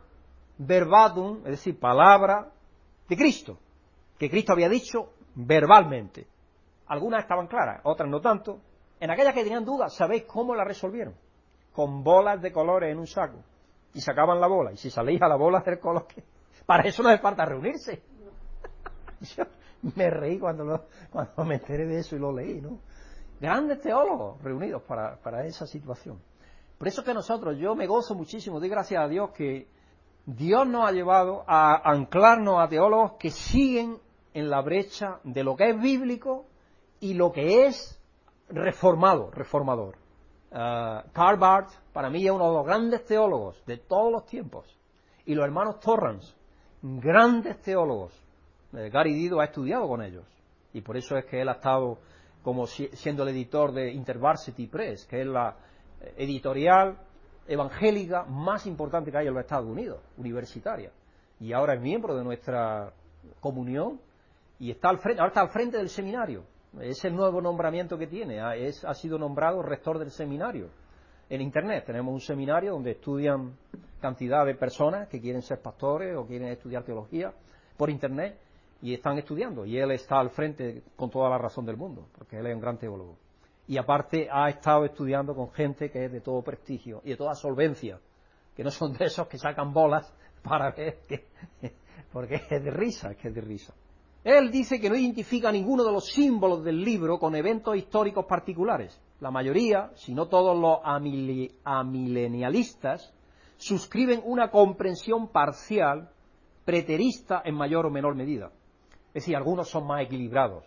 verbatim, 0.58 1.38
es 1.45 1.52
decir, 1.52 1.80
palabra 1.80 2.49
de 3.08 3.18
Cristo, 3.18 3.58
que 4.18 4.30
Cristo 4.30 4.54
había 4.54 4.70
dicho 4.70 5.14
verbalmente. 5.36 6.26
Algunas 6.88 7.24
estaban 7.24 7.47
claras, 7.47 7.82
otras 7.84 8.10
no 8.10 8.22
tanto. 8.22 8.60
En 8.99 9.12
aquellas 9.12 9.34
que 9.34 9.43
tenían 9.43 9.66
dudas, 9.66 9.95
¿sabéis 9.95 10.24
cómo 10.24 10.56
la 10.56 10.64
resolvieron? 10.64 11.16
Con 11.74 12.04
bolas 12.04 12.41
de 12.41 12.52
colores 12.52 12.91
en 12.91 12.99
un 12.99 13.08
saco. 13.08 13.43
Y 13.93 14.02
sacaban 14.02 14.39
la 14.39 14.47
bola. 14.47 14.72
Y 14.72 14.78
si 14.78 14.89
salía 14.89 15.28
la 15.28 15.36
bola 15.36 15.62
del 15.62 15.80
color. 15.80 16.06
Para 16.66 16.84
eso 16.84 17.03
no 17.03 17.09
hace 17.09 17.22
falta 17.22 17.45
reunirse. 17.45 18.03
Yo 19.36 19.45
me 19.95 20.09
reí 20.09 20.39
cuando, 20.39 20.88
cuando 21.12 21.45
me 21.45 21.55
enteré 21.55 21.86
de 21.86 21.99
eso 21.99 22.16
y 22.16 22.20
lo 22.20 22.32
leí, 22.32 22.62
¿no? 22.62 22.80
grandes 23.41 23.82
teólogos 23.82 24.41
reunidos 24.43 24.84
para, 24.84 25.45
esa 25.45 25.66
situación. 25.66 26.22
Por 26.78 26.88
eso 26.88 27.03
que 27.03 27.14
nosotros, 27.14 27.57
yo 27.57 27.76
me 27.76 27.88
gozo 27.88 28.14
muchísimo, 28.14 28.59
doy 28.59 28.70
gracias 28.70 29.03
a 29.03 29.07
Dios 29.07 29.32
que 29.32 29.68
Dios 30.26 30.68
nos 30.68 30.88
ha 30.88 30.91
llevado 30.91 31.43
a 31.47 31.91
anclarnos 31.91 32.59
a 32.59 32.70
teólogos 32.70 33.14
que 33.14 33.32
siguen 33.32 33.97
en 34.34 34.49
la 34.49 34.62
brecha 34.62 35.20
de 35.24 35.43
lo 35.43 35.55
que 35.55 35.72
es 35.72 35.82
bíblico 35.82 36.45
y 36.99 37.16
lo 37.16 37.32
que 37.32 37.66
es 37.66 37.99
reformado, 38.47 39.32
reformador. 39.32 39.97
Uh, 40.51 41.09
Karl 41.12 41.39
Barth, 41.39 41.72
para 41.93 42.09
mí, 42.09 42.26
es 42.26 42.32
uno 42.32 42.47
de 42.47 42.53
los 42.53 42.66
grandes 42.66 43.05
teólogos 43.05 43.64
de 43.66 43.78
todos 43.78 44.12
los 44.12 44.26
tiempos. 44.26 44.78
Y 45.26 45.34
los 45.34 45.45
hermanos 45.45 45.80
Torrance, 45.80 46.36
grandes 46.82 47.61
teólogos. 47.61 48.13
Eh, 48.73 48.89
Gary 48.89 49.13
Dido 49.13 49.39
ha 49.39 49.45
estudiado 49.45 49.88
con 49.88 50.01
ellos. 50.01 50.25
Y 50.73 50.82
por 50.82 50.97
eso 50.97 51.17
es 51.17 51.25
que 51.25 51.41
él 51.41 51.49
ha 51.49 51.53
estado 51.53 51.99
como 52.41 52.65
siendo 52.65 53.23
el 53.23 53.29
editor 53.29 53.71
de 53.71 53.91
InterVarsity 53.91 54.67
Press, 54.67 55.05
que 55.05 55.21
es 55.21 55.27
la 55.27 55.55
eh, 56.01 56.13
editorial 56.17 56.97
evangélica 57.47 58.23
más 58.23 58.65
importante 58.65 59.11
que 59.11 59.17
hay 59.17 59.27
en 59.27 59.34
los 59.34 59.43
Estados 59.43 59.67
Unidos, 59.67 60.01
universitaria. 60.17 60.91
Y 61.39 61.53
ahora 61.53 61.75
es 61.75 61.82
miembro 61.82 62.15
de 62.15 62.23
nuestra 62.23 62.93
comunión 63.39 63.99
y 64.59 64.71
está 64.71 64.89
al 64.89 64.99
frente, 64.99 65.21
ahora 65.21 65.29
está 65.29 65.41
al 65.41 65.49
frente 65.49 65.77
del 65.77 65.89
seminario. 65.89 66.43
Es 66.79 67.03
el 67.03 67.15
nuevo 67.15 67.41
nombramiento 67.41 67.97
que 67.97 68.07
tiene. 68.07 68.39
Ha, 68.39 68.53
ha 68.88 68.93
sido 68.93 69.17
nombrado 69.17 69.61
rector 69.61 69.99
del 69.99 70.11
seminario. 70.11 70.69
En 71.29 71.41
Internet 71.41 71.86
tenemos 71.86 72.13
un 72.13 72.21
seminario 72.21 72.71
donde 72.71 72.91
estudian 72.91 73.57
cantidad 74.02 74.45
de 74.45 74.56
personas 74.56 75.08
que 75.08 75.22
quieren 75.22 75.41
ser 75.41 75.62
pastores 75.62 76.18
o 76.18 76.26
quieren 76.26 76.49
estudiar 76.49 76.84
teología 76.84 77.34
por 77.78 77.89
Internet 77.89 78.38
y 78.82 78.93
están 78.93 79.18
estudiando. 79.18 79.66
Y 79.66 79.78
él 79.78 79.91
está 79.91 80.20
al 80.20 80.32
frente 80.32 80.84
con 80.95 81.10
toda 81.10 81.30
la 81.30 81.38
razón 81.38 81.66
del 81.66 81.78
mundo, 81.78 82.08
porque 82.18 82.38
él 82.39 82.47
es 82.47 82.56
un 82.56 82.62
gran 82.62 82.78
teólogo. 82.78 83.16
Y 83.68 83.78
aparte 83.78 84.28
ha 84.30 84.49
estado 84.49 84.84
estudiando 84.84 85.34
con 85.36 85.52
gente 85.52 85.89
que 85.89 86.06
es 86.06 86.12
de 86.12 86.20
todo 86.20 86.41
prestigio 86.41 87.02
y 87.06 87.12
de 87.12 87.16
toda 87.16 87.36
solvencia, 87.36 87.99
que 88.56 88.64
no 88.64 88.72
son 88.72 88.93
de 88.93 89.06
esos 89.06 89.28
que 89.28 89.38
sacan 89.38 89.72
bolas 89.72 90.14
para 90.43 90.72
ver 90.72 90.99
que... 91.08 91.28
porque 92.12 92.41
es 92.49 92.64
de 92.64 92.72
risa, 92.72 93.12
es 93.12 93.18
que 93.18 93.30
es 93.30 93.36
de 93.36 93.41
risa. 93.41 93.74
Él 94.24 94.52
dice 94.52 94.80
que 94.80 94.89
no 94.89 94.95
identifica 94.95 95.52
ninguno 95.52 95.84
de 95.84 95.91
los 95.91 96.06
símbolos 96.08 96.64
del 96.64 96.84
libro 96.84 97.18
con 97.18 97.36
eventos 97.36 97.76
históricos 97.76 98.26
particulares. 98.26 98.99
La 99.20 99.32
mayoría, 99.32 99.91
si 99.95 100.14
no 100.14 100.28
todos 100.28 100.56
los 100.60 100.80
amilenialistas, 101.64 103.14
suscriben 103.62 104.22
una 104.26 104.49
comprensión 104.49 105.28
parcial, 105.28 106.09
preterista 106.66 107.43
en 107.45 107.55
mayor 107.55 107.86
o 107.86 107.91
menor 107.91 108.16
medida. 108.16 108.51
Es 109.09 109.24
decir, 109.24 109.36
algunos 109.36 109.70
son 109.70 109.86
más 109.86 110.01
equilibrados. 110.01 110.66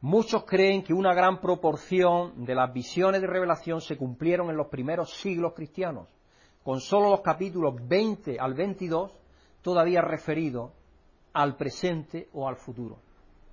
Muchos 0.00 0.44
creen 0.44 0.82
que 0.82 0.92
una 0.92 1.14
gran 1.14 1.40
proporción 1.40 2.44
de 2.44 2.56
las 2.56 2.72
visiones 2.72 3.20
de 3.20 3.28
revelación 3.28 3.80
se 3.80 3.96
cumplieron 3.96 4.50
en 4.50 4.56
los 4.56 4.66
primeros 4.66 5.12
siglos 5.14 5.52
cristianos, 5.54 6.08
con 6.64 6.80
solo 6.80 7.10
los 7.10 7.20
capítulos 7.20 7.76
20 7.86 8.40
al 8.40 8.54
22 8.54 9.12
todavía 9.62 10.00
referidos 10.00 10.72
al 11.34 11.56
presente 11.56 12.28
o 12.32 12.48
al 12.48 12.56
futuro. 12.56 12.98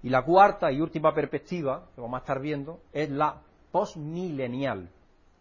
Y 0.02 0.10
la 0.10 0.24
cuarta 0.24 0.72
y 0.72 0.82
última 0.82 1.14
perspectiva, 1.14 1.90
que 1.94 2.02
vamos 2.02 2.18
a 2.18 2.22
estar 2.22 2.42
viendo, 2.42 2.80
es 2.92 3.08
la 3.12 3.40
postmilenial, 3.72 4.90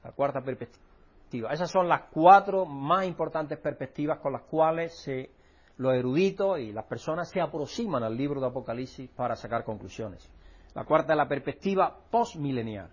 la 0.04 0.12
cuarta 0.12 0.42
perspectiva. 0.42 0.87
Esas 1.30 1.70
son 1.70 1.88
las 1.88 2.04
cuatro 2.10 2.64
más 2.64 3.06
importantes 3.06 3.58
perspectivas 3.58 4.18
con 4.20 4.32
las 4.32 4.42
cuales 4.42 4.98
se 5.02 5.30
los 5.76 5.94
eruditos 5.94 6.58
y 6.58 6.72
las 6.72 6.86
personas 6.86 7.30
se 7.30 7.40
aproximan 7.40 8.02
al 8.02 8.16
libro 8.16 8.40
de 8.40 8.48
Apocalipsis 8.48 9.08
para 9.10 9.36
sacar 9.36 9.64
conclusiones. 9.64 10.28
La 10.74 10.84
cuarta 10.84 11.12
es 11.12 11.16
la 11.16 11.28
perspectiva 11.28 11.96
postmilenial. 12.10 12.90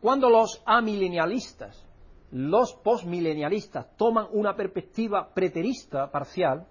Cuando 0.00 0.30
los 0.30 0.62
amilenialistas, 0.64 1.86
los 2.32 2.72
postmilenialistas 2.74 3.96
toman 3.96 4.26
una 4.32 4.56
perspectiva 4.56 5.28
preterista 5.34 6.10
parcial, 6.10 6.66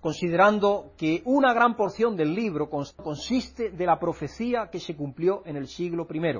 considerando 0.00 0.92
que 0.96 1.22
una 1.24 1.52
gran 1.52 1.76
porción 1.76 2.16
del 2.16 2.32
libro 2.32 2.70
consiste 2.70 3.70
de 3.70 3.86
la 3.86 3.98
profecía 3.98 4.68
que 4.70 4.78
se 4.78 4.96
cumplió 4.96 5.42
en 5.44 5.56
el 5.56 5.66
siglo 5.66 6.06
I, 6.10 6.38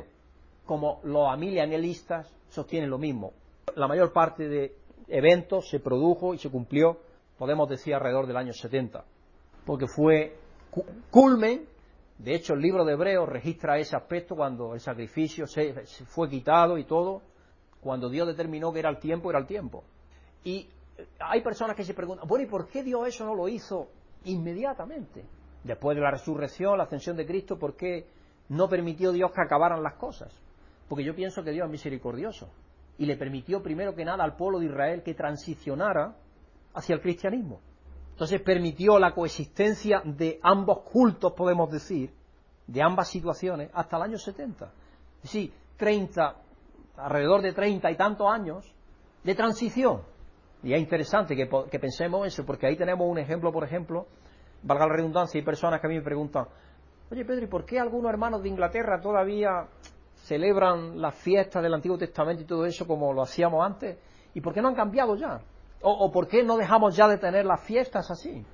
como 0.65 1.01
los 1.03 1.29
amilenialistas 1.29 2.33
sostienen 2.49 2.89
lo 2.89 2.99
mismo. 2.99 3.33
La 3.77 3.89
mayor 3.89 4.13
parte 4.13 4.49
de 4.49 4.77
eventos 5.09 5.69
se 5.69 5.81
produjo 5.81 6.35
y 6.35 6.39
se 6.39 6.51
cumplió 6.51 6.99
podemos 7.41 7.71
decir 7.71 7.95
alrededor 7.95 8.27
del 8.27 8.37
año 8.37 8.53
70, 8.53 9.03
porque 9.65 9.87
fue 9.87 10.37
culmen, 11.11 11.65
de 12.19 12.35
hecho 12.35 12.53
el 12.53 12.61
libro 12.61 12.85
de 12.85 12.93
Hebreos 12.93 13.27
registra 13.27 13.79
ese 13.79 13.97
aspecto 13.97 14.37
cuando 14.37 14.75
el 14.75 14.81
sacrificio 14.81 15.47
se, 15.47 15.73
fue 16.05 16.29
quitado 16.29 16.77
y 16.77 16.85
todo, 16.85 17.23
cuando 17.81 18.11
Dios 18.11 18.27
determinó 18.27 18.71
que 18.75 18.81
era 18.81 18.91
el 18.91 18.99
tiempo, 18.99 19.31
era 19.31 19.39
el 19.39 19.47
tiempo. 19.47 19.85
Y 20.45 20.69
hay 21.19 21.41
personas 21.41 21.75
que 21.75 21.83
se 21.83 21.95
preguntan, 21.95 22.29
bueno, 22.29 22.45
¿y 22.45 22.47
por 22.47 22.69
qué 22.69 22.83
Dios 22.83 23.09
eso 23.09 23.25
no 23.25 23.35
lo 23.35 23.49
hizo 23.49 23.89
inmediatamente? 24.25 25.25
Después 25.65 25.97
de 25.97 26.03
la 26.03 26.11
resurrección, 26.11 26.77
la 26.77 26.85
ascensión 26.85 27.17
de 27.17 27.25
Cristo, 27.25 27.59
¿por 27.59 27.75
qué 27.75 28.07
no 28.51 28.69
permitió 28.69 29.13
Dios 29.13 29.33
que 29.33 29.41
acabaran 29.41 29.83
las 29.83 29.95
cosas? 29.95 30.31
Porque 30.91 31.05
yo 31.05 31.15
pienso 31.15 31.43
que 31.43 31.53
Dios 31.53 31.65
es 31.65 31.71
misericordioso 31.71 32.51
y 33.01 33.07
le 33.07 33.17
permitió 33.17 33.63
primero 33.63 33.95
que 33.95 34.05
nada 34.05 34.23
al 34.23 34.37
pueblo 34.37 34.59
de 34.59 34.67
Israel 34.67 35.03
que 35.03 35.15
transicionara 35.15 36.15
hacia 36.75 36.95
el 36.95 37.01
cristianismo. 37.01 37.63
Entonces 38.11 38.43
permitió 38.43 38.99
la 38.99 39.15
coexistencia 39.15 40.03
de 40.05 40.39
ambos 40.43 40.81
cultos, 40.81 41.33
podemos 41.33 41.71
decir, 41.71 42.13
de 42.67 42.83
ambas 42.83 43.09
situaciones, 43.09 43.71
hasta 43.73 43.97
el 43.97 44.03
año 44.03 44.19
70. 44.19 44.67
Es 44.67 45.23
decir, 45.23 45.51
30, 45.79 46.37
alrededor 46.99 47.41
de 47.41 47.55
30 47.55 47.91
y 47.91 47.97
tantos 47.97 48.31
años 48.31 48.71
de 49.25 49.35
transición. 49.35 50.03
Y 50.63 50.75
es 50.75 50.81
interesante 50.81 51.35
que, 51.35 51.49
que 51.71 51.79
pensemos 51.79 52.27
eso, 52.27 52.45
porque 52.45 52.67
ahí 52.67 52.77
tenemos 52.77 53.09
un 53.09 53.19
ejemplo, 53.19 53.51
por 53.51 53.65
ejemplo, 53.65 54.09
valga 54.63 54.87
la 54.87 54.97
redundancia, 54.97 55.39
hay 55.39 55.45
personas 55.45 55.81
que 55.81 55.87
a 55.87 55.91
mí 55.91 55.97
me 55.97 56.03
preguntan, 56.03 56.45
Oye, 57.11 57.25
Pedro, 57.25 57.47
¿y 57.47 57.49
por 57.49 57.65
qué 57.65 57.81
algunos 57.81 58.11
hermanos 58.11 58.43
de 58.43 58.51
Inglaterra 58.51 59.01
todavía 59.01 59.67
celebran 60.23 61.01
las 61.01 61.15
fiestas 61.15 61.63
del 61.63 61.75
Antiguo 61.75 61.99
Testamento 61.99 62.43
y 62.43 62.47
todo 62.47 62.65
eso 62.65 62.87
como 62.87 63.13
lo 63.13 63.23
hacíamos 63.23 63.65
antes? 63.65 63.99
¿Y 64.35 64.41
por 64.41 64.55
qué 64.55 64.63
no 64.63 64.69
han 64.69 64.75
cambiado 64.75 65.17
ya? 65.17 65.41
¿O, 65.83 65.91
o 65.91 66.13
por 66.13 66.29
qué 66.29 66.43
no 66.43 66.57
dejamos 66.57 66.97
ya 66.97 67.09
de 67.09 67.19
tener 67.19 67.45
las 67.45 67.63
fiestas 67.63 68.11
así? 68.11 68.45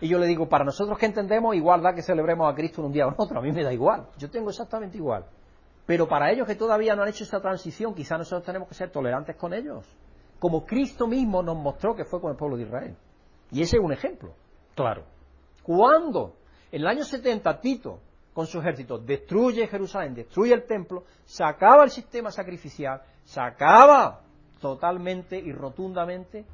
Y 0.00 0.08
yo 0.08 0.18
le 0.18 0.26
digo, 0.26 0.48
para 0.48 0.64
nosotros 0.64 0.98
que 0.98 1.06
entendemos, 1.06 1.54
igual 1.54 1.82
da 1.82 1.94
que 1.94 2.02
celebremos 2.02 2.52
a 2.52 2.54
Cristo 2.54 2.82
en 2.82 2.86
un 2.86 2.92
día 2.92 3.06
o 3.06 3.08
en 3.08 3.14
otro, 3.16 3.38
a 3.38 3.42
mí 3.42 3.50
me 3.50 3.62
da 3.62 3.72
igual, 3.72 4.08
yo 4.18 4.30
tengo 4.30 4.50
exactamente 4.50 4.98
igual. 4.98 5.24
Pero 5.86 6.06
para 6.06 6.30
ellos 6.30 6.46
que 6.46 6.54
todavía 6.54 6.94
no 6.94 7.02
han 7.02 7.08
hecho 7.08 7.24
esa 7.24 7.40
transición, 7.40 7.94
quizás 7.94 8.18
nosotros 8.18 8.44
tenemos 8.44 8.68
que 8.68 8.74
ser 8.74 8.90
tolerantes 8.90 9.36
con 9.36 9.54
ellos, 9.54 9.86
como 10.38 10.66
Cristo 10.66 11.06
mismo 11.06 11.42
nos 11.42 11.56
mostró 11.56 11.94
que 11.94 12.04
fue 12.04 12.20
con 12.20 12.30
el 12.30 12.36
pueblo 12.36 12.56
de 12.56 12.64
Israel. 12.64 12.96
Y 13.50 13.62
ese 13.62 13.78
es 13.78 13.82
un 13.82 13.92
ejemplo, 13.92 14.34
claro. 14.74 15.04
Cuando 15.62 16.34
en 16.70 16.82
el 16.82 16.86
año 16.88 17.04
70 17.04 17.60
Tito, 17.60 18.00
con 18.36 18.46
su 18.46 18.58
ejército, 18.58 18.98
destruye 18.98 19.66
Jerusalén, 19.66 20.12
destruye 20.14 20.52
el 20.52 20.66
templo, 20.66 21.04
se 21.24 21.42
acaba 21.42 21.84
el 21.84 21.90
sistema 21.90 22.30
sacrificial, 22.30 23.00
se 23.24 23.40
acaba 23.40 24.20
totalmente 24.60 25.38
y 25.38 25.52
rotundamente, 25.52 26.44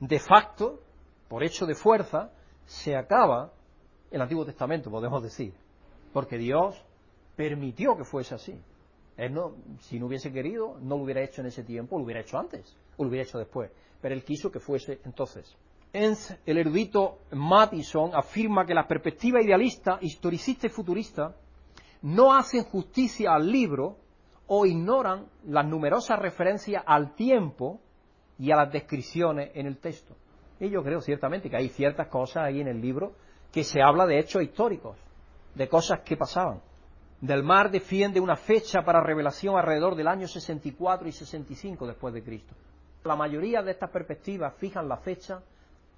de 0.00 0.18
facto, 0.18 0.80
por 1.28 1.44
hecho 1.44 1.66
de 1.66 1.76
fuerza, 1.76 2.32
se 2.64 2.96
acaba 2.96 3.52
el 4.10 4.20
Antiguo 4.20 4.44
Testamento, 4.44 4.90
podemos 4.90 5.22
decir, 5.22 5.54
porque 6.12 6.36
Dios 6.36 6.84
permitió 7.36 7.96
que 7.96 8.02
fuese 8.02 8.34
así. 8.34 8.60
Él 9.16 9.32
no, 9.32 9.54
si 9.82 10.00
no 10.00 10.06
hubiese 10.06 10.32
querido, 10.32 10.78
no 10.80 10.96
lo 10.96 11.04
hubiera 11.04 11.22
hecho 11.22 11.42
en 11.42 11.46
ese 11.46 11.62
tiempo, 11.62 11.96
lo 11.96 12.06
hubiera 12.06 12.22
hecho 12.22 12.38
antes, 12.38 12.76
o 12.96 13.04
lo 13.04 13.08
hubiera 13.08 13.22
hecho 13.22 13.38
después, 13.38 13.70
pero 14.00 14.16
él 14.16 14.24
quiso 14.24 14.50
que 14.50 14.58
fuese 14.58 15.00
entonces. 15.04 15.56
El 15.92 16.58
erudito 16.58 17.18
Mattison 17.32 18.12
afirma 18.14 18.64
que 18.64 18.74
la 18.74 18.86
perspectiva 18.86 19.42
idealista, 19.42 19.98
historicista 20.00 20.68
y 20.68 20.70
futurista 20.70 21.34
no 22.02 22.32
hacen 22.32 22.64
justicia 22.64 23.32
al 23.34 23.50
libro 23.50 23.96
o 24.46 24.66
ignoran 24.66 25.26
las 25.44 25.66
numerosas 25.66 26.18
referencias 26.18 26.82
al 26.86 27.14
tiempo 27.14 27.80
y 28.38 28.50
a 28.52 28.56
las 28.56 28.72
descripciones 28.72 29.50
en 29.54 29.66
el 29.66 29.78
texto. 29.78 30.14
Y 30.60 30.70
yo 30.70 30.82
creo 30.82 31.00
ciertamente 31.00 31.50
que 31.50 31.56
hay 31.56 31.68
ciertas 31.68 32.08
cosas 32.08 32.44
ahí 32.44 32.60
en 32.60 32.68
el 32.68 32.80
libro 32.80 33.12
que 33.52 33.64
se 33.64 33.82
habla 33.82 34.06
de 34.06 34.18
hechos 34.18 34.42
históricos, 34.42 34.96
de 35.54 35.68
cosas 35.68 36.00
que 36.00 36.16
pasaban. 36.16 36.60
Del 37.20 37.42
Mar 37.42 37.70
defiende 37.70 38.20
una 38.20 38.36
fecha 38.36 38.82
para 38.82 39.02
revelación 39.02 39.56
alrededor 39.56 39.94
del 39.94 40.08
año 40.08 40.26
64 40.26 41.08
y 41.08 41.12
65 41.12 41.86
después 41.86 42.14
de 42.14 42.22
Cristo. 42.22 42.54
La 43.04 43.16
mayoría 43.16 43.62
de 43.62 43.72
estas 43.72 43.90
perspectivas 43.90 44.54
fijan 44.56 44.88
la 44.88 44.96
fecha 44.96 45.42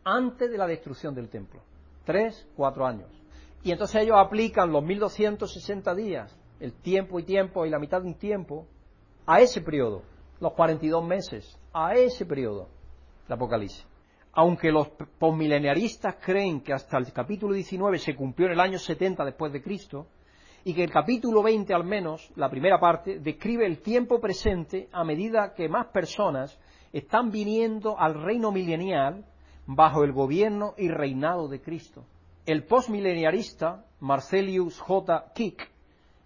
antes 0.04 0.50
de 0.50 0.58
la 0.58 0.66
destrucción 0.66 1.14
del 1.14 1.28
templo. 1.28 1.60
Tres, 2.04 2.46
cuatro 2.56 2.86
años. 2.86 3.08
Y 3.62 3.70
entonces 3.70 4.02
ellos 4.02 4.16
aplican 4.18 4.72
los 4.72 4.82
1260 4.82 5.94
días, 5.94 6.36
el 6.60 6.72
tiempo 6.72 7.20
y 7.20 7.24
tiempo 7.24 7.64
y 7.64 7.70
la 7.70 7.78
mitad 7.78 8.02
de 8.02 8.08
un 8.08 8.14
tiempo, 8.14 8.66
a 9.26 9.40
ese 9.40 9.60
periodo, 9.60 10.02
los 10.40 10.52
42 10.54 11.04
meses, 11.04 11.58
a 11.72 11.94
ese 11.94 12.26
periodo, 12.26 12.68
de 13.28 13.34
Apocalipsis 13.34 13.86
aunque 14.32 14.72
los 14.72 14.88
posmileniaristas 15.18 16.16
creen 16.16 16.62
que 16.62 16.72
hasta 16.72 16.96
el 16.96 17.12
capítulo 17.12 17.52
19 17.52 17.98
se 17.98 18.16
cumplió 18.16 18.46
en 18.46 18.54
el 18.54 18.60
año 18.60 18.78
70 18.78 19.24
después 19.24 19.52
de 19.52 19.62
Cristo, 19.62 20.06
y 20.64 20.74
que 20.74 20.84
el 20.84 20.90
capítulo 20.90 21.42
20 21.42 21.74
al 21.74 21.84
menos, 21.84 22.30
la 22.36 22.48
primera 22.48 22.78
parte, 22.78 23.18
describe 23.18 23.66
el 23.66 23.82
tiempo 23.82 24.20
presente 24.20 24.88
a 24.92 25.04
medida 25.04 25.54
que 25.54 25.68
más 25.68 25.88
personas 25.88 26.58
están 26.92 27.30
viniendo 27.30 27.98
al 27.98 28.22
reino 28.22 28.52
milenial 28.52 29.24
bajo 29.74 30.04
el 30.04 30.12
gobierno 30.12 30.74
y 30.76 30.88
reinado 30.88 31.48
de 31.48 31.60
Cristo. 31.60 32.04
El 32.46 32.64
postmileniarista 32.64 33.84
Marcelius 34.00 34.80
J. 34.80 35.32
Kick 35.34 35.70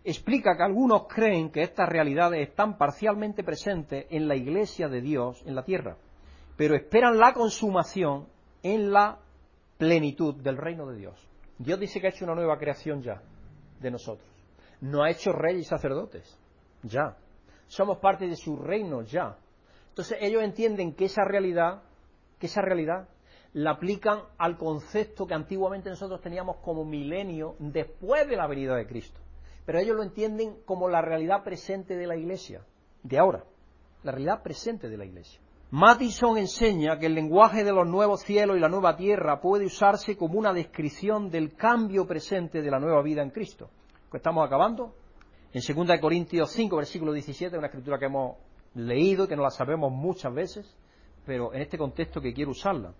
explica 0.04 0.56
que 0.56 0.62
algunos 0.62 1.06
creen 1.08 1.50
que 1.50 1.62
estas 1.62 1.88
realidades 1.88 2.48
están 2.48 2.78
parcialmente 2.78 3.42
presentes 3.42 4.06
en 4.10 4.28
la 4.28 4.36
iglesia 4.36 4.88
de 4.88 5.00
Dios 5.00 5.42
en 5.46 5.54
la 5.54 5.64
tierra 5.64 5.96
pero 6.56 6.74
esperan 6.74 7.18
la 7.18 7.34
consumación 7.34 8.26
en 8.62 8.90
la 8.90 9.18
plenitud 9.78 10.34
del 10.36 10.56
reino 10.56 10.86
de 10.86 10.96
Dios. 10.96 11.14
Dios 11.58 11.78
dice 11.78 12.00
que 12.00 12.08
ha 12.08 12.10
hecho 12.10 12.24
una 12.24 12.34
nueva 12.34 12.58
creación 12.58 13.02
ya 13.02 13.22
de 13.80 13.90
nosotros. 13.90 14.26
No 14.80 15.02
ha 15.02 15.10
hecho 15.10 15.32
reyes 15.32 15.66
y 15.66 15.68
sacerdotes, 15.68 16.38
ya. 16.82 17.16
Somos 17.66 17.98
parte 17.98 18.26
de 18.26 18.36
su 18.36 18.56
reino 18.56 19.02
ya. 19.02 19.36
Entonces 19.88 20.18
ellos 20.20 20.42
entienden 20.42 20.94
que 20.94 21.06
esa 21.06 21.24
realidad, 21.24 21.82
que 22.38 22.46
esa 22.46 22.62
realidad 22.62 23.08
la 23.56 23.70
aplican 23.70 24.20
al 24.36 24.58
concepto 24.58 25.26
que 25.26 25.32
antiguamente 25.32 25.88
nosotros 25.88 26.20
teníamos 26.20 26.56
como 26.58 26.84
milenio 26.84 27.56
después 27.58 28.28
de 28.28 28.36
la 28.36 28.46
venida 28.46 28.76
de 28.76 28.86
Cristo. 28.86 29.18
Pero 29.64 29.78
ellos 29.78 29.96
lo 29.96 30.02
entienden 30.02 30.58
como 30.66 30.90
la 30.90 31.00
realidad 31.00 31.42
presente 31.42 31.96
de 31.96 32.06
la 32.06 32.16
iglesia, 32.16 32.66
de 33.02 33.18
ahora, 33.18 33.44
la 34.02 34.12
realidad 34.12 34.42
presente 34.42 34.90
de 34.90 34.98
la 34.98 35.06
iglesia. 35.06 35.40
Mattison 35.70 36.36
enseña 36.36 36.98
que 36.98 37.06
el 37.06 37.14
lenguaje 37.14 37.64
de 37.64 37.72
los 37.72 37.88
nuevos 37.88 38.20
cielos 38.20 38.58
y 38.58 38.60
la 38.60 38.68
nueva 38.68 38.94
tierra 38.94 39.40
puede 39.40 39.64
usarse 39.64 40.18
como 40.18 40.38
una 40.38 40.52
descripción 40.52 41.30
del 41.30 41.54
cambio 41.54 42.06
presente 42.06 42.60
de 42.60 42.70
la 42.70 42.78
nueva 42.78 43.00
vida 43.00 43.22
en 43.22 43.30
Cristo. 43.30 43.70
Estamos 44.12 44.46
acabando. 44.46 44.94
En 45.54 45.62
2 45.62 45.98
Corintios 45.98 46.50
5, 46.50 46.76
versículo 46.76 47.10
17, 47.10 47.56
una 47.56 47.68
escritura 47.68 47.98
que 47.98 48.04
hemos 48.04 48.36
leído 48.74 49.24
y 49.24 49.28
que 49.28 49.36
no 49.36 49.42
la 49.42 49.50
sabemos 49.50 49.90
muchas 49.90 50.34
veces, 50.34 50.76
pero 51.24 51.54
en 51.54 51.62
este 51.62 51.78
contexto 51.78 52.20
que 52.20 52.34
quiero 52.34 52.50
usarla. 52.50 52.92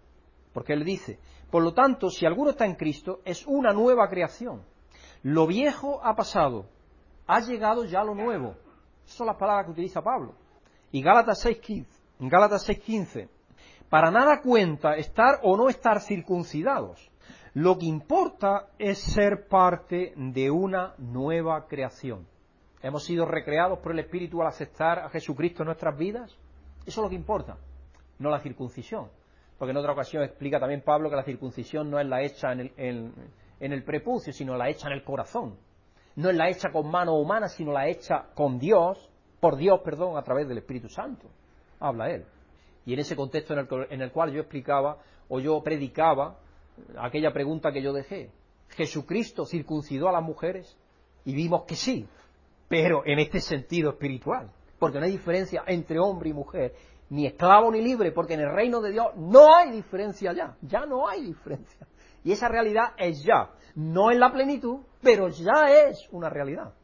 Porque 0.57 0.73
él 0.73 0.85
dice, 0.85 1.19
por 1.51 1.63
lo 1.63 1.75
tanto, 1.75 2.09
si 2.09 2.25
alguno 2.25 2.53
está 2.53 2.65
en 2.65 2.77
Cristo, 2.77 3.21
es 3.27 3.47
una 3.47 3.75
nueva 3.75 4.09
creación. 4.09 4.63
Lo 5.23 5.47
viejo 5.47 6.01
ha 6.03 6.17
pasado, 6.17 6.65
ha 7.27 7.41
llegado 7.41 7.85
ya 7.85 8.03
lo 8.03 8.15
nuevo. 8.15 8.55
Esas 9.05 9.19
son 9.19 9.27
las 9.27 9.37
palabras 9.37 9.67
que 9.67 9.73
utiliza 9.73 10.01
Pablo. 10.01 10.33
Y 10.93 11.03
Gálatas 11.03 11.45
6.15 11.45 11.85
en 12.21 12.31
Gálatas 12.31 12.67
6:15, 12.67 13.29
para 13.91 14.11
nada 14.11 14.41
cuenta 14.41 14.97
estar 14.97 15.41
o 15.43 15.59
no 15.59 15.69
estar 15.69 16.01
circuncidados. 16.01 17.11
Lo 17.53 17.77
que 17.77 17.85
importa 17.85 18.69
es 18.79 18.97
ser 18.97 19.47
parte 19.47 20.15
de 20.17 20.51
una 20.51 20.95
nueva 20.97 21.67
creación. 21.67 22.27
Hemos 22.81 23.05
sido 23.05 23.27
recreados 23.27 23.81
por 23.81 23.93
el 23.93 23.99
Espíritu 23.99 24.41
al 24.41 24.49
aceptar 24.49 25.01
a 25.01 25.11
Jesucristo 25.11 25.65
en 25.65 25.67
nuestras 25.67 25.99
vidas. 25.99 26.31
Eso 26.87 27.01
es 27.01 27.05
lo 27.05 27.11
que 27.11 27.15
importa, 27.15 27.59
no 28.19 28.31
la 28.31 28.41
circuncisión. 28.41 29.11
Porque 29.59 29.71
en 29.71 29.77
otra 29.77 29.93
ocasión 29.93 30.23
explica 30.23 30.61
también 30.61 30.83
Pablo 30.83 31.09
que 31.09 31.17
la 31.17 31.23
circuncisión 31.23 31.91
no 31.91 31.99
es 31.99 32.07
la 32.07 32.23
hecha 32.23 32.53
en 32.53 32.73
el, 32.77 33.13
en 33.61 33.73
el 33.73 33.85
prepucio, 33.85 34.33
sino 34.33 34.57
la 34.57 34.69
hecha 34.69 34.89
en 34.89 34.95
el 34.95 35.05
corazón. 35.05 35.57
No 36.17 36.31
es 36.31 36.37
la 36.37 36.49
hecha 36.49 36.71
con 36.71 36.91
mano 36.91 37.15
humana, 37.15 37.49
sino 37.49 37.73
la 37.73 37.89
hecha 37.89 38.27
con 38.35 38.59
Dios, 38.59 39.11
por 39.41 39.57
Dios, 39.57 39.81
perdón, 39.85 40.17
a 40.17 40.23
través 40.23 40.49
del 40.49 40.59
Espíritu 40.59 40.89
Santo 40.89 41.29
habla 41.81 42.11
él. 42.11 42.25
Y 42.85 42.93
en 42.93 43.01
ese 43.01 43.17
contexto 43.17 43.55
en 43.55 44.01
el, 44.01 44.13
cual 44.13 44.33
yo 44.33 44.41
explicaba 44.41 44.99
o 45.29 45.41
yo 45.41 45.63
predicaba 45.63 46.39
aquella 46.99 47.33
pregunta 47.33 47.73
que 47.73 47.83
yo 47.83 47.93
dejé, 47.93 48.31
¿Jesucristo 48.71 49.45
circuncidó 49.45 50.09
a 50.09 50.13
las 50.13 50.23
mujeres? 50.23 50.77
Y 51.25 51.35
vimos 51.35 51.65
que 51.65 51.75
sí, 51.75 52.07
pero 52.69 53.03
en 53.05 53.19
este 53.19 53.41
sentido 53.41 53.91
espiritual, 53.91 54.51
porque 54.79 54.99
no 54.99 55.05
hay 55.05 55.13
diferencia 55.13 55.65
entre 55.67 55.99
hombre 55.99 56.31
y 56.31 56.33
mujer, 56.33 56.75
ni 57.11 57.27
esclavo 57.27 57.71
ni 57.71 57.81
libre, 57.81 58.13
porque 58.13 58.35
en 58.35 58.41
el 58.41 58.53
reino 58.53 58.81
de 58.81 58.93
Dios 58.93 59.07
no 59.17 59.55
hay 59.55 59.71
diferencia 59.71 60.33
ya, 60.33 60.57
ya 60.63 60.87
no 60.87 61.09
hay 61.09 61.23
diferencia. 61.23 61.87
Y 62.25 62.33
esa 62.33 62.49
realidad 62.49 62.93
es 62.97 63.23
ya, 63.23 63.51
no 63.77 64.11
en 64.11 64.19
la 64.19 64.33
plenitud, 64.33 64.81
pero 65.03 65.29
ya 65.29 65.71
es 65.71 66.09
una 66.11 66.29
realidad. 66.29 66.75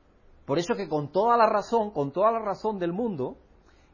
Por 0.44 0.58
eso 0.58 0.74
que 0.76 0.88
con 0.88 1.10
toda 1.10 1.36
la 1.36 1.46
razón, 1.46 1.90
con 1.90 2.12
toda 2.12 2.30
la 2.30 2.38
razón 2.38 2.78
del 2.78 2.92
mundo, 2.92 3.36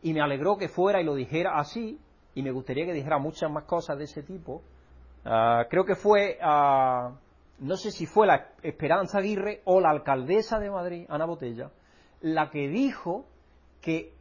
y 0.03 0.13
me 0.13 0.21
alegró 0.21 0.57
que 0.57 0.69
fuera 0.69 1.01
y 1.01 1.05
lo 1.05 1.15
dijera 1.15 1.59
así, 1.59 1.99
y 2.35 2.43
me 2.43 2.53
gustaría 2.53 2.87
que 2.87 2.93
dijera 2.93 3.19
muchas 3.19 3.51
más 3.51 3.65
cosas 3.65 3.99
de 3.99 4.05
ese 4.05 4.23
tipo. 4.23 4.63
Ah, 5.25 5.65
creo 5.69 5.85
que 5.85 5.95
fue, 5.95 6.39
ah, 6.43 7.13
no 7.59 7.77
sé 7.77 7.91
si 7.91 8.07
fue 8.07 8.27
la 8.27 8.53
Esperanza 8.63 9.19
Aguirre 9.19 9.63
o 9.65 9.81
la 9.81 9.91
alcaldesa 9.91 10.59
de 10.59 10.71
Madrid, 10.71 11.07
Ana 11.09 11.27
Botella, 11.27 11.71
la 12.21 12.51
que 12.51 12.69
dijo 12.69 13.27
que 13.81 14.18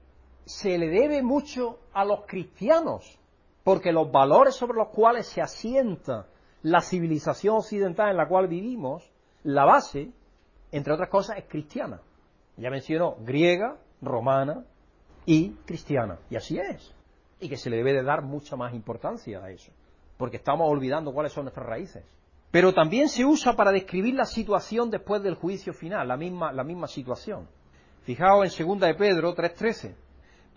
se 0.48 0.78
le 0.78 0.88
debe 0.88 1.22
mucho 1.22 1.80
a 1.94 2.06
los 2.06 2.26
cristianos, 2.26 3.20
porque 3.64 3.92
los 3.92 4.12
valores 4.12 4.56
sobre 4.56 4.78
los 4.78 4.90
cuales 4.90 5.28
se 5.28 5.42
asienta 5.42 6.28
la 6.64 6.82
civilización 6.82 7.58
occidental 7.58 8.12
en 8.12 8.18
la 8.18 8.28
cual 8.28 8.48
vivimos, 8.48 9.12
la 9.44 9.66
base, 9.66 10.12
entre 10.72 10.94
otras 10.94 11.10
cosas, 11.10 11.38
es 11.38 11.46
cristiana. 11.46 12.02
Ya 12.56 12.70
mencionó 12.70 13.18
griega, 13.20 13.78
romana, 14.02 14.66
y 15.26 15.50
cristiana. 15.66 16.18
Y 16.30 16.38
así 16.38 16.58
es. 16.58 16.96
Y 17.40 17.50
que 17.50 17.58
se 17.58 17.70
le 17.70 17.78
debe 17.78 17.94
de 17.94 18.04
dar 18.04 18.24
mucha 18.24 18.56
más 18.56 18.74
importancia 18.74 19.44
a 19.44 19.52
eso. 19.52 19.72
Porque 20.18 20.38
estamos 20.38 20.68
olvidando 20.68 21.14
cuáles 21.14 21.34
son 21.34 21.44
nuestras 21.44 21.68
raíces. 21.68 22.04
Pero 22.50 22.74
también 22.74 23.10
se 23.10 23.26
usa 23.26 23.54
para 23.54 23.72
describir 23.72 24.16
la 24.16 24.26
situación 24.26 24.90
después 24.90 25.22
del 25.22 25.36
juicio 25.36 25.74
final, 25.74 26.08
la 26.08 26.16
misma, 26.16 26.54
la 26.54 26.64
misma 26.64 26.88
situación. 26.88 27.48
Fijaos 28.04 28.58
en 28.58 28.68
2 28.68 28.80
de 28.80 28.96
Pedro 28.96 29.36
3.13. 29.36 30.07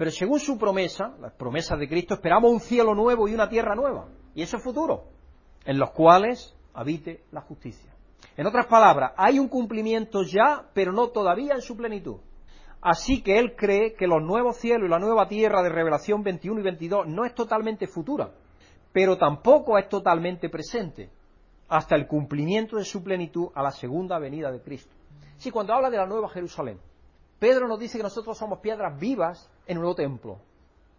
Pero 0.01 0.13
según 0.13 0.41
su 0.41 0.57
promesa, 0.57 1.15
las 1.21 1.35
promesas 1.35 1.79
de 1.79 1.87
Cristo, 1.87 2.15
esperamos 2.15 2.51
un 2.51 2.61
cielo 2.61 2.95
nuevo 2.95 3.29
y 3.29 3.35
una 3.35 3.51
tierra 3.51 3.75
nueva. 3.75 4.09
Y 4.35 4.41
eso 4.41 4.57
es 4.57 4.65
futuro. 4.65 5.05
En 5.67 5.79
los 5.79 5.91
cuales 5.91 6.57
habite 6.73 7.25
la 7.33 7.43
justicia. 7.43 7.93
En 8.35 8.47
otras 8.47 8.65
palabras, 8.65 9.13
hay 9.19 9.39
un 9.39 9.49
cumplimiento 9.49 10.23
ya, 10.23 10.71
pero 10.73 10.91
no 10.91 11.09
todavía 11.09 11.53
en 11.53 11.61
su 11.61 11.77
plenitud. 11.77 12.17
Así 12.81 13.23
que 13.23 13.39
él 13.39 13.55
cree 13.55 13.93
que 13.93 14.07
los 14.07 14.23
nuevos 14.23 14.57
cielos 14.57 14.87
y 14.87 14.91
la 14.91 14.99
nueva 14.99 15.29
tierra 15.29 15.63
de 15.63 15.69
Revelación 15.69 16.23
21 16.23 16.61
y 16.61 16.63
22 16.63 17.07
no 17.07 17.27
es 17.27 17.35
totalmente 17.35 17.87
futura, 17.87 18.31
pero 18.93 19.19
tampoco 19.19 19.77
es 19.77 19.87
totalmente 19.91 20.49
presente, 20.49 21.11
hasta 21.69 21.95
el 21.95 22.07
cumplimiento 22.07 22.79
de 22.79 22.87
su 22.87 23.05
plenitud 23.05 23.49
a 23.55 23.63
la 23.63 23.71
segunda 23.71 24.19
venida 24.19 24.51
de 24.51 24.63
Cristo. 24.63 24.95
Sí, 25.37 25.51
cuando 25.51 25.75
habla 25.75 25.91
de 25.91 25.99
la 25.99 26.07
nueva 26.07 26.31
Jerusalén, 26.31 26.79
Pedro 27.41 27.67
nos 27.67 27.81
dice 27.81 27.97
que 27.97 28.05
nosotros 28.05 28.37
somos 28.37 28.59
piedras 28.59 29.01
vivas 29.01 29.51
en 29.67 29.79
un 29.79 29.85
nuevo 29.85 29.97
templo. 29.97 30.39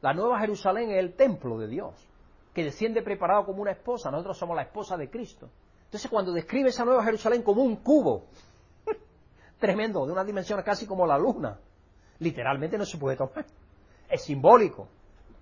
La 0.02 0.12
nueva 0.12 0.40
Jerusalén 0.40 0.90
es 0.90 0.98
el 0.98 1.14
templo 1.14 1.60
de 1.60 1.68
Dios, 1.68 1.94
que 2.52 2.64
desciende 2.64 3.04
preparado 3.04 3.46
como 3.46 3.62
una 3.62 3.72
esposa. 3.72 4.10
Nosotros 4.10 4.40
somos 4.40 4.56
la 4.56 4.64
esposa 4.64 4.98
de 4.98 5.08
Cristo. 5.08 5.50
Entonces, 5.86 6.10
cuando 6.10 6.34
describe 6.34 6.70
esa 6.70 6.84
nueva 6.84 7.04
Jerusalén 7.04 7.44
como 7.44 7.62
un 7.62 7.76
cubo, 7.78 8.26
tremendo, 9.60 10.04
de 10.08 10.12
una 10.12 10.24
dimensión 10.24 10.60
casi 10.64 10.88
como 10.88 11.06
la 11.06 11.20
luna, 11.20 11.60
literalmente 12.18 12.76
no 12.76 12.86
se 12.86 12.98
puede 12.98 13.18
tomar. 13.18 13.46
Es 14.10 14.24
simbólico. 14.24 14.88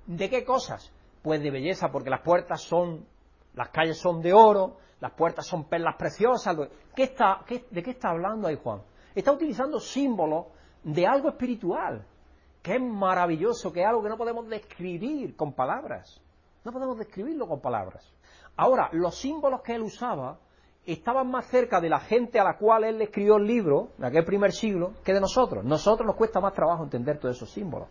¿De 0.05 0.29
qué 0.29 0.43
cosas? 0.43 0.91
Pues 1.21 1.41
de 1.41 1.49
belleza, 1.49 1.89
porque 1.93 2.09
las 2.09 2.21
puertas 2.21 2.61
son, 2.61 3.05
las 3.53 3.69
calles 3.69 3.97
son 3.97 4.21
de 4.21 4.33
oro, 4.33 4.75
las 4.99 5.13
puertas 5.13 5.47
son 5.47 5.63
perlas 5.69 5.95
preciosas. 5.97 6.57
¿Qué 6.93 7.03
está, 7.03 7.45
¿De 7.47 7.81
qué 7.81 7.91
está 7.91 8.09
hablando 8.09 8.49
ahí 8.49 8.59
Juan? 8.61 8.81
Está 9.15 9.31
utilizando 9.31 9.79
símbolos 9.79 10.47
de 10.83 11.07
algo 11.07 11.29
espiritual, 11.29 12.05
que 12.61 12.75
es 12.75 12.81
maravilloso, 12.81 13.71
que 13.71 13.81
es 13.81 13.87
algo 13.87 14.03
que 14.03 14.09
no 14.09 14.17
podemos 14.17 14.47
describir 14.47 15.35
con 15.35 15.53
palabras. 15.53 16.21
No 16.63 16.71
podemos 16.71 16.97
describirlo 16.97 17.47
con 17.47 17.61
palabras. 17.61 18.13
Ahora, 18.55 18.89
los 18.91 19.15
símbolos 19.15 19.61
que 19.61 19.75
él 19.75 19.81
usaba 19.81 20.39
estaban 20.85 21.29
más 21.29 21.45
cerca 21.45 21.79
de 21.79 21.89
la 21.89 21.99
gente 21.99 22.39
a 22.39 22.43
la 22.43 22.57
cual 22.57 22.83
él 22.83 23.01
escribió 23.01 23.37
el 23.37 23.45
libro, 23.45 23.89
en 23.97 24.05
aquel 24.05 24.25
primer 24.25 24.51
siglo, 24.51 24.93
que 25.03 25.13
de 25.13 25.21
nosotros. 25.21 25.63
Nosotros 25.63 26.05
nos 26.05 26.15
cuesta 26.15 26.39
más 26.39 26.53
trabajo 26.53 26.83
entender 26.83 27.19
todos 27.19 27.35
esos 27.35 27.51
símbolos, 27.51 27.87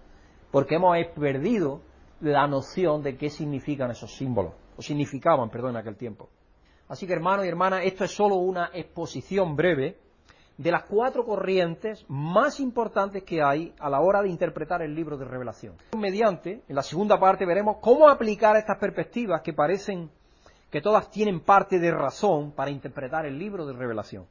porque 0.50 0.74
hemos 0.74 0.96
perdido 1.14 1.80
la 2.20 2.46
noción 2.46 3.02
de 3.02 3.16
qué 3.16 3.30
significan 3.30 3.90
esos 3.90 4.16
símbolos, 4.16 4.52
o 4.76 4.82
significaban, 4.82 5.48
perdón, 5.50 5.70
en 5.70 5.76
aquel 5.78 5.96
tiempo. 5.96 6.28
Así 6.88 7.06
que, 7.06 7.12
hermanos 7.12 7.44
y 7.44 7.48
hermanas, 7.48 7.82
esto 7.84 8.04
es 8.04 8.10
solo 8.10 8.36
una 8.36 8.70
exposición 8.72 9.54
breve 9.54 9.98
de 10.58 10.72
las 10.72 10.82
cuatro 10.82 11.24
corrientes 11.24 12.04
más 12.08 12.58
importantes 12.58 13.22
que 13.22 13.40
hay 13.40 13.72
a 13.78 13.88
la 13.88 14.00
hora 14.00 14.22
de 14.22 14.28
interpretar 14.28 14.82
el 14.82 14.94
libro 14.94 15.16
de 15.16 15.24
revelación. 15.24 15.76
Mediante, 15.96 16.62
en 16.68 16.74
la 16.74 16.82
segunda 16.82 17.18
parte 17.18 17.46
veremos 17.46 17.76
cómo 17.80 18.08
aplicar 18.08 18.56
estas 18.56 18.76
perspectivas 18.78 19.40
que 19.42 19.52
parecen 19.52 20.10
que 20.68 20.80
todas 20.82 21.10
tienen 21.10 21.40
parte 21.40 21.78
de 21.78 21.92
razón 21.92 22.52
para 22.52 22.72
interpretar 22.72 23.24
el 23.24 23.38
libro 23.38 23.66
de 23.66 23.72
revelación. 23.72 24.26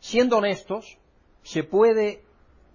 Siendo 0.00 0.38
honestos, 0.38 0.98
se 1.42 1.62
puede 1.62 2.24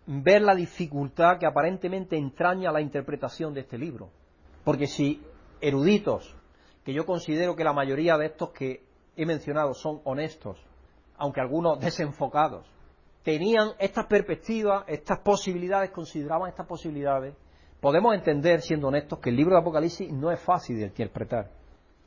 ver 0.06 0.44
la 0.44 0.56
dificultad 0.56 1.40
que 1.40 1.48
aparentemente 1.48 2.16
entraña 2.18 2.72
la 2.72 2.82
interpretación 2.82 3.54
de 3.54 3.62
este 3.62 3.78
libro. 3.78 4.10
Porque 4.64 4.88
si 4.88 5.22
eruditos, 5.60 6.36
que 6.86 6.94
yo 6.94 7.06
considero 7.06 7.56
que 7.56 7.64
la 7.64 7.74
mayoría 7.74 8.18
de 8.18 8.28
estos 8.28 8.52
que 8.52 8.84
he 9.16 9.26
mencionado 9.26 9.74
son 9.74 10.02
honestos, 10.04 10.64
aunque 11.18 11.42
algunos 11.42 11.80
desenfocados, 11.82 12.66
tenían 13.24 13.72
estas 13.80 14.06
perspectivas, 14.08 14.84
estas 14.88 15.20
posibilidades, 15.20 15.92
consideraban 15.92 16.50
estas 16.50 16.68
posibilidades, 16.68 17.36
podemos 17.80 18.14
entender, 18.14 18.62
siendo 18.62 18.88
honestos, 18.88 19.20
que 19.20 19.30
el 19.30 19.36
libro 19.36 19.56
de 19.56 19.62
Apocalipsis 19.62 20.12
no 20.12 20.32
es 20.32 20.40
fácil 20.40 20.78
de 20.78 20.86
interpretar. 20.86 21.52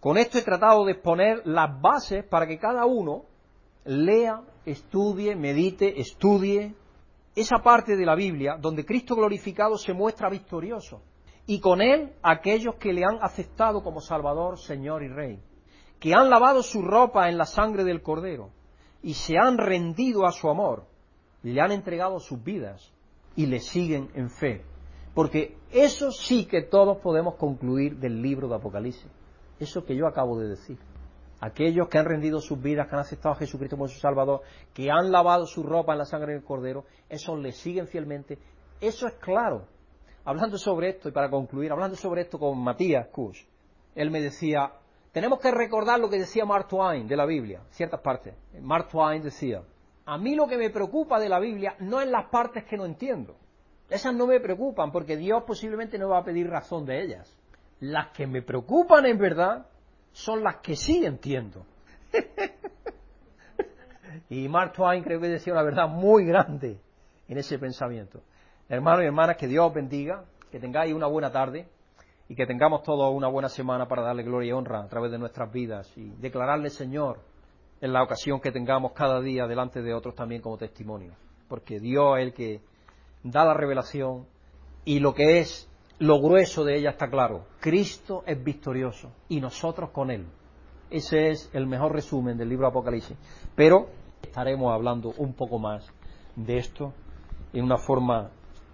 Con 0.01 0.19
esto 0.19 0.39
he 0.39 0.43
tratado 0.43 0.85
de 0.85 0.93
exponer 0.93 1.43
las 1.47 1.81
bases 1.81 2.25
para 2.25 2.47
que 2.47 2.59
cada 2.59 2.85
uno 2.85 3.25
lea, 3.85 4.43
estudie, 4.67 5.35
medite, 5.35 6.01
estudie 6.01 6.75
esa 7.35 7.59
parte 7.59 7.97
de 7.97 8.07
la 8.07 8.15
Biblia 8.15 8.57
donde 8.61 8.85
Cristo 8.85 9.17
glorificado 9.17 9.77
se 9.77 9.93
muestra 9.93 10.29
victorioso 10.29 11.03
y 11.47 11.61
con 11.61 11.83
él 11.83 12.13
aquellos 12.23 12.77
que 12.77 12.93
le 12.93 13.05
han 13.05 13.19
aceptado 13.21 13.83
como 13.83 14.01
Salvador, 14.01 14.59
Señor 14.59 15.03
y 15.03 15.09
Rey, 15.09 15.41
que 15.99 16.15
han 16.15 16.31
lavado 16.31 16.63
su 16.63 16.83
ropa 16.83 17.29
en 17.29 17.37
la 17.37 17.45
sangre 17.45 17.85
del 17.85 18.03
Cordero 18.03 18.51
y 19.03 19.15
se 19.15 19.37
han 19.39 19.59
rendido 19.59 20.27
a 20.27 20.33
su 20.33 20.49
amor, 20.49 20.87
le 21.53 21.61
han 21.61 21.71
entregado 21.73 22.19
sus 22.19 22.43
vidas 22.43 22.93
y 23.37 23.47
le 23.47 23.61
siguen 23.61 24.11
en 24.15 24.31
fe. 24.31 24.65
Porque 25.15 25.57
eso 25.71 26.11
sí 26.11 26.47
que 26.47 26.63
todos 26.63 26.99
podemos 26.99 27.37
concluir 27.37 27.99
del 27.99 28.21
libro 28.21 28.49
de 28.49 28.57
Apocalipsis 28.57 29.11
eso 29.59 29.85
que 29.85 29.97
yo 29.97 30.07
acabo 30.07 30.39
de 30.39 30.49
decir. 30.49 30.79
Aquellos 31.41 31.89
que 31.89 31.99
han 31.99 32.07
rendido 32.07 32.41
sus 32.41 32.61
vidas, 32.61 32.89
que 32.89 32.95
han 32.95 33.01
aceptado 33.01 33.35
a 33.35 33.39
Jesucristo 33.39 33.77
como 33.77 33.89
su 33.89 33.99
Salvador, 33.99 34.43
que 34.73 34.91
han 34.91 35.11
lavado 35.11 35.47
su 35.47 35.63
ropa 35.63 35.93
en 35.93 35.99
la 35.99 36.05
sangre 36.05 36.33
del 36.33 36.45
Cordero, 36.45 36.85
esos 37.09 37.39
le 37.39 37.53
siguen 37.53 37.87
fielmente. 37.87 38.39
Eso 38.81 39.07
es 39.07 39.15
claro. 39.15 39.67
Hablando 40.25 40.57
sobre 40.57 40.91
esto, 40.91 41.09
y 41.09 41.13
para 41.13 41.29
concluir, 41.29 41.71
hablando 41.71 41.97
sobre 41.97 42.23
esto 42.23 42.39
con 42.39 42.59
Matías 42.59 43.09
Kush, 43.09 43.43
él 43.95 44.11
me 44.11 44.23
decía, 44.23 44.73
tenemos 45.13 45.39
que 45.39 45.51
recordar 45.51 46.01
lo 46.01 46.09
que 46.09 46.19
decía 46.19 46.47
Mark 46.47 46.69
Twain 46.69 47.07
de 47.07 47.17
la 47.17 47.27
Biblia, 47.27 47.63
ciertas 47.71 48.01
partes. 48.01 48.35
Mark 48.63 48.89
Twain 48.89 49.23
decía, 49.23 49.63
a 50.07 50.19
mí 50.19 50.35
lo 50.35 50.47
que 50.47 50.57
me 50.57 50.71
preocupa 50.71 51.19
de 51.19 51.29
la 51.29 51.39
Biblia 51.39 51.77
no 51.81 52.01
es 52.01 52.09
las 52.09 52.27
partes 52.27 52.65
que 52.65 52.77
no 52.77 52.85
entiendo. 52.85 53.37
Esas 53.89 54.15
no 54.15 54.27
me 54.27 54.41
preocupan 54.41 54.93
porque 54.93 55.17
Dios 55.17 55.45
posiblemente 55.47 55.99
no 55.99 56.11
va 56.11 56.19
a 56.19 56.25
pedir 56.25 56.49
razón 56.49 56.85
de 56.85 57.03
ellas. 57.03 57.37
Las 57.81 58.09
que 58.09 58.27
me 58.27 58.43
preocupan 58.43 59.07
en 59.07 59.19
verdad 59.19 59.67
son 60.13 60.43
las 60.43 60.57
que 60.57 60.77
sí 60.77 61.05
entiendo. 61.05 61.67
y 64.31 64.49
Mark 64.49 64.73
Twain 64.73 65.03
creo 65.03 65.21
que 65.21 65.29
decía 65.29 65.53
una 65.53 65.63
verdad 65.63 65.89
muy 65.89 66.25
grande 66.25 66.79
en 67.29 67.39
ese 67.39 67.59
pensamiento. 67.59 68.21
Hermanos 68.69 69.03
y 69.03 69.07
hermanas, 69.07 69.37
que 69.37 69.47
Dios 69.47 69.67
os 69.67 69.75
bendiga, 69.75 70.25
que 70.51 70.59
tengáis 70.59 70.95
una 70.95 71.07
buena 71.07 71.31
tarde 71.31 71.69
y 72.29 72.35
que 72.35 72.47
tengamos 72.47 72.83
todos 72.83 73.15
una 73.15 73.29
buena 73.29 73.49
semana 73.49 73.87
para 73.87 74.03
darle 74.03 74.23
gloria 74.23 74.51
y 74.51 74.53
honra 74.53 74.83
a 74.83 74.89
través 74.89 75.11
de 75.11 75.19
nuestras 75.19 75.53
vidas 75.53 75.93
y 75.97 76.11
declararle 76.21 76.71
Señor 76.71 77.21
en 77.85 77.93
la 77.93 78.03
ocasión 78.03 78.41
que 78.41 78.51
tengamos 78.51 78.93
cada 78.93 79.21
día 79.21 79.47
delante 79.47 79.83
de 79.83 79.93
otros 79.93 80.15
también 80.15 80.41
como 80.41 80.57
testimonio. 80.57 81.13
Porque 81.49 81.81
Dios 81.81 82.17
es 82.17 82.25
el 82.25 82.33
que 82.33 82.63
da 83.23 83.45
la 83.45 83.53
revelación 83.53 84.25
y 84.87 85.01
lo 85.01 85.13
que 85.13 85.41
es 85.41 85.69
lo 85.99 86.19
grueso 86.19 86.65
de 86.65 86.79
ella 86.79 86.91
está 86.91 87.11
claro. 87.11 87.45
Cristo 87.61 88.25
es 88.27 88.43
victorioso 88.43 89.13
y 89.29 89.39
nosotros 89.39 89.91
con 89.91 90.11
Él. 90.11 90.25
Ese 90.89 91.29
es 91.29 91.51
el 91.53 91.67
mejor 91.67 91.93
resumen 91.93 92.39
del 92.39 92.49
libro 92.49 92.69
Apocalipsis. 92.69 93.19
Pero 93.55 93.89
estaremos 94.23 94.73
hablando 94.73 95.13
un 95.19 95.35
poco 95.35 95.59
más 95.59 95.87
de 96.37 96.57
esto 96.57 96.95
en 97.53 97.65
una 97.65 97.77
forma 97.77 98.31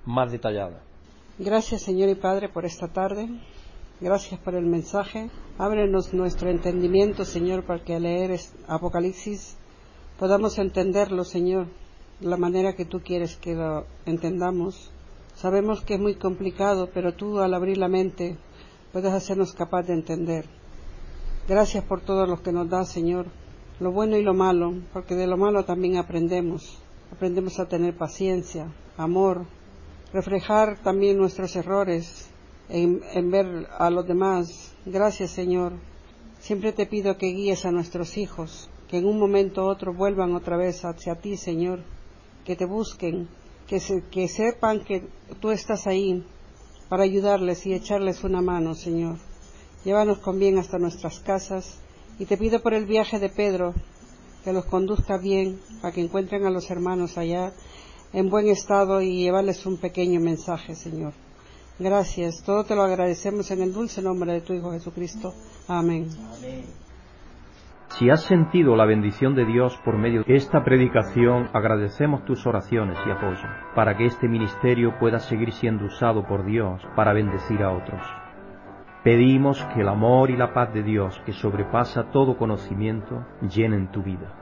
más 0.07 0.31
detallada. 0.31 0.85
Gracias 1.37 1.83
Señor 1.83 2.11
y 2.11 2.15
Padre 2.15 2.49
por 2.49 2.65
esta 2.65 2.87
tarde. 2.87 3.29
Gracias 4.01 4.41
por 4.41 4.55
el 4.55 4.67
mensaje. 4.67 5.31
Ábrenos 5.59 6.15
nuestro 6.15 6.51
entendimiento, 6.51 7.25
Señor, 7.25 7.65
para 7.65 7.85
que 7.85 7.95
al 7.95 8.03
leer 8.03 8.39
Apocalipsis 8.67 9.57
podamos 10.19 10.59
entenderlo, 10.59 11.25
Señor, 11.25 11.67
de 12.21 12.29
la 12.29 12.37
manera 12.37 12.75
que 12.75 12.85
tú 12.85 13.01
quieres 13.01 13.37
que 13.37 13.55
lo 13.55 13.87
entendamos 14.07 14.91
Sabemos 15.41 15.81
que 15.81 15.95
es 15.95 16.01
muy 16.01 16.17
complicado, 16.17 16.91
pero 16.93 17.15
tú 17.15 17.39
al 17.39 17.55
abrir 17.55 17.79
la 17.79 17.89
mente 17.89 18.37
puedes 18.93 19.11
hacernos 19.11 19.55
capaz 19.55 19.85
de 19.85 19.95
entender. 19.95 20.45
Gracias 21.49 21.83
por 21.85 22.03
todo 22.03 22.27
lo 22.27 22.43
que 22.43 22.53
nos 22.53 22.69
das, 22.69 22.91
Señor, 22.91 23.25
lo 23.81 23.91
bueno 23.91 24.19
y 24.19 24.23
lo 24.23 24.35
malo, 24.35 24.75
porque 24.93 25.15
de 25.15 25.27
lo 25.27 25.39
malo 25.39 25.65
también 25.65 25.97
aprendemos. 25.97 26.79
Aprendemos 27.11 27.59
a 27.59 27.67
tener 27.67 27.97
paciencia, 27.97 28.71
amor, 28.99 29.47
reflejar 30.13 30.79
también 30.83 31.17
nuestros 31.17 31.57
errores 31.57 32.30
en, 32.71 33.31
ver 33.31 33.67
a 33.79 33.91
los 33.91 34.07
demás. 34.07 34.75
Gracias, 34.87 35.33
Señor. 35.33 35.73
Siempre 36.39 36.73
te 36.73 36.87
pido 36.87 37.19
que 37.19 37.27
guíes 37.27 37.67
a 37.67 37.71
nuestros 37.71 38.17
hijos, 38.17 38.71
que 38.89 38.99
en 38.99 39.07
un 39.07 39.19
momento 39.19 39.65
u 39.65 39.69
otro 39.69 39.93
vuelvan 39.93 40.35
otra 40.35 40.57
vez 40.57 40.85
hacia 40.85 41.17
ti, 41.17 41.37
Señor, 41.37 41.81
que 42.45 42.57
te 42.57 42.65
busquen, 42.65 43.29
que, 43.67 44.29
sepan 44.29 44.85
que 44.85 45.07
tú 45.41 45.51
estás 45.51 45.87
ahí 45.87 46.25
para 46.89 47.05
ayudarles 47.05 47.67
y 47.67 47.75
echarles 47.75 48.25
una 48.25 48.41
mano, 48.41 48.75
Señor. 48.75 49.19
Llévanos 49.85 50.19
con 50.19 50.39
bien 50.39 50.59
hasta 50.59 50.79
nuestras 50.79 51.21
casas 51.21 51.79
y 52.19 52.25
te 52.25 52.37
pido 52.37 52.61
por 52.63 52.75
el 52.75 52.87
viaje 52.87 53.19
de 53.19 53.29
Pedro 53.29 53.75
que 54.45 54.53
los 54.53 54.65
conduzca 54.65 55.19
bien 55.19 55.61
para 55.83 55.93
que 55.93 56.01
encuentren 56.01 56.47
a 56.47 56.51
los 56.51 56.71
hermanos 56.71 57.19
allá 57.19 57.53
en 58.13 58.29
buen 58.29 58.49
estado 58.49 59.03
y 59.03 59.23
llevarles 59.23 59.65
un 59.67 59.77
pequeño 59.77 60.21
mensaje, 60.21 60.75
Señor. 60.75 61.13
Gracias. 61.81 62.43
Todo 62.45 62.65
te 62.65 62.75
lo 62.75 62.83
agradecemos 62.83 63.51
en 63.51 63.63
el 63.63 63.73
dulce 63.73 64.03
nombre 64.03 64.35
de 64.35 64.43
tu 64.43 64.53
Hijo 64.53 64.71
Jesucristo. 64.71 65.33
Amén. 65.67 66.09
Si 67.89 68.11
has 68.11 68.23
sentido 68.25 68.77
la 68.77 68.85
bendición 68.85 69.35
de 69.35 69.47
Dios 69.47 69.79
por 69.83 69.97
medio 69.97 70.23
de 70.23 70.37
esta 70.37 70.63
predicación, 70.63 71.49
agradecemos 71.55 72.27
tus 72.27 72.47
oraciones 72.47 72.99
y 73.07 73.11
apoyo, 73.11 73.49
para 73.75 73.97
que 73.97 74.05
este 74.05 74.29
ministerio 74.29 74.99
pueda 75.01 75.21
seguir 75.21 75.53
siendo 75.53 75.87
usado 75.87 76.27
por 76.27 76.45
Dios 76.45 76.83
para 76.95 77.15
bendecir 77.15 77.63
a 77.63 77.73
otros. 77.73 78.03
Pedimos 79.03 79.65
que 79.75 79.81
el 79.81 79.89
amor 79.89 80.31
y 80.31 80.37
la 80.37 80.53
paz 80.53 80.75
de 80.75 80.83
Dios, 80.83 81.19
que 81.25 81.33
sobrepasa 81.33 82.11
todo 82.13 82.37
conocimiento, 82.37 83.25
llenen 83.41 83.91
tu 83.91 84.03
vida. 84.03 84.40